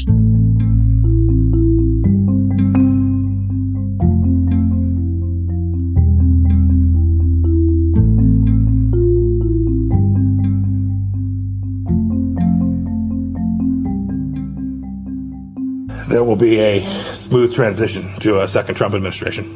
There 16.11 16.25
will 16.25 16.37
be 16.37 16.59
a 16.59 16.81
smooth 16.81 17.55
transition 17.55 18.03
to 18.19 18.41
a 18.41 18.49
second 18.49 18.75
Trump 18.75 18.95
administration. 18.95 19.47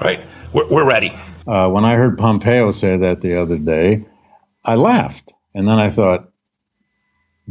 Right? 0.00 0.20
We're, 0.54 0.68
we're 0.70 0.88
ready. 0.88 1.12
Uh, 1.46 1.68
when 1.68 1.84
I 1.84 1.94
heard 1.94 2.16
Pompeo 2.16 2.72
say 2.72 2.96
that 2.96 3.20
the 3.20 3.36
other 3.36 3.58
day, 3.58 4.06
I 4.64 4.76
laughed. 4.76 5.32
And 5.54 5.68
then 5.68 5.78
I 5.78 5.90
thought, 5.90 6.30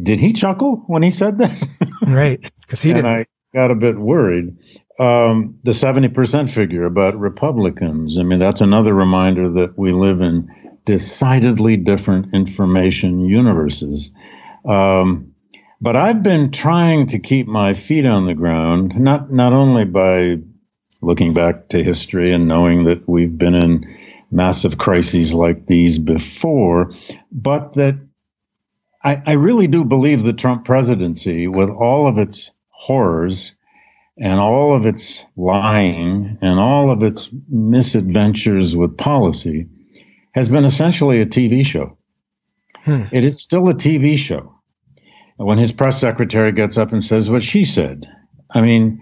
did 0.02 0.20
he 0.20 0.34
chuckle 0.34 0.84
when 0.88 1.04
he 1.04 1.12
said 1.12 1.38
that? 1.38 1.68
right. 2.08 2.52
Because 2.62 2.82
he 2.82 2.92
and 2.92 3.04
did. 3.04 3.06
I 3.06 3.26
got 3.54 3.70
a 3.70 3.76
bit 3.76 3.98
worried. 3.98 4.58
Um, 5.00 5.60
the 5.64 5.72
70% 5.72 6.50
figure 6.50 6.86
about 6.86 7.18
Republicans, 7.18 8.18
I 8.18 8.24
mean, 8.24 8.40
that's 8.40 8.62
another 8.62 8.94
reminder 8.94 9.50
that 9.52 9.78
we 9.78 9.92
live 9.92 10.22
in 10.22 10.50
decidedly 10.86 11.78
different 11.78 12.34
information 12.34 13.20
universes. 13.20 14.12
Um, 14.68 15.29
but 15.82 15.96
I've 15.96 16.24
been 16.24 16.52
trying 16.52 17.08
to 17.08 17.20
keep 17.20 17.48
my 17.48 17.74
feet 17.74 18.06
on 18.06 18.26
the 18.26 18.34
ground, 18.34 19.00
not 19.00 19.32
not 19.32 19.54
only 19.54 19.86
by 19.86 20.40
looking 21.02 21.34
back 21.34 21.70
to 21.70 21.84
history 21.84 22.34
and 22.34 22.48
knowing 22.48 22.84
that 22.86 23.08
we've 23.08 23.38
been 23.38 23.56
in 23.56 23.98
massive 24.32 24.78
crises 24.78 25.34
like 25.34 25.66
these 25.66 25.98
before, 25.98 26.94
but 27.32 27.74
that 27.74 27.96
I, 29.04 29.22
I 29.26 29.32
really 29.34 29.68
do 29.68 29.86
believe 29.86 30.24
the 30.24 30.34
Trump 30.34 30.66
presidency, 30.66 31.48
with 31.48 31.70
all 31.70 32.08
of 32.08 32.18
its 32.18 32.52
horrors 32.70 33.54
and 34.18 34.40
all 34.40 34.76
of 34.76 34.86
its 34.86 35.26
lying 35.38 36.38
and 36.42 36.60
all 36.60 36.92
of 36.92 37.02
its 37.02 37.30
misadventures 37.48 38.76
with 38.76 38.98
policy, 38.98 39.68
has 40.34 40.50
been 40.50 40.66
essentially 40.66 41.22
a 41.22 41.26
TV 41.26 41.66
show. 41.66 41.98
Hmm. 42.84 43.04
It 43.14 43.24
is 43.24 43.42
still 43.42 43.70
a 43.70 43.74
TV 43.74 44.18
show 44.18 44.59
when 45.46 45.58
his 45.58 45.72
press 45.72 46.00
secretary 46.00 46.52
gets 46.52 46.78
up 46.78 46.92
and 46.92 47.02
says 47.02 47.30
what 47.30 47.42
she 47.42 47.64
said. 47.64 48.12
I 48.52 48.60
mean, 48.60 49.02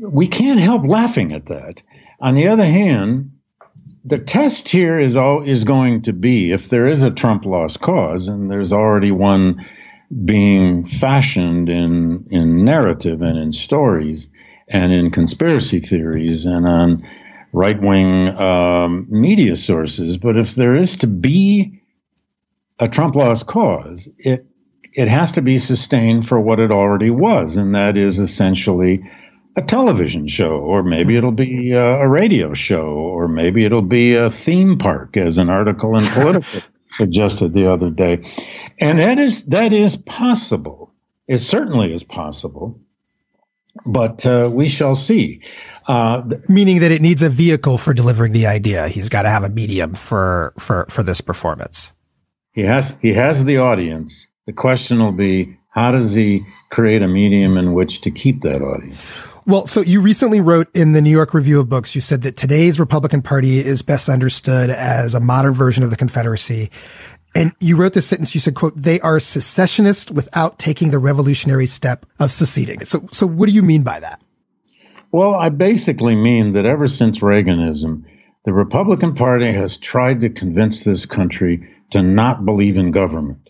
we 0.00 0.26
can't 0.26 0.58
help 0.58 0.84
laughing 0.84 1.32
at 1.32 1.46
that. 1.46 1.80
On 2.20 2.34
the 2.34 2.48
other 2.48 2.64
hand, 2.64 3.38
the 4.04 4.18
test 4.18 4.68
here 4.68 4.98
is 4.98 5.14
all 5.14 5.42
is 5.42 5.62
going 5.62 6.02
to 6.02 6.12
be 6.12 6.50
if 6.50 6.68
there 6.68 6.88
is 6.88 7.04
a 7.04 7.12
Trump 7.12 7.44
lost 7.44 7.80
cause, 7.80 8.26
and 8.26 8.50
there's 8.50 8.72
already 8.72 9.12
one 9.12 9.64
being 10.24 10.84
fashioned 10.84 11.68
in 11.68 12.26
in 12.30 12.64
narrative 12.64 13.22
and 13.22 13.38
in 13.38 13.52
stories 13.52 14.28
and 14.66 14.92
in 14.92 15.10
conspiracy 15.12 15.78
theories 15.78 16.46
and 16.46 16.66
on 16.66 17.06
right 17.52 17.80
wing 17.80 18.28
um, 18.36 19.06
media 19.08 19.56
sources. 19.56 20.16
But 20.16 20.36
if 20.36 20.56
there 20.56 20.74
is 20.74 20.96
to 20.96 21.06
be 21.06 21.80
a 22.80 22.88
Trump 22.88 23.14
lost 23.14 23.46
cause, 23.46 24.08
it 24.18 24.44
it 24.92 25.08
has 25.08 25.32
to 25.32 25.42
be 25.42 25.58
sustained 25.58 26.26
for 26.26 26.40
what 26.40 26.60
it 26.60 26.70
already 26.70 27.10
was, 27.10 27.56
and 27.56 27.74
that 27.74 27.96
is 27.96 28.18
essentially 28.18 29.08
a 29.56 29.62
television 29.62 30.28
show, 30.28 30.52
or 30.52 30.82
maybe 30.82 31.16
it'll 31.16 31.32
be 31.32 31.72
a, 31.72 32.00
a 32.00 32.08
radio 32.08 32.54
show, 32.54 32.86
or 32.86 33.28
maybe 33.28 33.64
it'll 33.64 33.82
be 33.82 34.14
a 34.14 34.30
theme 34.30 34.78
park, 34.78 35.16
as 35.16 35.38
an 35.38 35.50
article 35.50 35.96
in 35.96 36.04
Politico 36.04 36.66
suggested 36.96 37.52
the 37.52 37.70
other 37.70 37.90
day. 37.90 38.24
And 38.80 38.98
that 38.98 39.18
is 39.18 39.44
that 39.46 39.72
is 39.72 39.96
possible. 39.96 40.92
It 41.26 41.38
certainly 41.38 41.92
is 41.92 42.04
possible, 42.04 42.80
but 43.84 44.24
uh, 44.24 44.48
we 44.52 44.68
shall 44.68 44.94
see. 44.94 45.42
Uh, 45.86 46.22
Meaning 46.48 46.80
that 46.80 46.92
it 46.92 47.02
needs 47.02 47.22
a 47.22 47.28
vehicle 47.28 47.78
for 47.78 47.94
delivering 47.94 48.32
the 48.32 48.46
idea. 48.46 48.88
He's 48.88 49.08
got 49.08 49.22
to 49.22 49.30
have 49.30 49.42
a 49.42 49.48
medium 49.48 49.94
for 49.94 50.52
for 50.58 50.86
for 50.88 51.02
this 51.02 51.20
performance. 51.20 51.92
He 52.52 52.62
has 52.62 52.96
he 53.02 53.12
has 53.14 53.44
the 53.44 53.58
audience 53.58 54.28
the 54.48 54.52
question 54.54 54.98
will 54.98 55.12
be 55.12 55.58
how 55.68 55.92
does 55.92 56.14
he 56.14 56.40
create 56.70 57.02
a 57.02 57.06
medium 57.06 57.58
in 57.58 57.74
which 57.74 58.00
to 58.00 58.10
keep 58.10 58.40
that 58.40 58.62
audience? 58.62 59.28
Well, 59.44 59.66
so 59.66 59.82
you 59.82 60.00
recently 60.00 60.40
wrote 60.40 60.74
in 60.74 60.94
the 60.94 61.02
New 61.02 61.10
York 61.10 61.34
Review 61.34 61.60
of 61.60 61.68
Books, 61.68 61.94
you 61.94 62.00
said 62.00 62.22
that 62.22 62.38
today's 62.38 62.80
Republican 62.80 63.20
Party 63.20 63.58
is 63.58 63.82
best 63.82 64.08
understood 64.08 64.70
as 64.70 65.14
a 65.14 65.20
modern 65.20 65.52
version 65.52 65.84
of 65.84 65.90
the 65.90 65.96
Confederacy. 65.96 66.70
And 67.34 67.52
you 67.60 67.76
wrote 67.76 67.92
this 67.92 68.06
sentence, 68.06 68.34
you 68.34 68.40
said, 68.40 68.54
quote, 68.54 68.74
they 68.74 68.98
are 69.00 69.20
secessionists 69.20 70.10
without 70.10 70.58
taking 70.58 70.92
the 70.92 70.98
revolutionary 70.98 71.66
step 71.66 72.06
of 72.18 72.32
seceding. 72.32 72.82
So, 72.86 73.06
so 73.12 73.26
what 73.26 73.50
do 73.50 73.54
you 73.54 73.62
mean 73.62 73.82
by 73.82 74.00
that? 74.00 74.22
Well, 75.12 75.34
I 75.34 75.50
basically 75.50 76.16
mean 76.16 76.52
that 76.52 76.64
ever 76.64 76.86
since 76.86 77.18
Reaganism, 77.18 78.02
the 78.46 78.54
Republican 78.54 79.14
Party 79.14 79.52
has 79.52 79.76
tried 79.76 80.22
to 80.22 80.30
convince 80.30 80.84
this 80.84 81.04
country 81.04 81.68
to 81.90 82.02
not 82.02 82.46
believe 82.46 82.78
in 82.78 82.92
government. 82.92 83.47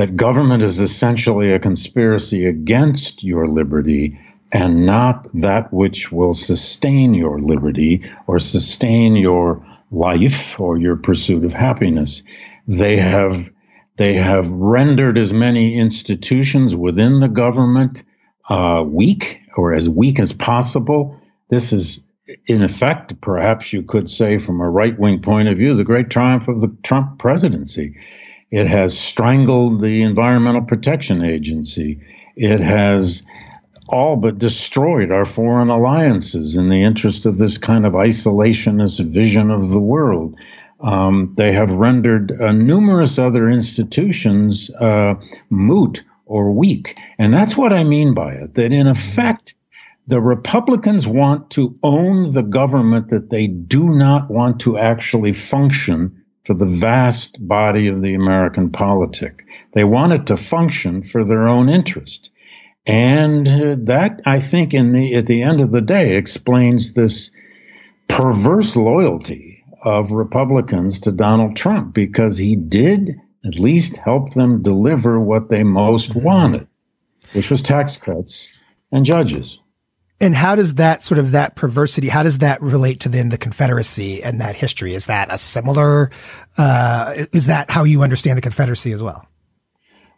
That 0.00 0.16
government 0.16 0.62
is 0.62 0.80
essentially 0.80 1.52
a 1.52 1.58
conspiracy 1.58 2.46
against 2.46 3.22
your 3.22 3.46
liberty 3.46 4.18
and 4.50 4.86
not 4.86 5.28
that 5.34 5.70
which 5.74 6.10
will 6.10 6.32
sustain 6.32 7.12
your 7.12 7.38
liberty 7.38 8.10
or 8.26 8.38
sustain 8.38 9.14
your 9.14 9.62
life 9.90 10.58
or 10.58 10.78
your 10.78 10.96
pursuit 10.96 11.44
of 11.44 11.52
happiness. 11.52 12.22
They 12.66 12.96
have 12.96 13.50
they 13.98 14.14
have 14.14 14.48
rendered 14.48 15.18
as 15.18 15.34
many 15.34 15.74
institutions 15.74 16.74
within 16.74 17.20
the 17.20 17.28
government 17.28 18.02
uh, 18.48 18.82
weak 18.86 19.42
or 19.54 19.74
as 19.74 19.86
weak 19.86 20.18
as 20.18 20.32
possible. 20.32 21.20
This 21.50 21.74
is, 21.74 22.00
in 22.46 22.62
effect, 22.62 23.20
perhaps 23.20 23.70
you 23.70 23.82
could 23.82 24.08
say, 24.08 24.38
from 24.38 24.62
a 24.62 24.70
right 24.70 24.98
wing 24.98 25.20
point 25.20 25.48
of 25.48 25.58
view, 25.58 25.74
the 25.74 25.84
great 25.84 26.08
triumph 26.08 26.48
of 26.48 26.62
the 26.62 26.74
Trump 26.82 27.18
presidency. 27.18 27.96
It 28.50 28.66
has 28.66 28.98
strangled 28.98 29.80
the 29.80 30.02
Environmental 30.02 30.62
Protection 30.62 31.22
Agency. 31.22 32.00
It 32.36 32.60
has 32.60 33.22
all 33.88 34.16
but 34.16 34.38
destroyed 34.38 35.10
our 35.10 35.24
foreign 35.24 35.68
alliances 35.68 36.56
in 36.56 36.68
the 36.68 36.82
interest 36.82 37.26
of 37.26 37.38
this 37.38 37.58
kind 37.58 37.86
of 37.86 37.92
isolationist 37.92 39.04
vision 39.10 39.50
of 39.50 39.70
the 39.70 39.80
world. 39.80 40.36
Um, 40.80 41.34
they 41.36 41.52
have 41.52 41.70
rendered 41.70 42.32
uh, 42.32 42.52
numerous 42.52 43.18
other 43.18 43.48
institutions 43.50 44.70
uh, 44.70 45.14
moot 45.50 46.02
or 46.26 46.52
weak. 46.52 46.96
And 47.18 47.34
that's 47.34 47.56
what 47.56 47.72
I 47.72 47.84
mean 47.84 48.14
by 48.14 48.32
it 48.32 48.54
that 48.54 48.72
in 48.72 48.86
effect, 48.86 49.54
the 50.06 50.20
Republicans 50.20 51.06
want 51.06 51.50
to 51.50 51.74
own 51.82 52.32
the 52.32 52.42
government 52.42 53.10
that 53.10 53.30
they 53.30 53.46
do 53.46 53.90
not 53.90 54.30
want 54.30 54.60
to 54.60 54.78
actually 54.78 55.34
function 55.34 56.19
for 56.44 56.54
the 56.54 56.66
vast 56.66 57.36
body 57.46 57.88
of 57.88 58.02
the 58.02 58.14
American 58.14 58.70
politic. 58.70 59.44
They 59.72 59.84
want 59.84 60.12
it 60.12 60.26
to 60.26 60.36
function 60.36 61.02
for 61.02 61.24
their 61.24 61.48
own 61.48 61.68
interest. 61.68 62.30
And 62.86 63.46
uh, 63.46 63.76
that, 63.84 64.22
I 64.24 64.40
think, 64.40 64.72
in 64.74 64.92
the, 64.92 65.14
at 65.14 65.26
the 65.26 65.42
end 65.42 65.60
of 65.60 65.70
the 65.70 65.82
day, 65.82 66.16
explains 66.16 66.92
this 66.92 67.30
perverse 68.08 68.74
loyalty 68.74 69.64
of 69.84 70.10
Republicans 70.10 71.00
to 71.00 71.12
Donald 71.12 71.56
Trump 71.56 71.94
because 71.94 72.36
he 72.36 72.56
did 72.56 73.20
at 73.44 73.58
least 73.58 73.96
help 73.96 74.34
them 74.34 74.62
deliver 74.62 75.20
what 75.20 75.48
they 75.48 75.62
most 75.62 76.10
mm-hmm. 76.10 76.22
wanted, 76.22 76.66
which 77.32 77.50
was 77.50 77.62
tax 77.62 77.96
cuts 77.96 78.58
and 78.92 79.04
judges. 79.04 79.60
And 80.20 80.34
how 80.34 80.54
does 80.54 80.74
that 80.74 81.02
sort 81.02 81.18
of 81.18 81.32
that 81.32 81.56
perversity, 81.56 82.08
how 82.08 82.22
does 82.22 82.38
that 82.38 82.60
relate 82.60 83.00
to 83.00 83.08
then 83.08 83.30
the 83.30 83.38
Confederacy 83.38 84.22
and 84.22 84.40
that 84.40 84.54
history? 84.54 84.94
Is 84.94 85.06
that 85.06 85.32
a 85.32 85.38
similar, 85.38 86.10
uh, 86.58 87.24
is 87.32 87.46
that 87.46 87.70
how 87.70 87.84
you 87.84 88.02
understand 88.02 88.36
the 88.36 88.42
Confederacy 88.42 88.92
as 88.92 89.02
well? 89.02 89.26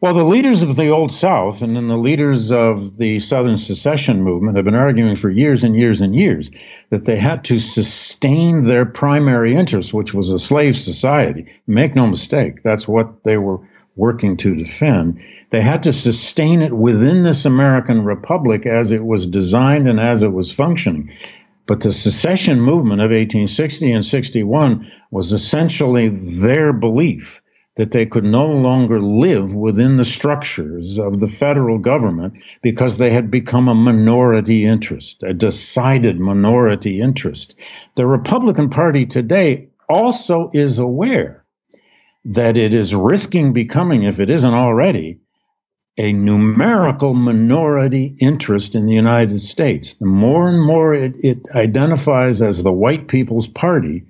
Well, 0.00 0.14
the 0.14 0.24
leaders 0.24 0.62
of 0.62 0.74
the 0.74 0.88
Old 0.88 1.12
South 1.12 1.62
and 1.62 1.76
then 1.76 1.86
the 1.86 1.96
leaders 1.96 2.50
of 2.50 2.96
the 2.96 3.20
Southern 3.20 3.57
secession 3.57 4.22
movement 4.22 4.57
have 4.57 4.64
been 4.64 4.74
arguing 4.74 5.14
for 5.14 5.30
years 5.30 5.62
and 5.62 5.76
years 5.76 6.00
and 6.00 6.12
years 6.12 6.50
that 6.90 7.05
they 7.05 7.16
had 7.16 7.44
to 7.44 7.61
sustain 7.61 8.64
their 8.64 8.84
primary 8.84 9.55
interest, 9.55 9.94
which 9.94 10.12
was 10.12 10.32
a 10.32 10.40
slave 10.40 10.74
society. 10.74 11.55
Make 11.68 11.94
no 11.94 12.09
mistake, 12.09 12.64
that's 12.64 12.88
what 12.88 13.22
they 13.22 13.36
were 13.36 13.61
working 13.94 14.36
to 14.38 14.57
defend. 14.57 15.22
They 15.53 15.61
had 15.61 15.82
to 15.82 15.92
sustain 15.92 16.62
it 16.62 16.72
within 16.72 17.24
this 17.24 17.44
American 17.44 18.07
republic 18.07 18.64
as 18.64 18.90
it 18.90 19.05
was 19.05 19.26
designed 19.26 19.86
and 19.86 20.00
as 20.00 20.22
it 20.22 20.32
was 20.32 20.50
functioning. 20.50 21.12
But 21.66 21.82
the 21.82 21.92
secession 21.92 22.59
movement 22.59 23.03
of 23.03 23.11
1860 23.11 23.92
and 23.92 24.05
61 24.05 24.90
was 25.11 25.32
essentially 25.32 26.09
their 26.09 26.72
belief 26.72 27.42
that 27.76 27.90
they 27.90 28.07
could 28.07 28.24
no 28.24 28.46
longer 28.46 28.98
live 28.98 29.55
within 29.55 29.98
the 29.98 30.07
structures 30.07 30.98
of 30.98 31.20
the 31.20 31.26
federal 31.26 31.78
government 31.78 32.32
because 32.62 32.96
they 32.96 33.12
had 33.12 33.30
become 33.30 33.68
a 33.68 33.74
minority 33.74 34.64
interest, 34.64 35.22
a 35.22 35.34
decided 35.34 36.18
minority 36.18 37.03
interest. 37.03 37.57
The 37.94 38.07
Republican 38.07 38.70
Party 38.70 39.05
today 39.05 39.68
also 39.86 40.50
is 40.55 40.78
aware 40.78 41.44
that 42.24 42.57
it 42.57 42.72
is 42.72 42.94
risking 42.94 43.53
becoming, 43.53 44.05
if 44.05 44.18
it 44.18 44.30
isn't 44.30 44.55
already, 44.55 45.18
a 46.03 46.12
numerical 46.12 47.14
minority 47.14 48.16
interest 48.18 48.74
in 48.74 48.86
the 48.86 48.92
United 48.92 49.40
States. 49.40 49.94
The 49.94 50.07
more 50.07 50.48
and 50.48 50.61
more 50.61 50.92
it, 50.94 51.14
it 51.20 51.38
identifies 51.55 52.42
as 52.42 52.61
the 52.61 52.72
white 52.72 53.07
people's 53.07 53.46
party, 53.46 54.03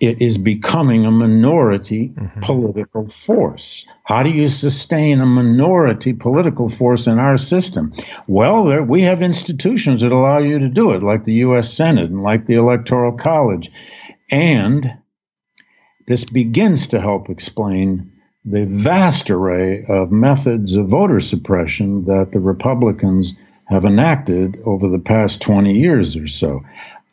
it 0.00 0.22
is 0.22 0.38
becoming 0.38 1.04
a 1.04 1.10
minority 1.10 2.08
mm-hmm. 2.08 2.40
political 2.40 3.06
force. 3.06 3.84
How 4.04 4.22
do 4.22 4.30
you 4.30 4.48
sustain 4.48 5.20
a 5.20 5.26
minority 5.26 6.14
political 6.14 6.70
force 6.70 7.06
in 7.06 7.18
our 7.18 7.36
system? 7.36 7.92
Well, 8.26 8.64
there, 8.64 8.82
we 8.82 9.02
have 9.02 9.20
institutions 9.20 10.00
that 10.00 10.12
allow 10.12 10.38
you 10.38 10.60
to 10.60 10.70
do 10.70 10.92
it, 10.92 11.02
like 11.02 11.26
the 11.26 11.34
U.S. 11.34 11.70
Senate 11.70 12.08
and 12.08 12.22
like 12.22 12.46
the 12.46 12.54
Electoral 12.54 13.12
College. 13.12 13.70
And 14.30 14.90
this 16.06 16.24
begins 16.24 16.86
to 16.88 17.00
help 17.00 17.28
explain 17.28 18.10
the 18.44 18.64
vast 18.64 19.30
array 19.30 19.84
of 19.88 20.10
methods 20.10 20.74
of 20.74 20.88
voter 20.88 21.20
suppression 21.20 22.04
that 22.04 22.30
the 22.32 22.40
Republicans 22.40 23.34
have 23.66 23.84
enacted 23.84 24.58
over 24.64 24.88
the 24.88 24.98
past 24.98 25.40
20 25.42 25.74
years 25.74 26.16
or 26.16 26.26
so. 26.26 26.62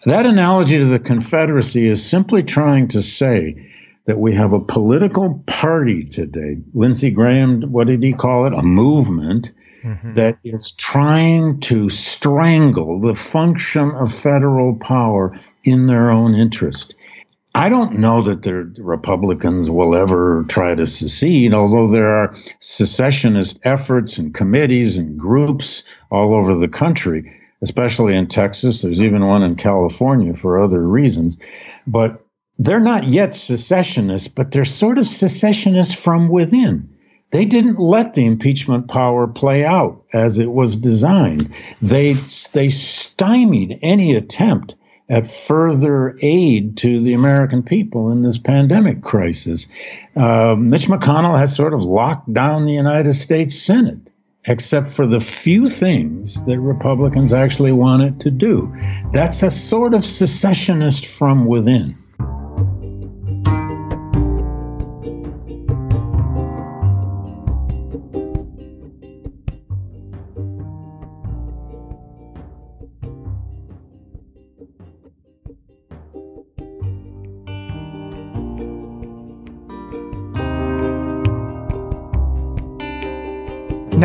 That 0.06 0.26
analogy 0.26 0.78
to 0.78 0.86
the 0.86 1.00
Confederacy 1.00 1.86
is 1.86 2.04
simply 2.04 2.44
trying 2.44 2.90
to 2.90 3.04
say 3.04 3.72
that 4.06 4.18
we 4.18 4.36
have 4.36 4.54
a 4.54 4.60
political 4.60 5.44
party 5.46 6.06
today. 6.06 6.58
Lindsey 6.74 7.12
Graham, 7.12 7.62
what 7.72 7.88
did 7.88 8.02
he 8.02 8.14
call 8.14 8.48
it? 8.48 8.54
A 8.54 8.64
movement 8.64 9.52
mm-hmm. 9.84 10.14
that 10.14 10.38
is 10.44 10.72
trying 10.72 11.60
to 11.62 11.90
strangle 11.90 13.02
the 13.02 13.16
function 13.16 13.92
of 13.92 14.14
federal 14.14 14.76
power 14.76 15.38
in 15.64 15.88
their 15.88 16.10
own 16.10 16.36
interest. 16.36 16.96
I 17.58 17.70
don't 17.70 17.98
know 17.98 18.22
that 18.24 18.44
the 18.44 18.72
Republicans 18.78 19.70
will 19.70 19.96
ever 19.96 20.46
try 20.48 20.76
to 20.76 20.86
secede, 20.86 21.54
although 21.54 21.90
there 21.90 22.08
are 22.08 22.36
secessionist 22.60 23.60
efforts 23.64 24.18
and 24.18 24.34
committees 24.34 24.98
and 24.98 25.18
groups 25.18 25.84
all 26.12 26.36
over 26.36 26.56
the 26.56 26.68
country 26.68 27.34
especially 27.62 28.16
in 28.16 28.28
Texas. 28.28 28.82
There's 28.82 29.02
even 29.02 29.26
one 29.26 29.44
in 29.44 29.56
California 29.56 30.34
for 30.34 30.62
other 30.62 30.82
reasons. 30.82 31.38
But 31.86 32.24
they're 32.58 32.80
not 32.80 33.06
yet 33.06 33.34
secessionists, 33.34 34.28
but 34.28 34.52
they're 34.52 34.66
sort 34.66 34.98
of 34.98 35.08
secessionists 35.08 35.94
from 35.94 36.30
within. 36.30 36.90
They 37.32 37.46
didn't 37.46 37.80
let 37.80 38.14
the 38.14 38.26
impeachment 38.26 38.88
power 38.88 39.28
play 39.28 39.66
out 39.66 40.04
as 40.14 40.40
it 40.40 40.52
was 40.52 40.78
designed. 40.78 41.54
They, 41.82 42.14
they 42.54 42.70
stymied 42.70 43.80
any 43.82 44.16
attempt 44.16 44.76
at 45.10 45.28
further 45.28 46.18
aid 46.22 46.78
to 46.78 47.02
the 47.02 47.14
American 47.14 47.64
people 47.64 48.12
in 48.12 48.22
this 48.22 48.38
pandemic 48.38 49.02
crisis. 49.02 49.68
Uh, 50.16 50.56
Mitch 50.58 50.88
McConnell 50.88 51.38
has 51.38 51.56
sort 51.56 51.74
of 51.74 51.84
locked 51.84 52.32
down 52.34 52.66
the 52.66 52.74
United 52.74 53.14
States 53.14 53.60
Senate 53.60 54.00
except 54.48 54.88
for 54.88 55.06
the 55.06 55.20
few 55.20 55.70
things 55.70 56.42
that 56.46 56.60
Republicans 56.60 57.34
actually 57.34 57.74
wanted 57.74 58.22
to 58.22 58.32
do. 58.32 58.74
That's 59.12 59.44
a 59.44 59.52
sort 59.52 59.94
of 59.94 60.06
secessionist 60.06 61.06
from 61.06 61.46
within. 61.46 61.98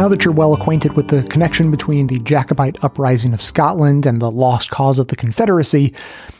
Now 0.02 0.08
that 0.08 0.24
you're 0.24 0.34
well 0.34 0.52
acquainted 0.52 0.94
with 0.94 1.06
the 1.06 1.22
connection 1.22 1.70
between 1.70 2.08
the 2.08 2.18
Jacobite 2.18 2.82
uprising 2.82 3.32
of 3.32 3.40
Scotland 3.40 4.04
and 4.04 4.20
the 4.20 4.32
lost 4.32 4.68
cause 4.68 4.98
of 4.98 5.06
the 5.06 5.14
Confederacy, 5.14 5.94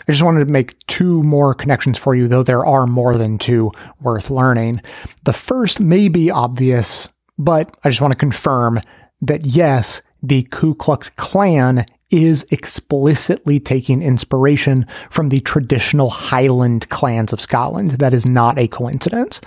I 0.09 0.11
just 0.11 0.25
wanted 0.25 0.45
to 0.45 0.51
make 0.51 0.85
two 0.89 1.23
more 1.23 1.55
connections 1.55 1.97
for 1.97 2.13
you, 2.13 2.27
though 2.27 2.43
there 2.43 2.67
are 2.67 2.89
more 2.89 3.17
than 3.17 3.39
two 3.39 3.71
worth 4.01 4.31
learning. 4.31 4.81
The 5.23 5.33
first 5.33 5.79
may 5.79 6.09
be 6.09 6.29
obvious, 6.29 7.09
but 7.39 7.77
I 7.85 7.89
just 7.89 8.01
want 8.01 8.11
to 8.11 8.19
confirm 8.19 8.81
that 9.21 9.47
yes, 9.47 10.03
the 10.25 10.43
Ku 10.51 10.75
Klux 10.75 11.09
Klan 11.11 11.87
is 12.11 12.45
explicitly 12.51 13.61
taking 13.61 14.03
inspiration 14.03 14.89
from 15.09 15.29
the 15.29 15.39
traditional 15.39 16.11
Highland 16.11 16.89
clans 16.89 17.33
of 17.33 17.41
Scotland. 17.41 17.93
That 17.93 18.13
is 18.13 18.27
not 18.27 18.59
a 18.59 18.67
coincidence. 18.67 19.41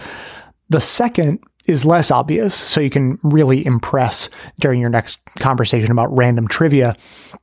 The 0.70 0.80
second 0.80 1.40
is 1.66 1.86
less 1.86 2.12
obvious, 2.12 2.54
so 2.54 2.80
you 2.80 2.90
can 2.90 3.20
really 3.24 3.66
impress 3.66 4.30
during 4.60 4.80
your 4.80 4.90
next 4.90 5.20
conversation 5.40 5.92
about 5.92 6.16
random 6.16 6.48
trivia. 6.48 6.96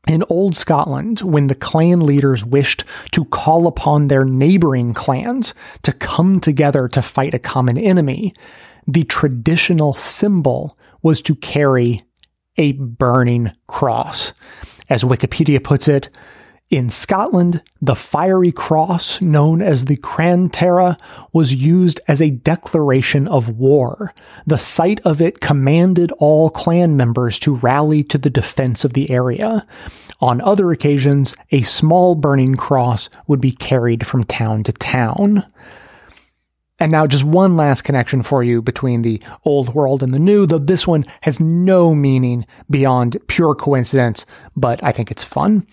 In 0.07 0.25
Old 0.29 0.57
Scotland, 0.57 1.21
when 1.21 1.49
the 1.49 1.55
clan 1.55 2.01
leaders 2.01 2.45
wished 2.45 2.85
to 3.13 3.25
call 3.27 3.67
upon 3.67 4.09
their 4.09 4.25
neighboring 4.25 4.95
clans 4.95 5.55
to 5.83 5.93
come 5.93 6.41
together 6.41 6.89
to 6.89 7.03
fight 7.03 7.35
a 7.35 7.39
common 7.39 7.77
enemy, 7.77 8.35
the 8.87 9.05
traditional 9.05 9.95
symbol 9.95 10.79
was 11.03 11.21
to 11.23 11.35
carry 11.35 12.01
a 12.57 12.73
burning 12.73 13.51
cross. 13.67 14.33
As 14.89 15.05
Wikipedia 15.05 15.63
puts 15.63 15.89
it, 15.89 16.09
in 16.73 16.89
Scotland, 16.89 17.63
the 17.83 17.95
fiery 17.95 18.51
cross, 18.51 19.21
known 19.21 19.61
as 19.61 19.85
the 19.85 19.97
Crann 19.97 20.49
Tara, 20.49 20.97
was 21.31 21.53
used 21.53 22.01
as 22.09 22.23
a 22.23 22.31
declaration 22.31 23.29
of 23.29 23.59
war. 23.59 24.15
The 24.47 24.59
sight 24.59 24.99
of 25.05 25.21
it 25.21 25.41
commanded 25.41 26.13
all 26.13 26.49
clan 26.49 26.97
members 26.97 27.39
to 27.41 27.57
rally 27.57 28.03
to 28.05 28.17
the 28.17 28.31
defense 28.31 28.87
of 28.87 28.95
the 28.95 29.11
area. 29.11 29.63
On 30.23 30.41
other 30.41 30.73
occasions, 30.73 31.37
a 31.51 31.61
small 31.61 32.15
burning 32.15 32.55
cross 32.55 33.11
would 33.27 33.41
be 33.43 33.53
carried 33.53 34.07
from 34.07 34.25
town 34.25 34.63
to 34.63 34.73
town. 34.73 35.45
And 36.79 36.91
now, 36.91 37.07
just 37.07 37.23
one 37.23 37.55
last 37.55 37.83
connection 37.83 38.23
for 38.23 38.43
you 38.43 38.63
between 38.63 39.03
the 39.03 39.21
old 39.45 39.75
world 39.75 40.03
and 40.03 40.15
the 40.15 40.19
new, 40.19 40.47
though 40.47 40.59
this 40.59 40.87
one 40.87 41.05
has 41.21 41.39
no 41.39 41.95
meaning 41.95 42.47
beyond 42.71 43.19
pure 43.27 43.55
coincidence, 43.55 44.25
but 44.57 44.83
I 44.83 44.91
think 44.91 45.11
it's 45.11 45.23
fun. 45.23 45.67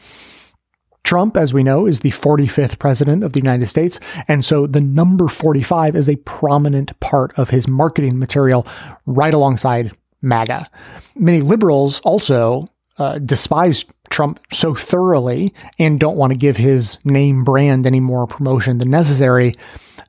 Trump, 1.03 1.37
as 1.37 1.53
we 1.53 1.63
know, 1.63 1.85
is 1.85 2.01
the 2.01 2.11
45th 2.11 2.77
president 2.79 3.23
of 3.23 3.33
the 3.33 3.39
United 3.39 3.67
States. 3.67 3.99
And 4.27 4.45
so 4.45 4.67
the 4.67 4.81
number 4.81 5.27
45 5.27 5.95
is 5.95 6.09
a 6.09 6.17
prominent 6.17 6.99
part 6.99 7.37
of 7.37 7.49
his 7.49 7.67
marketing 7.67 8.19
material 8.19 8.67
right 9.05 9.33
alongside 9.33 9.91
MAGA. 10.21 10.69
Many 11.15 11.41
liberals 11.41 11.99
also 12.01 12.67
uh, 12.97 13.17
despise 13.19 13.85
Trump 14.09 14.39
so 14.51 14.75
thoroughly 14.75 15.53
and 15.77 15.99
don't 15.99 16.17
want 16.17 16.33
to 16.33 16.37
give 16.37 16.57
his 16.57 16.99
name 17.05 17.43
brand 17.43 17.87
any 17.87 17.99
more 17.99 18.27
promotion 18.27 18.77
than 18.77 18.89
necessary 18.89 19.53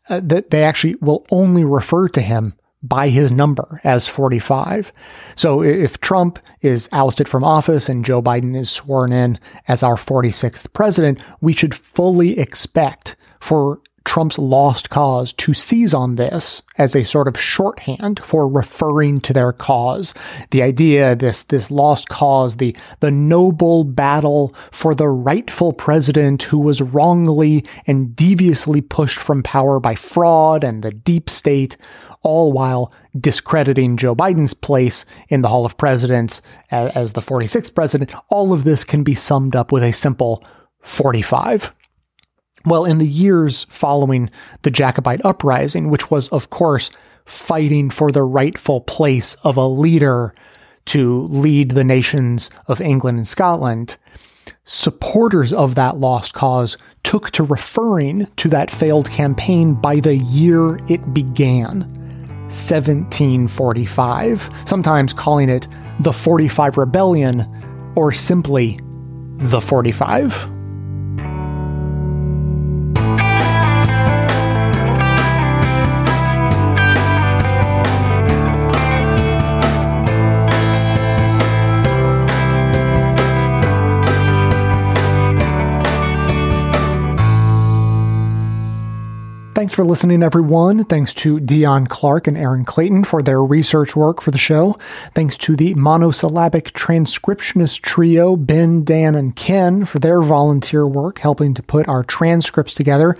uh, 0.08 0.20
that 0.24 0.50
they 0.50 0.64
actually 0.64 0.96
will 0.96 1.24
only 1.30 1.64
refer 1.64 2.08
to 2.08 2.20
him 2.20 2.54
by 2.82 3.08
his 3.08 3.30
number 3.30 3.80
as 3.84 4.08
45. 4.08 4.92
So 5.34 5.62
if 5.62 6.00
Trump 6.00 6.38
is 6.62 6.88
ousted 6.92 7.28
from 7.28 7.44
office 7.44 7.88
and 7.88 8.04
Joe 8.04 8.22
Biden 8.22 8.56
is 8.56 8.70
sworn 8.70 9.12
in 9.12 9.38
as 9.68 9.82
our 9.82 9.96
46th 9.96 10.72
president, 10.72 11.20
we 11.40 11.52
should 11.52 11.74
fully 11.74 12.38
expect 12.38 13.16
for 13.38 13.80
Trump's 14.04 14.38
lost 14.38 14.90
cause 14.90 15.32
to 15.34 15.52
seize 15.52 15.92
on 15.92 16.16
this 16.16 16.62
as 16.78 16.96
a 16.96 17.04
sort 17.04 17.28
of 17.28 17.38
shorthand 17.38 18.20
for 18.24 18.48
referring 18.48 19.20
to 19.20 19.32
their 19.32 19.52
cause. 19.52 20.14
The 20.50 20.62
idea, 20.62 21.14
this, 21.14 21.42
this 21.42 21.70
lost 21.70 22.08
cause, 22.08 22.56
the, 22.56 22.74
the 23.00 23.10
noble 23.10 23.84
battle 23.84 24.54
for 24.70 24.94
the 24.94 25.08
rightful 25.08 25.72
president 25.72 26.44
who 26.44 26.58
was 26.58 26.80
wrongly 26.80 27.64
and 27.86 28.16
deviously 28.16 28.80
pushed 28.80 29.20
from 29.20 29.42
power 29.42 29.78
by 29.78 29.94
fraud 29.94 30.64
and 30.64 30.82
the 30.82 30.92
deep 30.92 31.28
state 31.28 31.76
all 32.22 32.52
while 32.52 32.92
discrediting 33.18 33.96
Joe 33.96 34.14
Biden's 34.14 34.54
place 34.54 35.04
in 35.28 35.42
the 35.42 35.48
Hall 35.48 35.64
of 35.64 35.76
Presidents 35.76 36.42
as, 36.70 36.92
as 36.92 37.12
the 37.14 37.20
46th 37.20 37.74
president. 37.74 38.14
All 38.28 38.52
of 38.52 38.64
this 38.64 38.84
can 38.84 39.02
be 39.02 39.14
summed 39.14 39.56
up 39.56 39.72
with 39.72 39.82
a 39.82 39.92
simple 39.92 40.44
45. 40.80 41.72
Well, 42.66 42.84
in 42.84 42.98
the 42.98 43.06
years 43.06 43.64
following 43.70 44.30
the 44.62 44.70
Jacobite 44.70 45.24
uprising, 45.24 45.88
which 45.90 46.10
was, 46.10 46.28
of 46.28 46.50
course, 46.50 46.90
fighting 47.24 47.90
for 47.90 48.12
the 48.12 48.22
rightful 48.22 48.82
place 48.82 49.34
of 49.36 49.56
a 49.56 49.66
leader 49.66 50.34
to 50.86 51.22
lead 51.22 51.70
the 51.70 51.84
nations 51.84 52.50
of 52.66 52.80
England 52.80 53.18
and 53.18 53.28
Scotland, 53.28 53.96
supporters 54.64 55.52
of 55.52 55.74
that 55.74 55.98
lost 55.98 56.34
cause 56.34 56.76
took 57.02 57.30
to 57.30 57.42
referring 57.44 58.26
to 58.36 58.48
that 58.48 58.70
failed 58.70 59.08
campaign 59.08 59.74
by 59.74 59.96
the 60.00 60.16
year 60.16 60.78
it 60.88 61.14
began. 61.14 61.99
1745, 62.50 64.50
sometimes 64.66 65.12
calling 65.12 65.48
it 65.48 65.68
the 66.00 66.12
45 66.12 66.76
Rebellion 66.76 67.92
or 67.96 68.12
simply 68.12 68.80
the 69.36 69.60
45. 69.60 70.59
Thanks 89.60 89.74
for 89.74 89.84
listening, 89.84 90.22
everyone. 90.22 90.84
Thanks 90.84 91.12
to 91.12 91.38
Deon 91.38 91.86
Clark 91.86 92.26
and 92.26 92.34
Erin 92.34 92.64
Clayton 92.64 93.04
for 93.04 93.20
their 93.20 93.44
research 93.44 93.94
work 93.94 94.22
for 94.22 94.30
the 94.30 94.38
show. 94.38 94.78
Thanks 95.14 95.36
to 95.36 95.54
the 95.54 95.74
monosyllabic 95.74 96.72
transcriptionist 96.72 97.82
trio, 97.82 98.36
Ben, 98.36 98.84
Dan, 98.84 99.14
and 99.14 99.36
Ken, 99.36 99.84
for 99.84 99.98
their 99.98 100.22
volunteer 100.22 100.86
work 100.86 101.18
helping 101.18 101.52
to 101.52 101.62
put 101.62 101.86
our 101.88 102.02
transcripts 102.02 102.72
together. 102.72 103.14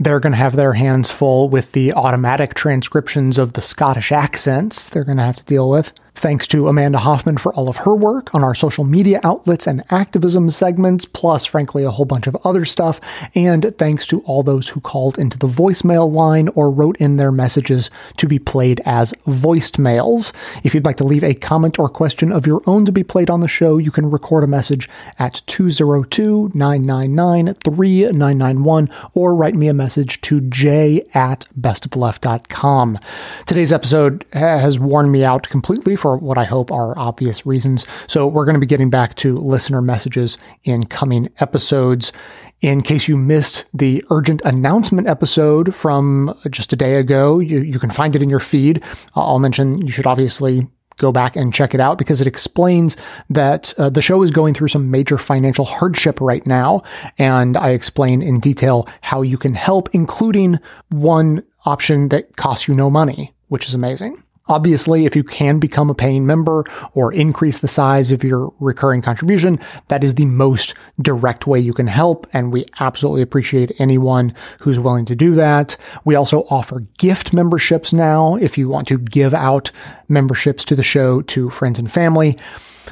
They're 0.00 0.18
going 0.18 0.32
to 0.32 0.36
have 0.36 0.56
their 0.56 0.72
hands 0.72 1.12
full 1.12 1.48
with 1.48 1.70
the 1.70 1.92
automatic 1.92 2.54
transcriptions 2.54 3.38
of 3.38 3.52
the 3.52 3.62
Scottish 3.62 4.10
accents 4.10 4.90
they're 4.90 5.04
going 5.04 5.18
to 5.18 5.22
have 5.22 5.36
to 5.36 5.44
deal 5.44 5.70
with. 5.70 5.92
Thanks 6.14 6.46
to 6.48 6.68
Amanda 6.68 6.98
Hoffman 6.98 7.38
for 7.38 7.52
all 7.54 7.68
of 7.68 7.78
her 7.78 7.94
work 7.94 8.34
on 8.34 8.44
our 8.44 8.54
social 8.54 8.84
media 8.84 9.20
outlets 9.24 9.66
and 9.66 9.82
activism 9.90 10.48
segments, 10.48 11.04
plus, 11.04 11.44
frankly, 11.44 11.82
a 11.82 11.90
whole 11.90 12.06
bunch 12.06 12.26
of 12.26 12.36
other 12.44 12.64
stuff. 12.64 13.00
And 13.34 13.76
thanks 13.78 14.06
to 14.06 14.20
all 14.20 14.42
those 14.42 14.68
who 14.70 14.80
called 14.80 15.18
into 15.18 15.38
the 15.38 15.48
voicemail 15.48 16.10
line 16.10 16.48
or 16.54 16.70
wrote 16.70 16.96
in 16.98 17.16
their 17.16 17.32
messages 17.32 17.90
to 18.16 18.28
be 18.28 18.38
played 18.38 18.80
as 18.84 19.12
voiced 19.26 19.78
mails. 19.78 20.32
If 20.62 20.72
you'd 20.72 20.84
like 20.84 20.96
to 20.98 21.04
leave 21.04 21.24
a 21.24 21.34
comment 21.34 21.78
or 21.78 21.88
question 21.88 22.30
of 22.30 22.46
your 22.46 22.62
own 22.66 22.86
to 22.86 22.92
be 22.92 23.02
played 23.02 23.28
on 23.28 23.40
the 23.40 23.48
show, 23.48 23.76
you 23.78 23.90
can 23.90 24.10
record 24.10 24.44
a 24.44 24.48
message 24.48 24.88
at 25.18 25.42
202 25.46 26.52
999 26.54 27.54
3991 27.54 28.90
or 29.14 29.34
write 29.34 29.56
me 29.56 29.68
a 29.68 29.74
message 29.74 30.20
to 30.22 30.40
j 30.42 31.04
at 31.12 31.46
bestofleft.com. 31.60 32.98
Today's 33.46 33.72
episode 33.72 34.24
has 34.32 34.78
worn 34.78 35.10
me 35.10 35.24
out 35.24 35.48
completely 35.48 35.96
for 36.04 36.18
what 36.18 36.36
I 36.36 36.44
hope 36.44 36.70
are 36.70 36.98
obvious 36.98 37.46
reasons. 37.46 37.86
So 38.08 38.26
we're 38.26 38.44
going 38.44 38.56
to 38.56 38.60
be 38.60 38.66
getting 38.66 38.90
back 38.90 39.14
to 39.14 39.38
listener 39.38 39.80
messages 39.80 40.36
in 40.62 40.84
coming 40.84 41.30
episodes. 41.40 42.12
In 42.60 42.82
case 42.82 43.08
you 43.08 43.16
missed 43.16 43.64
the 43.72 44.04
urgent 44.10 44.42
announcement 44.44 45.08
episode 45.08 45.74
from 45.74 46.38
just 46.50 46.74
a 46.74 46.76
day 46.76 46.96
ago, 46.96 47.38
you, 47.38 47.60
you 47.60 47.78
can 47.78 47.88
find 47.88 48.14
it 48.14 48.20
in 48.20 48.28
your 48.28 48.38
feed. 48.38 48.84
I'll 49.14 49.38
mention 49.38 49.80
you 49.80 49.90
should 49.90 50.06
obviously 50.06 50.68
go 50.98 51.10
back 51.10 51.36
and 51.36 51.54
check 51.54 51.72
it 51.72 51.80
out 51.80 51.96
because 51.96 52.20
it 52.20 52.26
explains 52.26 52.98
that 53.30 53.72
uh, 53.78 53.88
the 53.88 54.02
show 54.02 54.22
is 54.22 54.30
going 54.30 54.52
through 54.52 54.68
some 54.68 54.90
major 54.90 55.16
financial 55.16 55.64
hardship 55.64 56.20
right 56.20 56.46
now. 56.46 56.82
And 57.16 57.56
I 57.56 57.70
explain 57.70 58.20
in 58.20 58.40
detail 58.40 58.86
how 59.00 59.22
you 59.22 59.38
can 59.38 59.54
help, 59.54 59.88
including 59.94 60.58
one 60.90 61.42
option 61.64 62.10
that 62.10 62.36
costs 62.36 62.68
you 62.68 62.74
no 62.74 62.90
money, 62.90 63.32
which 63.48 63.66
is 63.66 63.72
amazing. 63.72 64.22
Obviously, 64.46 65.06
if 65.06 65.16
you 65.16 65.24
can 65.24 65.58
become 65.58 65.88
a 65.88 65.94
paying 65.94 66.26
member 66.26 66.64
or 66.92 67.12
increase 67.12 67.60
the 67.60 67.68
size 67.68 68.12
of 68.12 68.22
your 68.22 68.52
recurring 68.60 69.00
contribution, 69.00 69.58
that 69.88 70.04
is 70.04 70.16
the 70.16 70.26
most 70.26 70.74
direct 71.00 71.46
way 71.46 71.58
you 71.58 71.72
can 71.72 71.86
help. 71.86 72.26
And 72.34 72.52
we 72.52 72.66
absolutely 72.78 73.22
appreciate 73.22 73.72
anyone 73.78 74.34
who's 74.58 74.78
willing 74.78 75.06
to 75.06 75.14
do 75.14 75.34
that. 75.34 75.78
We 76.04 76.14
also 76.14 76.42
offer 76.50 76.80
gift 76.98 77.32
memberships 77.32 77.94
now 77.94 78.36
if 78.36 78.58
you 78.58 78.68
want 78.68 78.86
to 78.88 78.98
give 78.98 79.32
out 79.32 79.70
memberships 80.08 80.64
to 80.66 80.76
the 80.76 80.82
show 80.82 81.22
to 81.22 81.48
friends 81.48 81.78
and 81.78 81.90
family. 81.90 82.36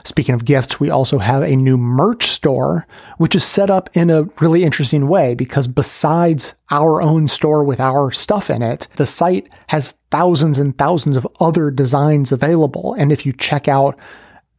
Speaking 0.04 0.34
of 0.34 0.44
gifts, 0.44 0.80
we 0.80 0.90
also 0.90 1.18
have 1.18 1.42
a 1.42 1.56
new 1.56 1.76
merch 1.76 2.26
store, 2.26 2.86
which 3.18 3.34
is 3.34 3.44
set 3.44 3.70
up 3.70 3.90
in 3.94 4.10
a 4.10 4.24
really 4.40 4.64
interesting 4.64 5.08
way 5.08 5.34
because 5.34 5.68
besides 5.68 6.54
our 6.70 7.02
own 7.02 7.28
store 7.28 7.64
with 7.64 7.80
our 7.80 8.10
stuff 8.10 8.50
in 8.50 8.62
it, 8.62 8.88
the 8.96 9.06
site 9.06 9.48
has 9.68 9.94
thousands 10.10 10.58
and 10.58 10.76
thousands 10.76 11.16
of 11.16 11.26
other 11.40 11.70
designs 11.70 12.32
available. 12.32 12.94
And 12.94 13.12
if 13.12 13.26
you 13.26 13.32
check 13.32 13.68
out 13.68 13.98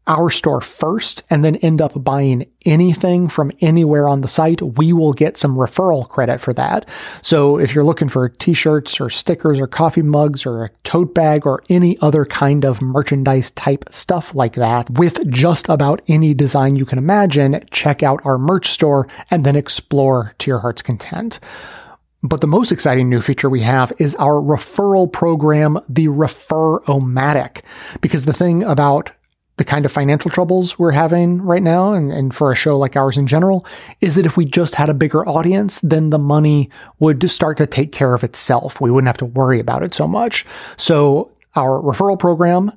our 0.08 0.30
store 0.30 0.62
first 0.62 1.24
and 1.30 1.44
then 1.44 1.56
end 1.58 1.82
up 1.82 2.04
buying 2.04 2.46
anything 2.66 3.28
from 3.30 3.52
anywhere 3.62 4.08
on 4.08 4.22
the 4.22 4.28
site, 4.28 4.62
we 4.62 4.92
will 4.92 5.14
get 5.14 5.38
some 5.38 5.56
referral 5.56 6.08
credit 6.08 6.42
for 6.42 6.54
that. 6.54 6.88
So 7.22 7.58
if 7.58 7.74
you're 7.74 7.84
looking 7.84 8.10
for 8.10 8.28
t-shirts 8.30 9.00
or 9.00 9.10
stickers 9.10 9.60
or 9.60 9.68
coffee 9.68 10.02
mugs 10.02 10.46
or 10.46 10.66
a 10.66 10.70
tote 10.84 11.14
bag 11.14 11.46
or 11.46 11.64
any 11.70 11.98
other 12.00 12.26
kind 12.26 12.66
of 12.66 12.82
merchandise 12.82 13.52
type 13.52 13.86
stuff 13.90 14.36
like 14.36 14.54
that 14.54 14.90
with 14.92 15.30
just 15.30 15.70
about 15.70 16.02
any 16.08 16.34
design 16.34 16.76
you 16.76 16.86
can 16.86 16.98
imagine, 16.98 17.64
check 17.72 18.04
out 18.04 18.22
our 18.26 18.38
merch 18.38 18.68
store 18.68 19.08
and 19.32 19.46
then 19.46 19.56
explore 19.56 20.34
to 20.40 20.52
your 20.52 20.60
heart's 20.60 20.82
content. 20.82 21.40
But 22.26 22.40
the 22.40 22.48
most 22.48 22.72
exciting 22.72 23.10
new 23.10 23.22
feature 23.22 23.50
we 23.50 23.60
have 23.62 23.92
is 24.00 24.16
our 24.16 24.36
referral 24.36 25.12
program, 25.12 25.78
the 25.90 26.08
Refer-O-Matic. 26.08 27.64
Because 28.00 28.24
the 28.24 28.32
thing 28.32 28.64
about 28.64 29.12
the 29.58 29.64
kind 29.64 29.86
of 29.86 29.92
financial 29.92 30.32
troubles 30.32 30.80
we're 30.80 30.92
having 30.92 31.42
right 31.42 31.62
now, 31.62 31.94
and, 31.94 32.12
and 32.12 32.34
for 32.34 32.52
a 32.52 32.56
show 32.56 32.78
like 32.78 32.96
ours 32.96 33.18
in 33.18 33.28
general, 33.28 33.66
is 34.02 34.16
that 34.16 34.26
if 34.26 34.36
we 34.36 34.46
just 34.46 34.76
had 34.76 34.90
a 34.90 34.94
bigger 34.94 35.28
audience, 35.28 35.80
then 35.82 36.10
the 36.10 36.18
money 36.18 36.70
would 37.00 37.30
start 37.30 37.58
to 37.58 37.68
take 37.68 37.92
care 37.92 38.14
of 38.16 38.24
itself. 38.24 38.82
We 38.82 38.90
wouldn't 38.90 39.08
have 39.08 39.18
to 39.18 39.26
worry 39.26 39.60
about 39.60 39.84
it 39.84 39.94
so 39.94 40.08
much. 40.08 40.46
So 40.76 41.32
our 41.56 41.80
referral 41.82 42.18
program, 42.18 42.72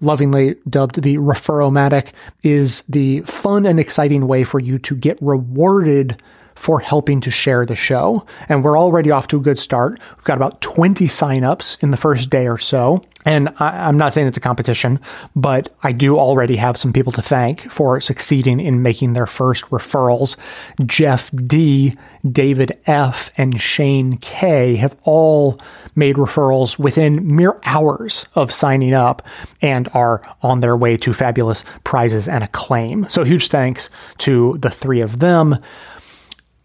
lovingly 0.00 0.56
dubbed 0.68 1.00
the 1.00 1.16
Refer-O-Matic, 1.16 2.12
is 2.42 2.82
the 2.82 3.20
fun 3.20 3.64
and 3.64 3.80
exciting 3.80 4.26
way 4.26 4.44
for 4.44 4.60
you 4.60 4.78
to 4.80 4.94
get 4.94 5.16
rewarded 5.22 6.22
for 6.60 6.78
helping 6.78 7.22
to 7.22 7.30
share 7.30 7.64
the 7.64 7.74
show. 7.74 8.26
And 8.46 8.62
we're 8.62 8.78
already 8.78 9.10
off 9.10 9.28
to 9.28 9.38
a 9.38 9.40
good 9.40 9.58
start. 9.58 9.98
We've 10.14 10.24
got 10.24 10.36
about 10.36 10.60
20 10.60 11.06
signups 11.06 11.82
in 11.82 11.90
the 11.90 11.96
first 11.96 12.28
day 12.28 12.48
or 12.48 12.58
so. 12.58 13.02
And 13.24 13.48
I, 13.58 13.88
am 13.88 13.96
not 13.96 14.12
saying 14.12 14.26
it's 14.26 14.36
a 14.36 14.42
competition, 14.42 15.00
but 15.34 15.74
I 15.82 15.92
do 15.92 16.18
already 16.18 16.56
have 16.56 16.76
some 16.76 16.92
people 16.92 17.12
to 17.12 17.22
thank 17.22 17.62
for 17.70 17.98
succeeding 18.00 18.60
in 18.60 18.82
making 18.82 19.14
their 19.14 19.26
first 19.26 19.64
referrals. 19.70 20.36
Jeff 20.84 21.30
D, 21.30 21.96
David 22.30 22.78
F, 22.86 23.30
and 23.38 23.58
Shane 23.58 24.18
K 24.18 24.76
have 24.76 24.96
all 25.04 25.58
made 25.94 26.16
referrals 26.16 26.78
within 26.78 27.36
mere 27.36 27.58
hours 27.64 28.26
of 28.34 28.52
signing 28.52 28.94
up 28.94 29.22
and 29.62 29.88
are 29.94 30.22
on 30.42 30.60
their 30.60 30.76
way 30.76 30.96
to 30.98 31.14
fabulous 31.14 31.64
prizes 31.84 32.28
and 32.28 32.44
acclaim. 32.44 33.08
So 33.08 33.24
huge 33.24 33.48
thanks 33.48 33.88
to 34.18 34.58
the 34.58 34.70
three 34.70 35.00
of 35.00 35.20
them. 35.20 35.56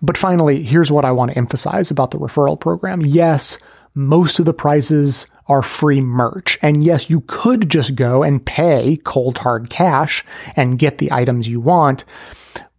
But 0.01 0.17
finally, 0.17 0.63
here's 0.63 0.91
what 0.91 1.05
I 1.05 1.11
want 1.11 1.31
to 1.31 1.37
emphasize 1.37 1.89
about 1.89 2.11
the 2.11 2.19
referral 2.19 2.59
program. 2.59 3.01
Yes, 3.01 3.57
most 3.93 4.39
of 4.39 4.45
the 4.45 4.53
prizes 4.53 5.25
are 5.47 5.63
free 5.63 6.01
merch. 6.01 6.57
And 6.61 6.83
yes, 6.83 7.09
you 7.09 7.21
could 7.21 7.69
just 7.69 7.95
go 7.95 8.23
and 8.23 8.45
pay 8.45 8.97
cold 9.03 9.37
hard 9.39 9.69
cash 9.69 10.23
and 10.55 10.79
get 10.79 10.97
the 10.97 11.11
items 11.11 11.47
you 11.47 11.59
want. 11.59 12.03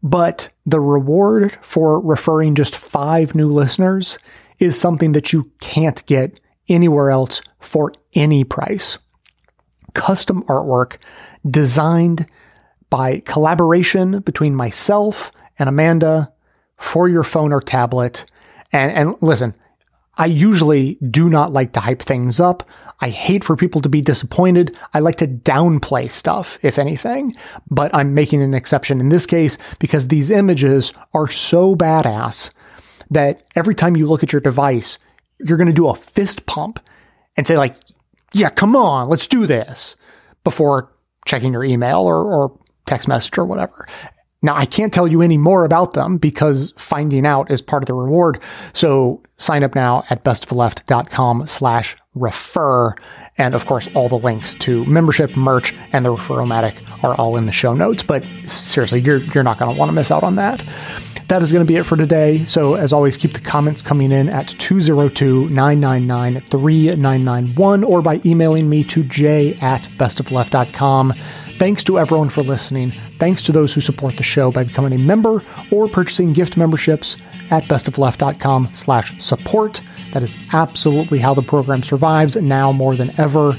But 0.02 0.50
the 0.66 0.80
reward 0.80 1.56
for 1.62 2.00
referring 2.00 2.54
just 2.54 2.76
five 2.76 3.34
new 3.34 3.50
listeners 3.50 4.18
is 4.58 4.78
something 4.78 5.12
that 5.12 5.32
you 5.32 5.50
can't 5.60 6.04
get 6.06 6.38
anywhere 6.68 7.10
else 7.10 7.40
for 7.60 7.92
any 8.14 8.44
price. 8.44 8.98
Custom 9.94 10.42
artwork 10.44 10.96
designed 11.48 12.26
by 12.90 13.20
collaboration 13.20 14.20
between 14.20 14.54
myself 14.54 15.32
and 15.58 15.68
Amanda 15.68 16.32
for 16.78 17.08
your 17.08 17.24
phone 17.24 17.52
or 17.52 17.60
tablet. 17.60 18.24
And, 18.72 18.92
and 18.92 19.16
listen, 19.20 19.54
I 20.16 20.26
usually 20.26 20.94
do 21.10 21.28
not 21.28 21.52
like 21.52 21.72
to 21.72 21.80
hype 21.80 22.02
things 22.02 22.40
up. 22.40 22.68
I 23.00 23.10
hate 23.10 23.44
for 23.44 23.56
people 23.56 23.82
to 23.82 23.88
be 23.88 24.00
disappointed. 24.00 24.76
I 24.94 25.00
like 25.00 25.16
to 25.16 25.26
downplay 25.26 26.10
stuff, 26.10 26.58
if 26.62 26.78
anything, 26.78 27.34
but 27.70 27.94
I'm 27.94 28.14
making 28.14 28.42
an 28.42 28.54
exception 28.54 29.00
in 29.00 29.10
this 29.10 29.26
case 29.26 29.58
because 29.78 30.08
these 30.08 30.30
images 30.30 30.92
are 31.12 31.28
so 31.28 31.76
badass 31.76 32.50
that 33.10 33.44
every 33.54 33.74
time 33.74 33.96
you 33.96 34.08
look 34.08 34.22
at 34.22 34.32
your 34.32 34.40
device, 34.40 34.98
you're 35.38 35.58
going 35.58 35.66
to 35.66 35.72
do 35.72 35.88
a 35.88 35.94
fist 35.94 36.46
pump 36.46 36.80
and 37.36 37.46
say 37.46 37.58
like, 37.58 37.76
yeah, 38.32 38.48
come 38.48 38.74
on, 38.74 39.08
let's 39.08 39.26
do 39.26 39.46
this 39.46 39.96
before 40.42 40.90
checking 41.26 41.52
your 41.52 41.64
email 41.64 42.00
or, 42.00 42.22
or 42.24 42.58
text 42.86 43.08
message 43.08 43.36
or 43.36 43.44
whatever. 43.44 43.86
Now, 44.46 44.54
I 44.54 44.64
can't 44.64 44.92
tell 44.92 45.08
you 45.08 45.22
any 45.22 45.38
more 45.38 45.64
about 45.64 45.94
them 45.94 46.18
because 46.18 46.72
finding 46.76 47.26
out 47.26 47.50
is 47.50 47.60
part 47.60 47.82
of 47.82 47.88
the 47.88 47.94
reward. 47.94 48.40
So 48.74 49.20
sign 49.38 49.64
up 49.64 49.74
now 49.74 50.04
at 50.08 50.22
bestoftheleft.com 50.22 51.48
slash 51.48 51.96
refer. 52.14 52.94
And 53.38 53.56
of 53.56 53.66
course, 53.66 53.88
all 53.92 54.08
the 54.08 54.20
links 54.20 54.54
to 54.54 54.84
membership, 54.86 55.36
merch, 55.36 55.74
and 55.92 56.04
the 56.04 56.12
Refer-O-Matic 56.12 56.76
are 57.02 57.16
all 57.16 57.36
in 57.36 57.46
the 57.46 57.52
show 57.52 57.74
notes. 57.74 58.04
But 58.04 58.24
seriously, 58.46 59.00
you're, 59.00 59.18
you're 59.18 59.42
not 59.42 59.58
going 59.58 59.74
to 59.74 59.78
want 59.78 59.88
to 59.88 59.92
miss 59.92 60.12
out 60.12 60.22
on 60.22 60.36
that. 60.36 60.64
That 61.26 61.42
is 61.42 61.50
going 61.50 61.66
to 61.66 61.70
be 61.70 61.76
it 61.76 61.84
for 61.84 61.96
today. 61.96 62.44
So, 62.44 62.76
as 62.76 62.92
always, 62.92 63.16
keep 63.16 63.32
the 63.32 63.40
comments 63.40 63.82
coming 63.82 64.12
in 64.12 64.28
at 64.28 64.46
202 64.60 65.48
999 65.48 66.40
3991 66.48 67.82
or 67.82 68.00
by 68.00 68.20
emailing 68.24 68.68
me 68.68 68.84
to 68.84 69.02
j 69.02 69.54
at 69.54 69.88
bestoftheleft.com. 69.98 71.14
Thanks 71.58 71.82
to 71.84 71.98
everyone 71.98 72.28
for 72.28 72.42
listening. 72.42 72.92
Thanks 73.18 73.42
to 73.44 73.52
those 73.52 73.72
who 73.72 73.80
support 73.80 74.18
the 74.18 74.22
show 74.22 74.50
by 74.50 74.64
becoming 74.64 74.92
a 74.92 75.02
member 75.02 75.42
or 75.70 75.88
purchasing 75.88 76.34
gift 76.34 76.58
memberships 76.58 77.16
at 77.50 77.62
bestoftheleft.com 77.64 78.70
slash 78.74 79.18
support. 79.24 79.80
That 80.12 80.22
is 80.22 80.38
absolutely 80.52 81.18
how 81.18 81.32
the 81.32 81.42
program 81.42 81.82
survives 81.82 82.36
now 82.36 82.72
more 82.72 82.94
than 82.94 83.18
ever. 83.18 83.58